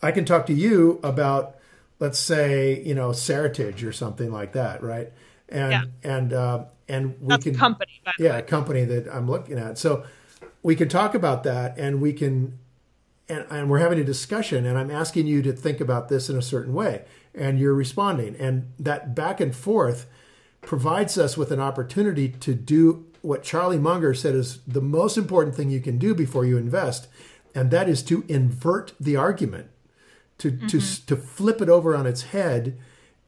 I 0.01 0.11
can 0.11 0.25
talk 0.25 0.45
to 0.47 0.53
you 0.53 0.99
about, 1.03 1.55
let's 1.99 2.19
say, 2.19 2.81
you 2.83 2.93
know, 2.93 3.09
Seritage 3.09 3.87
or 3.87 3.91
something 3.91 4.31
like 4.31 4.53
that, 4.53 4.83
right? 4.83 5.11
And 5.49 5.71
yeah. 5.71 5.83
and 6.03 6.33
uh, 6.33 6.65
and 6.87 7.19
we 7.19 7.27
That's 7.27 7.43
can 7.43 7.55
company, 7.55 8.01
yeah, 8.19 8.37
a 8.37 8.41
company 8.43 8.83
that 8.85 9.07
I'm 9.07 9.29
looking 9.29 9.57
at. 9.57 9.77
So 9.77 10.05
we 10.63 10.75
can 10.75 10.89
talk 10.89 11.15
about 11.15 11.43
that 11.43 11.77
and 11.77 12.01
we 12.01 12.13
can 12.13 12.59
and, 13.27 13.45
and 13.49 13.69
we're 13.69 13.79
having 13.79 13.99
a 13.99 14.03
discussion 14.03 14.65
and 14.65 14.77
i'm 14.77 14.91
asking 14.91 15.27
you 15.27 15.41
to 15.41 15.51
think 15.51 15.79
about 15.79 16.09
this 16.09 16.29
in 16.29 16.37
a 16.37 16.41
certain 16.41 16.73
way. 16.73 17.05
And 17.33 17.59
you're 17.59 17.73
responding. 17.73 18.37
And 18.37 18.71
that 18.79 19.13
back 19.13 19.41
and 19.41 19.53
forth 19.53 20.07
provides 20.61 21.17
us 21.17 21.35
with 21.35 21.51
an 21.51 21.59
opportunity 21.59 22.29
to 22.29 22.53
do 22.53 23.05
what 23.21 23.43
charlie 23.43 23.79
munger 23.79 24.13
said 24.13 24.35
is 24.35 24.59
the 24.67 24.81
most 24.81 25.17
important 25.17 25.55
thing 25.55 25.69
you 25.69 25.81
can 25.81 25.97
do 25.97 26.13
before 26.15 26.45
you 26.45 26.57
invest 26.57 27.07
and 27.53 27.71
that 27.71 27.89
is 27.89 28.03
to 28.03 28.23
invert 28.27 28.93
the 28.99 29.15
argument 29.15 29.67
to 30.37 30.51
mm-hmm. 30.51 30.67
to 30.67 31.05
to 31.05 31.15
flip 31.15 31.61
it 31.61 31.69
over 31.69 31.95
on 31.95 32.05
its 32.05 32.23
head 32.23 32.77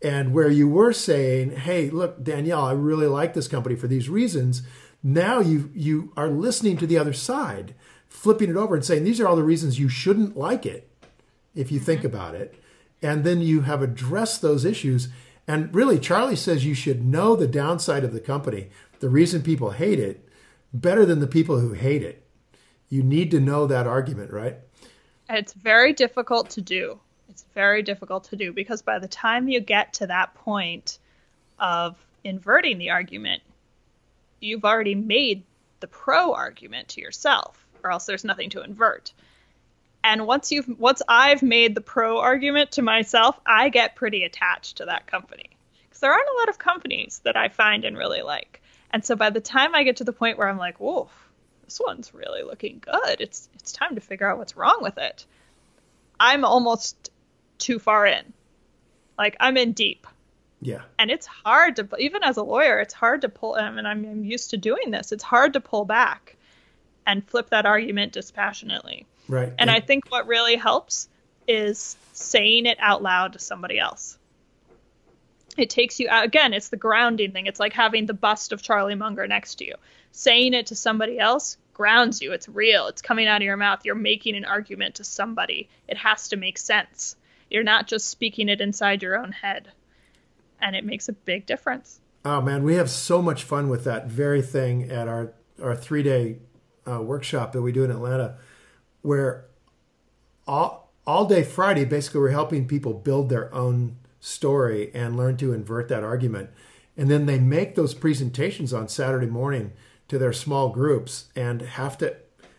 and 0.02 0.34
where 0.34 0.50
you 0.50 0.68
were 0.68 0.94
saying 0.94 1.52
hey 1.52 1.90
look 1.90 2.24
danielle 2.24 2.66
i 2.66 2.72
really 2.72 3.08
like 3.08 3.34
this 3.34 3.48
company 3.48 3.76
for 3.76 3.88
these 3.88 4.10
reasons. 4.10 4.62
Now 5.04 5.40
you 5.40 5.72
you 5.74 6.12
are 6.18 6.28
listening 6.28 6.78
to 6.78 6.88
the 6.88 6.98
other 6.98 7.14
side 7.14 7.76
flipping 8.10 8.50
it 8.50 8.56
over 8.56 8.76
and 8.76 8.86
saying 8.86 9.04
these 9.04 9.20
are 9.20 9.28
all 9.28 9.36
the 9.36 9.44
reasons 9.44 9.80
you 9.80 9.90
shouldn't 9.90 10.38
like 10.38 10.66
it 10.66 10.90
if 11.56 11.72
you 11.72 11.80
mm-hmm. 11.80 11.86
think 11.86 12.04
about 12.04 12.36
it. 12.36 12.56
And 13.02 13.24
then 13.24 13.42
you 13.42 13.62
have 13.62 13.82
addressed 13.82 14.42
those 14.42 14.66
issues. 14.66 15.10
And 15.48 15.74
really 15.74 16.00
charlie 16.00 16.36
says 16.36 16.66
you 16.66 16.74
should 16.74 17.06
know 17.06 17.36
the 17.36 17.48
downside 17.48 18.04
of 18.04 18.14
the 18.14 18.20
company 18.20 18.70
the 19.00 19.10
reason 19.10 19.42
people 19.42 19.72
hate 19.72 20.00
it 20.00 20.28
better 20.74 21.06
than 21.06 21.20
the 21.20 21.28
people 21.28 21.60
who 21.60 21.74
hate 21.74 22.04
it. 22.04 22.24
You 22.90 23.04
need 23.04 23.32
to 23.32 23.40
know 23.40 23.68
that 23.68 23.88
argument 23.88 24.32
right? 24.32 24.58
It's 25.30 25.54
very 25.54 25.94
difficult 25.94 26.50
to 26.52 26.62
do. 26.62 27.00
It's 27.30 27.46
very 27.54 27.84
difficult 27.84 28.24
to 28.26 28.36
do 28.36 28.52
because 28.52 28.82
by 28.82 29.00
the 29.00 29.08
time 29.08 29.48
you 29.48 29.60
get 29.60 29.94
to 29.96 30.08
that 30.08 30.34
point 30.34 31.00
of 31.60 31.96
inverting 32.24 32.78
the 32.78 32.90
argument 32.90 33.42
you've 34.40 34.66
already 34.66 34.96
made 34.96 35.44
the 35.80 35.88
pro 35.88 36.34
argument 36.34 36.90
to 36.90 37.02
yourself, 37.02 37.67
or 37.84 37.92
else 37.92 38.06
there's 38.06 38.24
nothing 38.24 38.50
to 38.52 38.62
invert. 38.62 39.14
And 40.04 40.26
once 40.26 40.52
you've 40.52 40.68
once 40.80 41.02
I've 41.08 41.42
made 41.44 41.76
the 41.76 41.82
pro 41.82 42.20
argument 42.20 42.72
to 42.72 42.82
myself, 42.82 43.40
I 43.46 43.70
get 43.70 43.96
pretty 43.96 44.24
attached 44.24 44.78
to 44.78 44.86
that 44.86 45.08
company. 45.08 45.50
Because 45.84 46.00
there 46.00 46.12
aren't 46.12 46.30
a 46.36 46.40
lot 46.40 46.50
of 46.50 46.58
companies 46.58 47.20
that 47.24 47.36
I 47.36 47.50
find 47.50 47.84
and 47.84 47.98
really 47.98 48.22
like. 48.22 48.62
And 48.92 49.04
so 49.04 49.16
by 49.16 49.32
the 49.32 49.42
time 49.42 49.76
I 49.76 49.84
get 49.84 49.98
to 49.98 50.04
the 50.04 50.14
point 50.14 50.38
where 50.38 50.48
I'm 50.48 50.58
like, 50.58 50.80
whoa, 50.80 51.10
this 51.66 51.82
one's 51.86 52.14
really 52.14 52.44
looking 52.44 52.80
good, 52.80 53.20
it's 53.20 53.50
it's 53.56 53.72
time 53.72 53.96
to 53.96 54.02
figure 54.02 54.30
out 54.30 54.38
what's 54.38 54.56
wrong 54.56 54.80
with 54.82 54.98
it. 54.98 55.26
I'm 56.20 56.46
almost 56.46 57.12
too 57.58 57.80
far 57.80 58.06
in. 58.06 58.34
Like 59.18 59.36
I'm 59.40 59.58
in 59.58 59.74
deep. 59.74 60.08
Yeah. 60.62 60.82
And 60.98 61.12
it's 61.12 61.28
hard 61.28 61.76
to, 61.76 61.88
even 62.00 62.24
as 62.24 62.38
a 62.38 62.44
lawyer, 62.44 62.80
it's 62.80 62.94
hard 62.94 63.22
to 63.22 63.30
pull, 63.30 63.56
I 63.56 63.70
mean, 63.70 63.86
I'm, 63.86 64.06
I'm 64.06 64.24
used 64.24 64.52
to 64.52 64.58
doing 64.58 64.92
this. 64.92 65.12
It's 65.12 65.24
hard 65.24 65.54
to 65.54 65.60
pull 65.60 65.86
back 65.86 66.37
and 67.08 67.28
flip 67.28 67.50
that 67.50 67.66
argument 67.66 68.12
dispassionately. 68.12 69.08
Right. 69.28 69.52
And 69.58 69.70
yeah. 69.70 69.78
I 69.78 69.80
think 69.80 70.12
what 70.12 70.28
really 70.28 70.58
helps 70.58 71.10
is 71.48 71.98
saying 72.14 72.68
it 72.68 72.78
out 72.80 73.02
loud 73.02 73.34
to 73.34 73.40
somebody 73.40 73.80
else. 73.80 74.20
It 75.58 75.72
takes 75.72 76.00
you 76.00 76.08
out, 76.10 76.26
again, 76.26 76.54
it's 76.54 76.70
the 76.70 76.78
grounding 76.78 77.32
thing. 77.32 77.48
It's 77.48 77.60
like 77.60 77.74
having 77.74 78.06
the 78.06 78.14
bust 78.14 78.52
of 78.52 78.62
Charlie 78.62 78.94
Munger 78.94 79.26
next 79.26 79.56
to 79.56 79.66
you. 79.66 79.74
Saying 80.12 80.54
it 80.54 80.68
to 80.68 80.76
somebody 80.76 81.18
else 81.18 81.58
grounds 81.74 82.22
you. 82.22 82.34
It's 82.34 82.50
real. 82.50 82.88
It's 82.88 83.02
coming 83.02 83.28
out 83.28 83.42
of 83.42 83.46
your 83.46 83.58
mouth. 83.58 83.86
You're 83.86 83.96
making 83.96 84.36
an 84.36 84.46
argument 84.46 84.96
to 84.96 85.04
somebody. 85.04 85.70
It 85.88 85.98
has 85.98 86.28
to 86.30 86.36
make 86.36 86.58
sense. 86.58 87.16
You're 87.50 87.64
not 87.64 87.88
just 87.88 88.08
speaking 88.08 88.50
it 88.50 88.62
inside 88.62 89.02
your 89.02 89.18
own 89.18 89.32
head 89.32 89.70
and 90.62 90.76
it 90.76 90.86
makes 90.86 91.08
a 91.08 91.14
big 91.14 91.46
difference. 91.46 92.00
Oh 92.26 92.42
man, 92.42 92.64
we 92.64 92.76
have 92.76 92.90
so 92.90 93.22
much 93.22 93.44
fun 93.44 93.70
with 93.70 93.86
that 93.86 94.08
very 94.08 94.42
thing 94.42 94.92
at 94.92 95.08
our 95.08 95.32
our 95.62 95.76
three 95.76 96.04
day 96.04 96.38
uh, 96.88 97.02
workshop 97.02 97.52
that 97.52 97.62
we 97.62 97.72
do 97.72 97.84
in 97.84 97.92
Atlanta, 97.92 98.38
where 99.02 99.46
all 100.48 100.92
all 101.06 101.26
day 101.26 101.44
Friday, 101.44 101.86
basically, 101.86 102.22
we're 102.22 102.30
helping 102.30 102.68
people 102.68 102.94
build 102.94 103.30
their 103.30 103.54
own 103.54 103.98
story 104.20 104.92
and 104.94 105.16
learn 105.16 105.38
to 105.38 105.54
invert 105.54 105.88
that 105.90 106.04
argument, 106.04 106.50
and 106.96 107.10
then 107.10 107.26
they 107.26 107.40
make 107.40 107.76
those 107.76 107.94
presentations 107.94 108.74
on 108.74 108.88
Saturday 108.88 109.28
morning 109.28 109.74
to 110.08 110.18
their 110.18 110.34
small 110.34 110.70
groups 110.70 111.26
and 111.36 111.62
have 111.62 111.98
to 112.00 112.16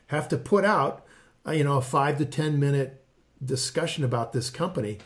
have 0.08 0.28
to 0.28 0.36
put 0.36 0.64
out 0.64 1.04
uh, 1.46 1.52
you 1.52 1.64
know 1.64 1.78
a 1.78 1.82
five 1.82 2.18
to 2.18 2.24
ten 2.24 2.58
minute 2.58 3.04
discussion 3.44 4.02
about 4.02 4.32
this 4.32 4.50
company 4.50 4.98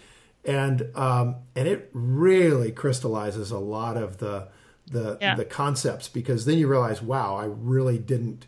and 0.44 0.90
um, 0.94 1.36
and 1.54 1.68
it 1.68 1.90
really 1.92 2.72
crystallizes 2.72 3.50
a 3.50 3.58
lot 3.58 3.96
of 3.96 4.18
the 4.18 4.48
the 4.90 5.18
yeah. 5.20 5.34
the 5.34 5.44
concepts 5.44 6.08
because 6.08 6.44
then 6.44 6.58
you 6.58 6.66
realize, 6.66 7.00
wow, 7.00 7.36
I 7.36 7.44
really 7.44 7.98
didn't 7.98 8.46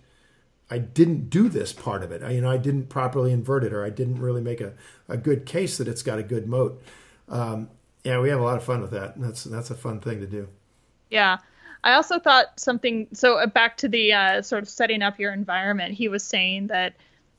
I 0.71 0.79
didn't 0.79 1.31
do 1.31 1.49
this 1.49 1.73
part 1.73 2.03
of 2.03 2.11
it. 2.11 2.23
I, 2.23 2.31
you 2.31 2.41
know, 2.41 2.51
I 2.51 2.57
didn't 2.57 2.89
properly 2.89 3.33
invert 3.33 3.65
it, 3.65 3.73
or 3.73 3.85
I 3.85 3.91
didn't 3.91 4.21
really 4.21 4.41
make 4.41 4.61
a, 4.61 4.73
a 5.09 5.17
good 5.17 5.47
case 5.47 5.79
that 5.79 5.89
it's 5.89 6.03
got 6.03 6.19
a 6.19 6.23
good 6.23 6.47
moat. 6.47 6.83
Um, 7.29 7.69
yeah, 8.03 8.21
we 8.21 8.29
have 8.31 8.41
a 8.41 8.45
lot 8.45 8.57
of 8.57 8.65
fun 8.65 8.81
with 8.81 8.91
that. 8.93 9.21
That's 9.21 9.45
that's 9.45 9.71
a 9.71 9.75
fun 9.75 10.01
thing 10.01 10.21
to 10.21 10.27
do. 10.27 10.49
Yeah. 11.11 11.39
I 11.83 11.93
also 11.93 12.19
thought 12.19 12.59
something. 12.59 13.09
So 13.13 13.37
uh, 13.37 13.47
back 13.47 13.77
to 13.79 13.89
the 13.89 14.13
uh, 14.13 14.43
sort 14.43 14.63
of 14.63 14.69
setting 14.69 15.03
up 15.03 15.19
your 15.19 15.33
environment. 15.33 15.95
He 15.95 16.09
was 16.09 16.23
saying 16.23 16.69
that 16.69 16.95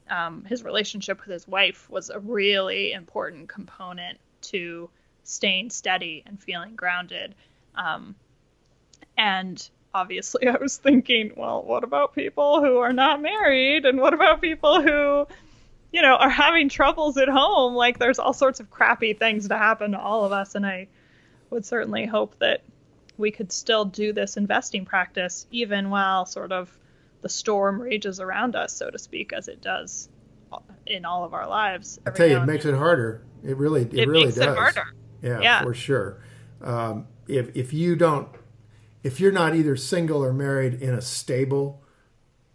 um, 0.09 0.45
his 0.45 0.63
relationship 0.63 1.19
with 1.19 1.32
his 1.32 1.47
wife 1.47 1.89
was 1.89 2.11
a 2.11 2.19
really 2.19 2.91
important 2.91 3.49
component 3.49 4.19
to 4.41 4.89
staying 5.23 5.71
steady 5.71 6.23
and 6.28 6.41
feeling 6.41 6.76
grounded. 6.76 7.34
Um, 7.73 8.15
and 9.17 9.67
obviously, 9.96 10.48
I 10.48 10.58
was 10.58 10.76
thinking, 10.78 11.32
well, 11.38 11.64
what 11.64 11.84
about 11.86 12.14
people 12.14 12.62
who 12.62 12.78
are 12.78 12.93
not 12.93 13.22
married? 13.22 13.86
And 13.86 14.00
what 14.00 14.14
about 14.14 14.41
people 14.41 14.82
who, 14.82 15.26
you 15.91 16.02
know, 16.02 16.16
are 16.16 16.30
having 16.30 16.68
troubles 16.68 17.18
at 17.18 17.30
home? 17.30 17.74
Like, 17.74 17.98
there's 17.98 18.20
all 18.20 18.34
sorts 18.34 18.60
of 18.60 18.70
crappy 18.70 19.14
things 19.14 19.48
to 19.48 19.58
happen 19.58 19.91
to 19.91 20.00
all 20.00 20.26
of 20.26 20.34
us. 20.34 20.54
And 20.56 20.66
I 20.66 20.88
would 21.50 21.66
certainly 21.66 22.06
hope 22.06 22.38
that 22.39 22.62
we 23.18 23.32
could 23.32 23.54
still 23.54 23.86
do 23.86 24.12
this 24.12 24.36
investing 24.36 24.86
practice 24.86 25.48
even 25.50 25.89
while 25.89 26.26
sort 26.26 26.52
of 26.52 26.78
the 27.22 27.30
storm 27.30 27.82
rages 27.82 28.20
around 28.20 28.58
us, 28.58 28.74
so 28.74 28.89
to 28.89 29.00
speak, 29.00 29.32
as 29.32 29.48
it 29.48 29.62
does 29.62 30.10
in 30.86 31.06
all 31.06 31.24
of 31.24 31.34
our 31.34 31.48
lives. 31.48 32.00
I 32.06 32.12
tell 32.12 32.28
you, 32.28 32.38
it 32.38 32.46
makes 32.46 32.66
it 32.66 32.76
harder. 32.76 33.24
It 33.43 33.56
really, 33.56 33.84
it, 33.84 33.93
it 33.93 34.08
really 34.10 34.26
does. 34.26 34.38
It 34.39 34.50
harder. 34.50 34.93
Yeah, 35.22 35.39
yeah, 35.39 35.64
for 35.64 35.74
sure. 35.74 36.22
Um, 36.62 37.08
if 37.28 37.56
if 37.56 37.74
you 37.74 37.96
don't, 37.96 38.28
if 39.06 39.20
you're 39.20 39.32
not 39.32 39.56
either 39.56 39.76
single 39.76 40.24
or 40.24 40.34
married 40.34 40.82
in 40.82 40.91
a 40.91 41.01
stable 41.01 41.84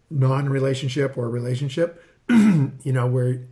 non-relationship 0.09 1.17
or 1.17 1.29
relationship, 1.29 2.03
you 2.29 2.91
know 2.91 3.07
where 3.07 3.47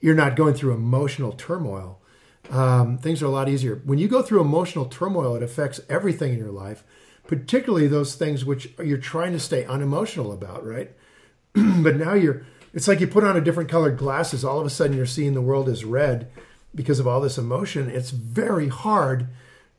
you're 0.00 0.14
not 0.14 0.36
going 0.36 0.54
through 0.54 0.72
emotional 0.72 1.32
turmoil. 1.32 2.00
Um, 2.48 2.96
things 2.96 3.22
are 3.22 3.26
a 3.26 3.30
lot 3.30 3.50
easier. 3.50 3.82
When 3.84 3.98
you 3.98 4.08
go 4.08 4.22
through 4.22 4.40
emotional 4.40 4.86
turmoil, 4.86 5.36
it 5.36 5.42
affects 5.42 5.80
everything 5.90 6.32
in 6.32 6.38
your 6.38 6.50
life, 6.50 6.82
particularly 7.26 7.86
those 7.86 8.14
things 8.14 8.42
which 8.42 8.72
you're 8.82 8.96
trying 8.96 9.32
to 9.32 9.38
stay 9.38 9.66
unemotional 9.66 10.32
about, 10.32 10.66
right? 10.66 10.92
but 11.52 11.96
now 11.96 12.14
you're 12.14 12.46
it's 12.72 12.88
like 12.88 13.00
you 13.00 13.06
put 13.06 13.24
on 13.24 13.36
a 13.36 13.42
different 13.42 13.68
colored 13.68 13.98
glasses. 13.98 14.46
All 14.46 14.58
of 14.58 14.64
a 14.64 14.70
sudden, 14.70 14.96
you're 14.96 15.04
seeing 15.04 15.34
the 15.34 15.42
world 15.42 15.68
as 15.68 15.84
red 15.84 16.30
because 16.74 17.00
of 17.00 17.06
all 17.06 17.20
this 17.20 17.36
emotion. 17.36 17.90
It's 17.90 18.12
very 18.12 18.68
hard 18.68 19.28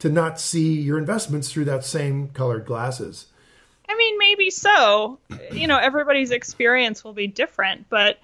to 0.01 0.09
not 0.09 0.39
see 0.39 0.81
your 0.81 0.97
investments 0.97 1.51
through 1.51 1.65
that 1.65 1.85
same 1.85 2.27
colored 2.29 2.65
glasses. 2.65 3.27
I 3.87 3.95
mean, 3.95 4.17
maybe 4.17 4.49
so. 4.49 5.19
You 5.51 5.67
know, 5.67 5.77
everybody's 5.77 6.31
experience 6.31 7.03
will 7.03 7.13
be 7.13 7.27
different, 7.27 7.85
but 7.87 8.17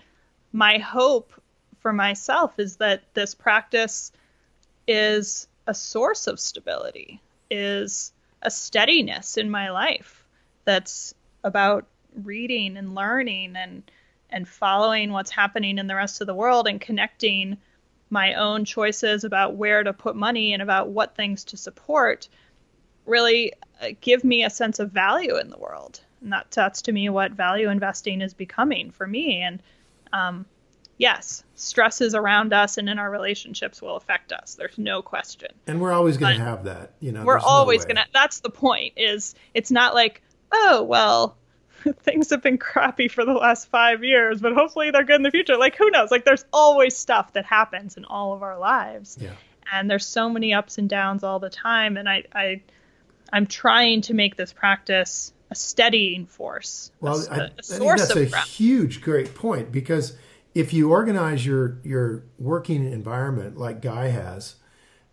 my 0.52 0.80
hope 0.80 1.32
for 1.80 1.94
myself 1.94 2.58
is 2.58 2.78
that 2.78 3.04
this 3.14 3.36
practice 3.36 4.12
is 4.88 5.48
a 5.68 5.74
source 5.76 6.26
of 6.26 6.40
stability, 6.40 7.22
is 7.52 8.12
a 8.42 8.50
steadiness 8.50 9.38
in 9.38 9.52
my 9.52 9.70
life 9.70 10.26
that's 10.66 11.14
about 11.44 11.86
reading 12.24 12.76
and 12.78 12.96
learning 12.96 13.56
and 13.56 13.84
and 14.32 14.48
following 14.48 15.12
what's 15.12 15.32
happening 15.32 15.78
in 15.78 15.86
the 15.86 15.96
rest 15.96 16.22
of 16.22 16.28
the 16.28 16.34
world 16.34 16.68
and 16.68 16.82
connecting 16.82 17.58
my 18.10 18.36
own 18.36 18.66
choices 18.66 19.24
about 19.24 19.55
where 19.55 19.84
to 19.84 19.93
put 19.93 20.16
money 20.16 20.53
and 20.53 20.62
about 20.62 20.89
what 20.89 21.16
things 21.16 21.43
to 21.45 21.58
support 21.58 22.30
really 23.05 23.53
uh, 23.82 23.89
give 24.01 24.24
me 24.24 24.43
a 24.43 24.49
sense 24.49 24.80
of 24.80 24.91
value 24.91 25.38
in 25.38 25.49
the 25.49 25.58
world. 25.58 25.99
And 26.22 26.34
that, 26.34 26.51
that's 26.51 26.84
to 26.84 26.91
me 26.91 27.10
what 27.10 27.32
value 27.32 27.70
investing 27.70 28.22
is 28.22 28.34
becoming 28.34 28.91
for 28.91 29.05
me. 29.05 29.41
And 29.41 29.62
um, 30.14 30.45
yes, 30.97 31.43
stresses 31.55 32.16
around 32.16 32.53
us 32.53 32.78
and 32.78 32.89
in 32.89 32.99
our 32.99 33.10
relationships 33.10 33.82
will 33.82 33.95
affect 33.95 34.32
us. 34.32 34.55
There's 34.55 34.78
no 34.78 35.01
question. 35.01 35.51
And 35.68 35.80
we're 35.80 35.93
always 35.93 36.18
going 36.18 36.38
to 36.38 36.43
have 36.43 36.66
that. 36.66 36.93
You 36.99 37.12
know, 37.12 37.24
we're 37.24 37.39
always 37.39 37.82
no 37.82 37.93
going 37.93 37.95
to. 37.97 38.05
That's 38.14 38.39
the 38.39 38.49
point. 38.49 38.93
Is 38.97 39.36
it's 39.53 39.72
not 39.72 39.93
like 39.93 40.22
oh 40.51 40.84
well 40.84 41.38
things 42.00 42.30
have 42.30 42.42
been 42.42 42.58
crappy 42.58 43.08
for 43.08 43.26
the 43.26 43.34
last 43.34 43.70
five 43.70 44.04
years, 44.04 44.42
but 44.42 44.54
hopefully 44.54 44.92
they're 44.92 45.04
good 45.04 45.18
in 45.18 45.24
the 45.24 45.32
future. 45.32 45.58
Like, 45.58 45.76
who 45.76 45.90
knows? 45.90 46.12
Like, 46.12 46.26
there's 46.26 46.46
always 46.52 46.96
stuff 46.96 47.34
that 47.34 47.46
happens 47.46 47.98
in 47.98 48.06
all 48.06 48.34
of 48.34 48.44
our 48.44 48.58
lives. 48.58 49.18
Yeah. 49.20 49.32
And 49.72 49.90
there's 49.90 50.06
so 50.06 50.30
many 50.30 50.54
ups 50.54 50.78
and 50.78 50.90
downs 50.90 51.24
all 51.24 51.40
the 51.40 51.50
time. 51.50 51.98
And 51.98 52.08
I, 52.08 52.24
I, 52.34 52.62
I'm 53.32 53.48
trying 53.48 54.02
to 54.04 54.14
make 54.14 54.36
this 54.36 54.54
practice 54.54 55.34
a 55.50 55.56
steadying 55.56 56.26
force. 56.26 56.92
Well, 57.00 57.26
a, 57.30 57.34
I, 57.34 57.50
a 57.58 57.64
source 57.64 58.02
I 58.02 58.14
think 58.14 58.28
of 58.28 58.32
that's 58.32 58.48
a 58.48 58.50
huge, 58.50 59.02
great 59.02 59.36
point 59.36 59.72
because 59.72 60.18
if 60.54 60.74
you 60.74 60.92
organize 60.92 61.46
your 61.46 61.80
your 61.84 62.24
working 62.38 62.92
environment 62.92 63.58
like 63.58 63.82
Guy 63.82 64.08
has, 64.08 64.56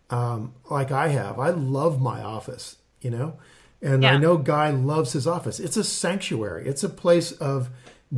um, 0.09 0.53
like 0.69 0.91
I 0.91 1.09
have, 1.09 1.39
I 1.39 1.49
love 1.49 2.01
my 2.01 2.21
office, 2.21 2.77
you 3.01 3.09
know, 3.09 3.37
and 3.85 4.03
Yeah. 4.03 4.13
I 4.13 4.17
know 4.17 4.37
Guy 4.37 4.71
loves 4.71 5.13
his 5.13 5.27
office. 5.27 5.59
It's 5.59 5.77
a 5.77 5.83
sanctuary. 5.83 6.67
It's 6.67 6.83
a 6.83 6.89
place 6.89 7.31
of 7.33 7.69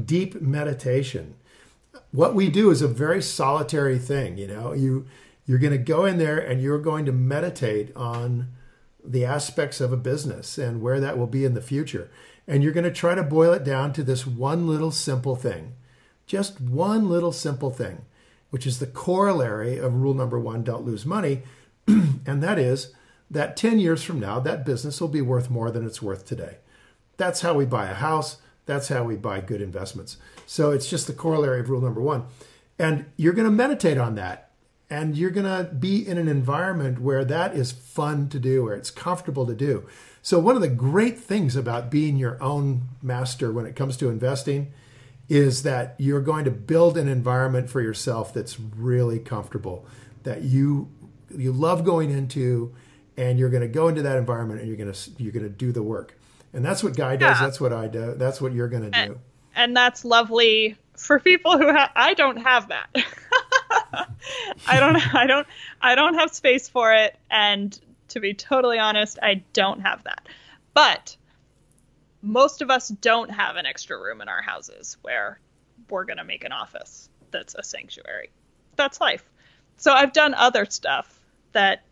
deep 0.05 0.41
meditation. 0.41 1.35
What 2.11 2.33
we 2.33 2.49
do 2.49 2.71
is 2.71 2.81
a 2.81 2.87
very 2.87 3.21
solitary 3.21 3.99
thing, 3.99 4.37
you 4.37 4.47
know. 4.47 4.73
You 4.73 5.05
you're 5.45 5.59
going 5.59 5.71
to 5.71 5.77
go 5.77 6.05
in 6.05 6.17
there 6.17 6.37
and 6.37 6.61
you're 6.61 6.79
going 6.79 7.05
to 7.05 7.11
meditate 7.13 7.95
on 7.95 8.49
the 9.03 9.23
aspects 9.23 9.79
of 9.79 9.93
a 9.93 9.97
business 9.97 10.57
and 10.57 10.81
where 10.81 10.99
that 10.99 11.17
will 11.17 11.27
be 11.27 11.45
in 11.45 11.53
the 11.53 11.61
future. 11.61 12.09
And 12.45 12.63
you're 12.63 12.73
going 12.73 12.83
to 12.83 12.91
try 12.91 13.15
to 13.15 13.23
boil 13.23 13.53
it 13.53 13.63
down 13.63 13.93
to 13.93 14.03
this 14.03 14.27
one 14.27 14.67
little 14.67 14.91
simple 14.91 15.37
thing. 15.37 15.75
Just 16.25 16.59
one 16.59 17.07
little 17.09 17.31
simple 17.31 17.71
thing, 17.71 18.03
which 18.49 18.67
is 18.67 18.79
the 18.79 18.87
corollary 18.87 19.77
of 19.77 19.93
rule 19.93 20.13
number 20.13 20.37
one 20.37 20.63
don't 20.63 20.85
lose 20.85 21.05
money. 21.05 21.43
and 21.87 22.43
that 22.43 22.59
is 22.59 22.93
that 23.29 23.57
10 23.57 23.79
years 23.79 24.03
from 24.03 24.19
now, 24.19 24.39
that 24.39 24.65
business 24.65 25.01
will 25.01 25.07
be 25.07 25.21
worth 25.21 25.49
more 25.49 25.71
than 25.71 25.85
it's 25.85 26.01
worth 26.01 26.25
today. 26.25 26.57
That's 27.17 27.41
how 27.41 27.53
we 27.53 27.65
buy 27.65 27.87
a 27.87 27.95
house. 27.95 28.37
That's 28.65 28.89
how 28.89 29.03
we 29.03 29.15
buy 29.15 29.41
good 29.41 29.61
investments. 29.61 30.17
So 30.45 30.71
it's 30.71 30.89
just 30.89 31.07
the 31.07 31.13
corollary 31.13 31.59
of 31.59 31.69
rule 31.69 31.81
number 31.81 32.01
one. 32.01 32.25
And 32.79 33.05
you're 33.15 33.33
going 33.33 33.45
to 33.45 33.51
meditate 33.51 33.97
on 33.97 34.15
that. 34.15 34.51
And 34.89 35.17
you're 35.17 35.31
going 35.31 35.45
to 35.45 35.73
be 35.73 36.07
in 36.07 36.17
an 36.17 36.29
environment 36.29 37.01
where 37.01 37.25
that 37.25 37.53
is 37.53 37.73
fun 37.73 38.29
to 38.29 38.39
do, 38.39 38.63
where 38.63 38.75
it's 38.75 38.91
comfortable 38.91 39.45
to 39.45 39.55
do. 39.55 39.85
So, 40.21 40.39
one 40.39 40.55
of 40.55 40.61
the 40.61 40.69
great 40.69 41.19
things 41.19 41.57
about 41.57 41.91
being 41.91 42.15
your 42.15 42.41
own 42.41 42.83
master 43.01 43.51
when 43.51 43.65
it 43.65 43.75
comes 43.75 43.97
to 43.97 44.09
investing 44.09 44.71
is 45.27 45.63
that 45.63 45.95
you're 45.97 46.21
going 46.21 46.45
to 46.45 46.51
build 46.51 46.97
an 46.97 47.09
environment 47.09 47.69
for 47.69 47.81
yourself 47.81 48.33
that's 48.33 48.57
really 48.59 49.19
comfortable, 49.19 49.85
that 50.23 50.43
you 50.43 50.89
you 51.35 51.51
love 51.51 51.83
going 51.83 52.09
into, 52.09 52.73
and 53.17 53.39
you're 53.39 53.49
going 53.49 53.61
to 53.61 53.67
go 53.67 53.87
into 53.87 54.03
that 54.03 54.17
environment 54.17 54.59
and 54.61 54.67
you're 54.69 54.77
going 54.77 54.91
to 54.91 55.11
you're 55.17 55.31
going 55.31 55.43
to 55.43 55.49
do 55.49 55.71
the 55.71 55.83
work. 55.83 56.17
And 56.53 56.63
that's 56.63 56.83
what 56.83 56.95
Guy 56.95 57.15
does. 57.15 57.37
Yeah. 57.39 57.45
That's 57.45 57.59
what 57.59 57.73
I 57.73 57.87
do. 57.87 58.13
That's 58.15 58.39
what 58.39 58.53
you're 58.53 58.69
going 58.69 58.91
to 58.91 59.05
do. 59.07 59.19
and 59.55 59.75
that's 59.75 60.05
lovely 60.05 60.77
for 60.95 61.19
people 61.19 61.57
who 61.57 61.71
ha- 61.71 61.91
I 61.95 62.13
don't 62.13 62.37
have 62.37 62.69
that. 62.69 62.89
I 64.67 64.79
don't 64.79 65.15
I 65.15 65.25
don't 65.25 65.47
I 65.81 65.95
don't 65.95 66.15
have 66.15 66.33
space 66.33 66.69
for 66.69 66.93
it 66.93 67.17
and 67.29 67.77
to 68.09 68.19
be 68.19 68.33
totally 68.33 68.79
honest, 68.79 69.19
I 69.21 69.43
don't 69.53 69.81
have 69.81 70.03
that. 70.05 70.27
But 70.73 71.17
most 72.21 72.61
of 72.61 72.69
us 72.69 72.87
don't 72.87 73.29
have 73.29 73.55
an 73.57 73.65
extra 73.65 73.99
room 73.99 74.21
in 74.21 74.29
our 74.29 74.41
houses 74.41 74.97
where 75.01 75.39
we're 75.89 76.05
going 76.05 76.17
to 76.17 76.23
make 76.23 76.43
an 76.43 76.51
office 76.51 77.09
that's 77.31 77.55
a 77.55 77.63
sanctuary. 77.63 78.29
That's 78.75 79.01
life. 79.01 79.23
So 79.77 79.91
I've 79.91 80.13
done 80.13 80.33
other 80.33 80.65
stuff 80.65 81.19
that 81.51 81.83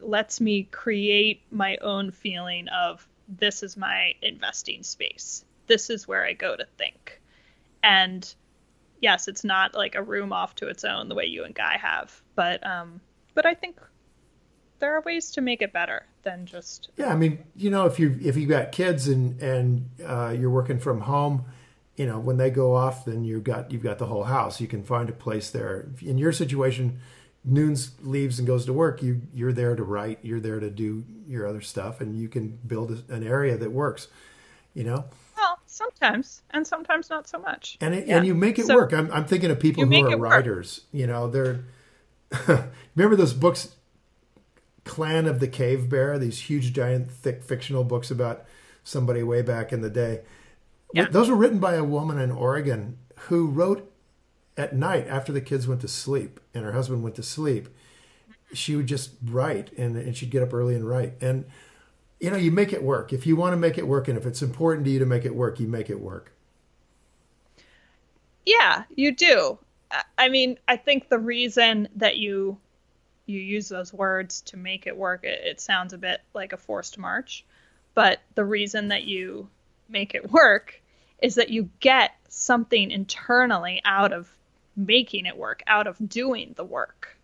lets 0.00 0.40
me 0.40 0.64
create 0.64 1.42
my 1.50 1.76
own 1.78 2.10
feeling 2.10 2.68
of 2.68 3.06
this 3.28 3.62
is 3.62 3.76
my 3.76 4.14
investing 4.22 4.82
space. 4.82 5.44
This 5.66 5.90
is 5.90 6.06
where 6.06 6.24
I 6.24 6.34
go 6.34 6.56
to 6.56 6.66
think. 6.76 7.20
And 7.82 8.34
yes, 9.00 9.28
it's 9.28 9.44
not 9.44 9.74
like 9.74 9.94
a 9.94 10.02
room 10.02 10.32
off 10.32 10.54
to 10.56 10.68
its 10.68 10.84
own 10.84 11.08
the 11.08 11.14
way 11.14 11.26
you 11.26 11.44
and 11.44 11.54
Guy 11.54 11.78
have, 11.78 12.22
but 12.34 12.64
um 12.66 13.00
but 13.34 13.46
I 13.46 13.54
think 13.54 13.80
there 14.78 14.96
are 14.96 15.00
ways 15.02 15.30
to 15.32 15.40
make 15.40 15.62
it 15.62 15.72
better 15.72 16.06
than 16.22 16.46
just 16.46 16.90
Yeah, 16.96 17.12
I 17.12 17.16
mean, 17.16 17.38
you 17.56 17.70
know, 17.70 17.86
if 17.86 17.98
you 17.98 18.18
if 18.22 18.36
you 18.36 18.46
got 18.46 18.72
kids 18.72 19.08
and 19.08 19.40
and 19.40 19.88
uh, 20.04 20.34
you're 20.38 20.50
working 20.50 20.78
from 20.78 21.00
home, 21.00 21.44
you 21.96 22.06
know, 22.06 22.18
when 22.18 22.36
they 22.36 22.50
go 22.50 22.74
off, 22.74 23.04
then 23.04 23.24
you've 23.24 23.44
got 23.44 23.70
you've 23.70 23.82
got 23.82 23.98
the 23.98 24.06
whole 24.06 24.24
house. 24.24 24.60
You 24.60 24.66
can 24.66 24.82
find 24.82 25.08
a 25.08 25.12
place 25.12 25.50
there. 25.50 25.88
In 26.02 26.18
your 26.18 26.32
situation, 26.32 27.00
Noons 27.44 27.90
leaves 28.02 28.38
and 28.38 28.46
goes 28.48 28.64
to 28.66 28.72
work. 28.72 29.02
You 29.02 29.20
you're 29.34 29.52
there 29.52 29.76
to 29.76 29.82
write. 29.82 30.18
You're 30.22 30.40
there 30.40 30.60
to 30.60 30.70
do 30.70 31.04
your 31.26 31.46
other 31.46 31.60
stuff, 31.60 32.00
and 32.00 32.16
you 32.18 32.28
can 32.28 32.58
build 32.66 32.90
a- 33.08 33.12
an 33.14 33.22
area 33.26 33.56
that 33.58 33.70
works. 33.70 34.08
You 34.72 34.84
know, 34.84 35.04
well, 35.36 35.58
sometimes 35.66 36.42
and 36.50 36.66
sometimes 36.66 37.10
not 37.10 37.28
so 37.28 37.38
much. 37.38 37.76
and 37.80 37.94
it, 37.94 38.06
Yeah. 38.08 38.16
and 38.16 38.26
you 38.26 38.34
make 38.34 38.58
it 38.58 38.66
So- 38.66 38.74
work. 38.74 38.92
I'm 38.92 39.10
I'm 39.12 39.24
thinking 39.26 39.50
of 39.50 39.60
people 39.60 39.84
who 39.84 39.92
are 40.06 40.10
it 40.12 40.18
work. 40.18 40.30
writers. 40.32 40.80
You 40.90 41.06
know, 41.06 41.28
they're 41.28 41.64
remember 42.96 43.14
those 43.16 43.34
books, 43.34 43.76
Clan 44.84 45.26
of 45.26 45.40
the 45.40 45.48
Cave 45.48 45.88
Bear. 45.88 46.18
These 46.18 46.40
huge, 46.40 46.72
giant, 46.72 47.10
thick 47.10 47.42
fictional 47.42 47.84
books 47.84 48.10
about 48.10 48.44
somebody 48.82 49.22
way 49.22 49.42
back 49.42 49.72
in 49.72 49.80
the 49.80 49.90
day. 49.90 50.22
Yeah. 50.92 51.08
Those 51.10 51.28
were 51.28 51.36
written 51.36 51.58
by 51.58 51.74
a 51.74 51.84
woman 51.84 52.18
in 52.18 52.30
Oregon 52.30 52.98
who 53.28 53.46
wrote 53.48 53.90
at 54.56 54.74
night 54.74 55.06
after 55.08 55.32
the 55.32 55.40
kids 55.40 55.66
went 55.66 55.80
to 55.80 55.88
sleep 55.88 56.40
and 56.52 56.64
her 56.64 56.72
husband 56.72 57.02
went 57.02 57.16
to 57.16 57.22
sleep. 57.22 57.68
She 58.52 58.76
would 58.76 58.86
just 58.86 59.10
write 59.24 59.72
and, 59.76 59.96
and 59.96 60.16
she'd 60.16 60.30
get 60.30 60.42
up 60.42 60.54
early 60.54 60.74
and 60.74 60.88
write. 60.88 61.14
And, 61.20 61.44
you 62.20 62.30
know, 62.30 62.36
you 62.36 62.52
make 62.52 62.72
it 62.72 62.82
work. 62.82 63.12
If 63.12 63.26
you 63.26 63.36
want 63.36 63.52
to 63.52 63.56
make 63.56 63.78
it 63.78 63.86
work 63.86 64.06
and 64.08 64.16
if 64.16 64.26
it's 64.26 64.42
important 64.42 64.84
to 64.86 64.90
you 64.90 64.98
to 65.00 65.06
make 65.06 65.24
it 65.24 65.34
work, 65.34 65.58
you 65.58 65.66
make 65.66 65.90
it 65.90 66.00
work. 66.00 66.32
Yeah, 68.46 68.84
you 68.94 69.14
do. 69.14 69.58
I- 70.18 70.28
mean, 70.28 70.58
I 70.68 70.76
think 70.76 71.08
the 71.08 71.18
reason 71.18 71.88
that 71.96 72.16
you 72.16 72.58
you 73.26 73.40
use 73.40 73.70
those 73.70 73.90
words 73.90 74.42
to 74.42 74.58
make 74.58 74.86
it 74.86 74.94
work, 74.94 75.24
it, 75.24 75.40
it 75.42 75.58
sounds 75.58 75.94
a 75.94 75.98
bit 75.98 76.20
like 76.34 76.52
a 76.52 76.58
forced 76.58 76.98
march, 76.98 77.46
but 77.94 78.20
the 78.34 78.44
reason 78.44 78.88
that 78.88 79.04
you 79.04 79.48
make 79.88 80.14
it 80.14 80.30
work 80.30 80.82
is 81.22 81.36
that 81.36 81.48
you 81.48 81.70
get 81.80 82.12
something 82.28 82.90
internally 82.90 83.80
out 83.86 84.12
of 84.12 84.28
making 84.76 85.26
it 85.26 85.36
work, 85.36 85.62
out 85.66 85.86
of 85.86 85.96
doing 86.08 86.52
the 86.56 86.64
work. 86.64 87.16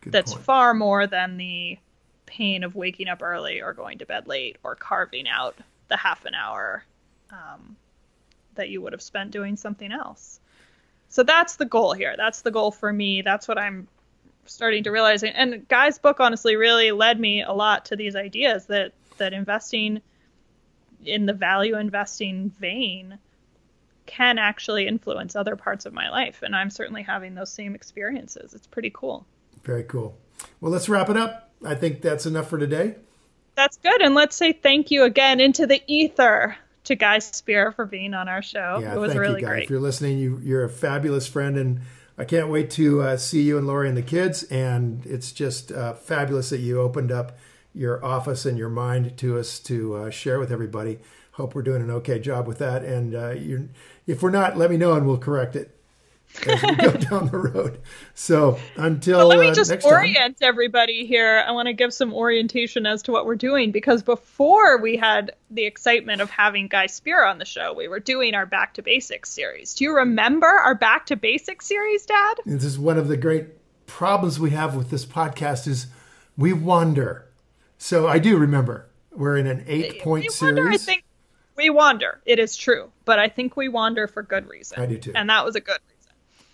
Good 0.00 0.12
That's 0.12 0.32
point. 0.32 0.44
far 0.44 0.74
more 0.74 1.06
than 1.06 1.36
the 1.36 1.78
pain 2.26 2.64
of 2.64 2.74
waking 2.74 3.08
up 3.08 3.22
early 3.22 3.62
or 3.62 3.72
going 3.72 3.98
to 3.98 4.06
bed 4.06 4.26
late 4.26 4.56
or 4.64 4.74
carving 4.74 5.28
out 5.28 5.56
the 5.88 5.96
half 5.96 6.24
an 6.24 6.34
hour 6.34 6.84
um, 7.30 7.76
that 8.54 8.68
you 8.68 8.80
would 8.80 8.92
have 8.92 9.02
spent 9.02 9.30
doing 9.30 9.56
something 9.56 9.92
else. 9.92 10.40
So 11.08 11.22
that's 11.22 11.56
the 11.56 11.66
goal 11.66 11.92
here. 11.92 12.14
That's 12.16 12.40
the 12.40 12.50
goal 12.50 12.70
for 12.70 12.90
me. 12.90 13.22
That's 13.22 13.46
what 13.46 13.58
I'm 13.58 13.86
starting 14.46 14.84
to 14.84 14.90
realize. 14.90 15.22
And 15.22 15.68
Guy's 15.68 15.98
book 15.98 16.20
honestly 16.20 16.56
really 16.56 16.90
led 16.90 17.20
me 17.20 17.42
a 17.42 17.52
lot 17.52 17.86
to 17.86 17.96
these 17.96 18.16
ideas 18.16 18.66
that 18.66 18.92
that 19.18 19.32
investing 19.32 20.00
in 21.04 21.26
the 21.26 21.32
value 21.32 21.76
investing 21.76 22.50
vein 22.50 23.18
can 24.06 24.38
actually 24.38 24.86
influence 24.86 25.36
other 25.36 25.56
parts 25.56 25.86
of 25.86 25.92
my 25.92 26.10
life. 26.10 26.42
And 26.42 26.54
I'm 26.54 26.70
certainly 26.70 27.02
having 27.02 27.34
those 27.34 27.52
same 27.52 27.74
experiences. 27.74 28.54
It's 28.54 28.66
pretty 28.66 28.90
cool. 28.92 29.26
Very 29.64 29.84
cool. 29.84 30.16
Well, 30.60 30.72
let's 30.72 30.88
wrap 30.88 31.08
it 31.08 31.16
up. 31.16 31.50
I 31.64 31.74
think 31.74 32.02
that's 32.02 32.26
enough 32.26 32.48
for 32.48 32.58
today. 32.58 32.96
That's 33.54 33.76
good. 33.76 34.00
And 34.00 34.14
let's 34.14 34.34
say 34.34 34.52
thank 34.52 34.90
you 34.90 35.04
again 35.04 35.40
into 35.40 35.66
the 35.66 35.82
ether 35.86 36.56
to 36.84 36.96
Guy 36.96 37.20
Spier 37.20 37.72
for 37.72 37.86
being 37.86 38.14
on 38.14 38.28
our 38.28 38.42
show. 38.42 38.78
Yeah, 38.80 38.94
it 38.94 38.98
was 38.98 39.12
thank 39.12 39.20
really 39.20 39.40
you, 39.40 39.46
Guy. 39.46 39.52
great. 39.52 39.64
If 39.64 39.70
you're 39.70 39.80
listening, 39.80 40.18
you, 40.18 40.40
you're 40.42 40.64
a 40.64 40.68
fabulous 40.68 41.26
friend, 41.26 41.56
and 41.56 41.80
I 42.18 42.24
can't 42.24 42.48
wait 42.48 42.70
to 42.72 43.02
uh, 43.02 43.16
see 43.16 43.42
you 43.42 43.58
and 43.58 43.66
Lori 43.66 43.88
and 43.88 43.96
the 43.96 44.02
kids. 44.02 44.42
And 44.44 45.04
it's 45.06 45.32
just 45.32 45.70
uh, 45.70 45.94
fabulous 45.94 46.50
that 46.50 46.58
you 46.58 46.80
opened 46.80 47.12
up 47.12 47.38
your 47.74 48.04
office 48.04 48.44
and 48.44 48.58
your 48.58 48.68
mind 48.68 49.16
to 49.18 49.38
us 49.38 49.58
to 49.60 49.94
uh, 49.94 50.10
share 50.10 50.38
with 50.38 50.50
everybody. 50.50 50.98
Hope 51.32 51.54
we're 51.54 51.62
doing 51.62 51.82
an 51.82 51.90
okay 51.90 52.18
job 52.18 52.46
with 52.46 52.58
that. 52.58 52.84
And 52.84 53.14
uh, 53.14 53.30
you, 53.30 53.70
if 54.06 54.22
we're 54.22 54.30
not, 54.30 54.56
let 54.56 54.70
me 54.70 54.76
know 54.76 54.92
and 54.94 55.06
we'll 55.06 55.18
correct 55.18 55.56
it 55.56 55.74
as 56.46 56.62
we 56.62 56.74
go 56.76 56.92
down 57.10 57.28
the 57.28 57.38
road. 57.38 57.80
So 58.14 58.58
until 58.76 59.20
But 59.20 59.26
let 59.28 59.38
me 59.38 59.48
uh, 59.48 59.54
just 59.54 59.70
next 59.70 59.84
time. 59.84 59.92
orient 59.94 60.36
everybody 60.42 61.06
here. 61.06 61.42
I 61.46 61.52
want 61.52 61.66
to 61.66 61.72
give 61.72 61.92
some 61.94 62.12
orientation 62.12 62.86
as 62.86 63.02
to 63.04 63.12
what 63.12 63.26
we're 63.26 63.36
doing 63.36 63.70
because 63.70 64.02
before 64.02 64.80
we 64.80 64.96
had 64.96 65.32
the 65.50 65.64
excitement 65.64 66.20
of 66.20 66.30
having 66.30 66.68
Guy 66.68 66.86
Spier 66.86 67.24
on 67.24 67.38
the 67.38 67.44
show, 67.44 67.72
we 67.72 67.88
were 67.88 68.00
doing 68.00 68.34
our 68.34 68.46
Back 68.46 68.74
to 68.74 68.82
Basics 68.82 69.30
series. 69.30 69.74
Do 69.74 69.84
you 69.84 69.96
remember 69.96 70.46
our 70.46 70.74
Back 70.74 71.06
to 71.06 71.16
Basics 71.16 71.66
series, 71.66 72.04
Dad? 72.06 72.34
This 72.44 72.64
is 72.64 72.78
one 72.78 72.98
of 72.98 73.08
the 73.08 73.16
great 73.16 73.46
problems 73.86 74.38
we 74.38 74.50
have 74.50 74.74
with 74.74 74.90
this 74.90 75.04
podcast 75.04 75.66
is 75.66 75.86
we 76.36 76.52
wander. 76.52 77.26
So 77.78 78.06
I 78.06 78.18
do 78.18 78.36
remember 78.38 78.86
we're 79.10 79.36
in 79.36 79.46
an 79.46 79.64
eight 79.66 80.00
point 80.00 80.30
series. 80.30 80.82
I 80.82 80.92
think 80.92 81.04
we 81.56 81.70
wander. 81.70 82.20
It 82.24 82.38
is 82.38 82.56
true, 82.56 82.90
but 83.04 83.18
I 83.18 83.28
think 83.28 83.56
we 83.56 83.68
wander 83.68 84.06
for 84.06 84.22
good 84.22 84.48
reason. 84.48 84.80
I 84.80 84.86
do 84.86 84.98
too. 84.98 85.12
and 85.14 85.28
that 85.30 85.44
was 85.44 85.56
a 85.56 85.60
good 85.60 85.78
reason. 85.88 86.12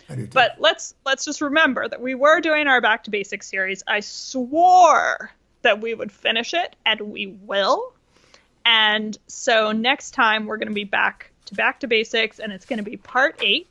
I 0.09 0.15
do 0.17 0.23
too. 0.27 0.33
But 0.33 0.57
let's 0.59 0.95
let's 1.05 1.25
just 1.25 1.41
remember 1.41 1.89
that 1.89 2.01
we 2.01 2.15
were 2.15 2.41
doing 2.41 2.67
our 2.67 2.81
Back 2.81 3.05
to 3.05 3.11
Basics 3.11 3.49
series. 3.49 3.83
I 3.87 4.01
swore 4.01 5.31
that 5.63 5.81
we 5.81 5.95
would 5.95 6.13
finish 6.13 6.55
it, 6.55 6.77
and 6.87 7.01
we 7.01 7.27
will. 7.27 7.93
And 8.65 9.17
so 9.27 9.73
next 9.73 10.13
time 10.13 10.47
we're 10.47 10.59
going 10.59 10.69
to 10.69 10.75
be 10.75 10.85
back 10.85 11.31
to 11.47 11.55
Back 11.55 11.81
to 11.81 11.87
Basics, 11.87 12.39
and 12.39 12.53
it's 12.53 12.67
going 12.67 12.79
to 12.79 12.89
be 12.89 12.97
part 12.97 13.41
eight. 13.43 13.69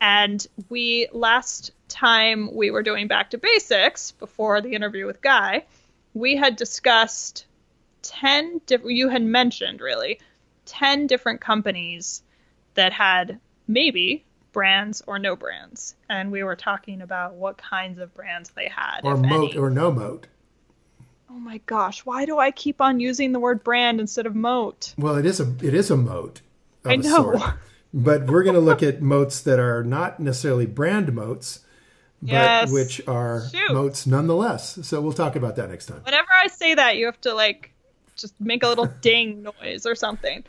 And 0.00 0.46
we 0.68 1.08
last 1.12 1.72
time 1.88 2.54
we 2.54 2.70
were 2.70 2.82
doing 2.82 3.08
Back 3.08 3.30
to 3.30 3.38
Basics 3.38 4.12
before 4.12 4.60
the 4.60 4.74
interview 4.74 5.06
with 5.06 5.20
Guy, 5.20 5.64
we 6.14 6.36
had 6.36 6.56
discussed 6.56 7.46
10 8.02 8.60
different, 8.66 8.96
you 8.96 9.08
had 9.08 9.22
mentioned 9.22 9.80
really 9.80 10.20
10 10.68 11.06
different 11.06 11.40
companies 11.40 12.22
that 12.74 12.92
had 12.92 13.40
maybe 13.66 14.24
brands 14.52 15.02
or 15.06 15.18
no 15.18 15.36
brands. 15.36 15.94
And 16.08 16.30
we 16.30 16.42
were 16.42 16.56
talking 16.56 17.00
about 17.02 17.34
what 17.34 17.58
kinds 17.58 17.98
of 17.98 18.14
brands 18.14 18.50
they 18.50 18.68
had. 18.68 19.00
Or 19.02 19.16
moat 19.16 19.52
any. 19.52 19.58
or 19.58 19.70
no 19.70 19.90
moat. 19.90 20.26
Oh 21.30 21.38
my 21.38 21.58
gosh, 21.66 22.06
why 22.06 22.24
do 22.24 22.38
I 22.38 22.50
keep 22.50 22.80
on 22.80 23.00
using 23.00 23.32
the 23.32 23.40
word 23.40 23.62
brand 23.62 24.00
instead 24.00 24.26
of 24.26 24.34
moat? 24.34 24.94
Well, 24.96 25.16
it 25.16 25.26
is 25.26 25.40
a 25.40 25.54
it 25.62 25.74
is 25.74 25.90
a 25.90 25.96
moat. 25.96 26.40
I 26.84 26.96
know. 26.96 27.52
But 27.94 28.26
we're 28.26 28.42
going 28.42 28.54
to 28.54 28.60
look 28.60 28.82
at 28.82 29.00
moats 29.00 29.40
that 29.40 29.58
are 29.58 29.82
not 29.82 30.20
necessarily 30.20 30.66
brand 30.66 31.14
moats, 31.14 31.60
but 32.20 32.32
yes. 32.32 32.70
which 32.70 33.00
are 33.08 33.48
Shoot. 33.48 33.72
moats 33.72 34.06
nonetheless. 34.06 34.80
So 34.82 35.00
we'll 35.00 35.14
talk 35.14 35.36
about 35.36 35.56
that 35.56 35.70
next 35.70 35.86
time. 35.86 36.02
Whenever 36.04 36.28
I 36.30 36.48
say 36.48 36.74
that, 36.74 36.98
you 36.98 37.06
have 37.06 37.18
to 37.22 37.32
like 37.32 37.72
just 38.18 38.38
make 38.40 38.62
a 38.62 38.68
little 38.68 38.86
ding 39.00 39.42
noise 39.42 39.86
or 39.86 39.94
something. 39.94 40.44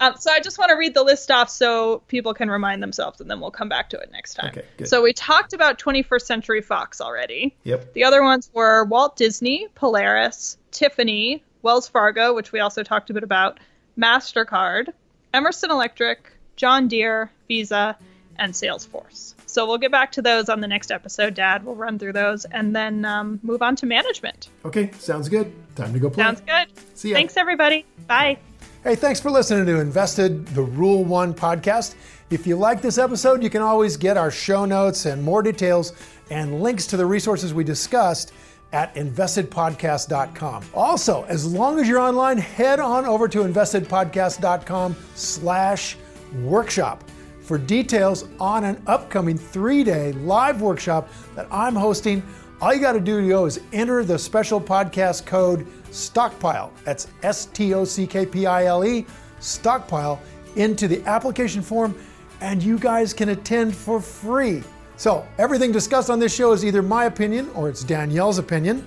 Um, 0.00 0.14
so 0.18 0.30
I 0.30 0.40
just 0.40 0.58
want 0.58 0.70
to 0.70 0.76
read 0.76 0.94
the 0.94 1.02
list 1.02 1.30
off 1.30 1.50
so 1.50 2.02
people 2.08 2.32
can 2.34 2.50
remind 2.50 2.82
themselves, 2.82 3.20
and 3.20 3.30
then 3.30 3.40
we'll 3.40 3.50
come 3.50 3.68
back 3.68 3.90
to 3.90 3.98
it 3.98 4.10
next 4.10 4.34
time. 4.34 4.50
Okay, 4.50 4.64
good. 4.76 4.88
So 4.88 5.02
we 5.02 5.12
talked 5.12 5.52
about 5.52 5.78
21st 5.78 6.22
Century 6.22 6.62
Fox 6.62 7.00
already. 7.00 7.56
Yep. 7.64 7.92
The 7.94 8.04
other 8.04 8.22
ones 8.22 8.50
were 8.52 8.84
Walt 8.84 9.16
Disney, 9.16 9.66
Polaris, 9.74 10.56
Tiffany, 10.70 11.42
Wells 11.62 11.88
Fargo, 11.88 12.34
which 12.34 12.52
we 12.52 12.60
also 12.60 12.82
talked 12.82 13.10
a 13.10 13.14
bit 13.14 13.24
about, 13.24 13.58
Mastercard, 13.98 14.92
Emerson 15.34 15.70
Electric, 15.70 16.32
John 16.56 16.88
Deere, 16.88 17.30
Visa, 17.48 17.96
and 18.38 18.52
Salesforce. 18.52 19.34
So 19.48 19.66
we'll 19.66 19.78
get 19.78 19.90
back 19.90 20.12
to 20.12 20.22
those 20.22 20.48
on 20.48 20.60
the 20.60 20.68
next 20.68 20.90
episode, 20.90 21.34
Dad. 21.34 21.64
We'll 21.64 21.74
run 21.74 21.98
through 21.98 22.12
those 22.12 22.44
and 22.46 22.76
then 22.76 23.04
um, 23.04 23.40
move 23.42 23.62
on 23.62 23.76
to 23.76 23.86
management. 23.86 24.48
Okay, 24.64 24.90
sounds 24.98 25.28
good. 25.28 25.52
Time 25.74 25.92
to 25.94 25.98
go 25.98 26.10
play. 26.10 26.22
Sounds 26.22 26.42
good. 26.42 26.68
See 26.94 27.10
ya. 27.10 27.14
Thanks, 27.16 27.36
everybody. 27.36 27.86
Bye. 28.06 28.38
Hey, 28.84 28.94
thanks 28.94 29.20
for 29.20 29.30
listening 29.30 29.66
to 29.66 29.80
Invested, 29.80 30.46
the 30.48 30.62
Rule 30.62 31.04
One 31.04 31.32
podcast. 31.34 31.94
If 32.30 32.46
you 32.46 32.56
like 32.56 32.82
this 32.82 32.98
episode, 32.98 33.42
you 33.42 33.50
can 33.50 33.62
always 33.62 33.96
get 33.96 34.16
our 34.16 34.30
show 34.30 34.66
notes 34.66 35.06
and 35.06 35.22
more 35.22 35.42
details 35.42 35.94
and 36.30 36.62
links 36.62 36.86
to 36.88 36.96
the 36.96 37.06
resources 37.06 37.54
we 37.54 37.64
discussed 37.64 38.32
at 38.72 38.94
investedpodcast.com. 38.94 40.64
Also, 40.74 41.24
as 41.24 41.50
long 41.50 41.80
as 41.80 41.88
you're 41.88 41.98
online, 41.98 42.36
head 42.36 42.80
on 42.80 43.06
over 43.06 43.26
to 43.28 43.38
investedpodcast.com 43.38 44.94
slash 45.14 45.96
workshop 46.42 47.02
for 47.48 47.56
details 47.56 48.28
on 48.38 48.62
an 48.62 48.80
upcoming 48.86 49.38
three 49.38 49.82
day 49.82 50.12
live 50.12 50.60
workshop 50.60 51.08
that 51.34 51.48
I'm 51.50 51.74
hosting. 51.74 52.22
All 52.60 52.74
you 52.74 52.80
got 52.80 52.92
to 52.92 53.00
do 53.00 53.46
is 53.46 53.60
enter 53.72 54.04
the 54.04 54.18
special 54.18 54.60
podcast 54.60 55.24
code 55.24 55.66
STOCKPILE. 55.90 56.70
That's 56.84 57.08
S 57.22 57.46
T 57.46 57.72
O 57.72 57.86
C 57.86 58.06
K 58.06 58.26
P 58.26 58.44
I 58.44 58.66
L 58.66 58.84
E, 58.84 59.06
STOCKPILE, 59.40 60.20
into 60.56 60.86
the 60.86 61.02
application 61.06 61.62
form, 61.62 61.98
and 62.42 62.62
you 62.62 62.78
guys 62.78 63.14
can 63.14 63.30
attend 63.30 63.74
for 63.74 63.98
free. 63.98 64.62
So, 64.98 65.26
everything 65.38 65.72
discussed 65.72 66.10
on 66.10 66.18
this 66.18 66.34
show 66.34 66.52
is 66.52 66.66
either 66.66 66.82
my 66.82 67.06
opinion 67.06 67.48
or 67.54 67.70
it's 67.70 67.82
Danielle's 67.82 68.38
opinion, 68.38 68.86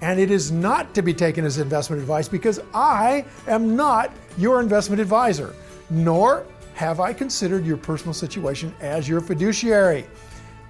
and 0.00 0.18
it 0.18 0.32
is 0.32 0.50
not 0.50 0.94
to 0.94 1.02
be 1.02 1.14
taken 1.14 1.44
as 1.44 1.58
investment 1.58 2.02
advice 2.02 2.26
because 2.26 2.58
I 2.74 3.24
am 3.46 3.76
not 3.76 4.10
your 4.36 4.60
investment 4.60 5.00
advisor, 5.00 5.54
nor 5.90 6.44
have 6.74 7.00
I 7.00 7.12
considered 7.12 7.64
your 7.64 7.76
personal 7.76 8.12
situation 8.12 8.74
as 8.80 9.08
your 9.08 9.20
fiduciary? 9.20 10.06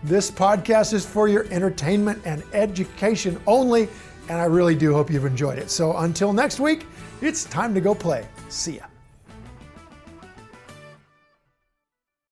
This 0.02 0.30
podcast 0.30 0.92
is 0.92 1.06
for 1.06 1.28
your 1.28 1.46
entertainment 1.50 2.20
and 2.26 2.42
education 2.52 3.40
only, 3.46 3.88
and 4.28 4.38
I 4.38 4.44
really 4.44 4.74
do 4.74 4.92
hope 4.92 5.10
you've 5.10 5.24
enjoyed 5.24 5.58
it. 5.58 5.70
So 5.70 5.96
until 5.96 6.32
next 6.32 6.60
week, 6.60 6.86
it's 7.22 7.44
time 7.44 7.74
to 7.74 7.80
go 7.80 7.94
play. 7.94 8.26
See 8.50 8.76
ya. 8.76 8.93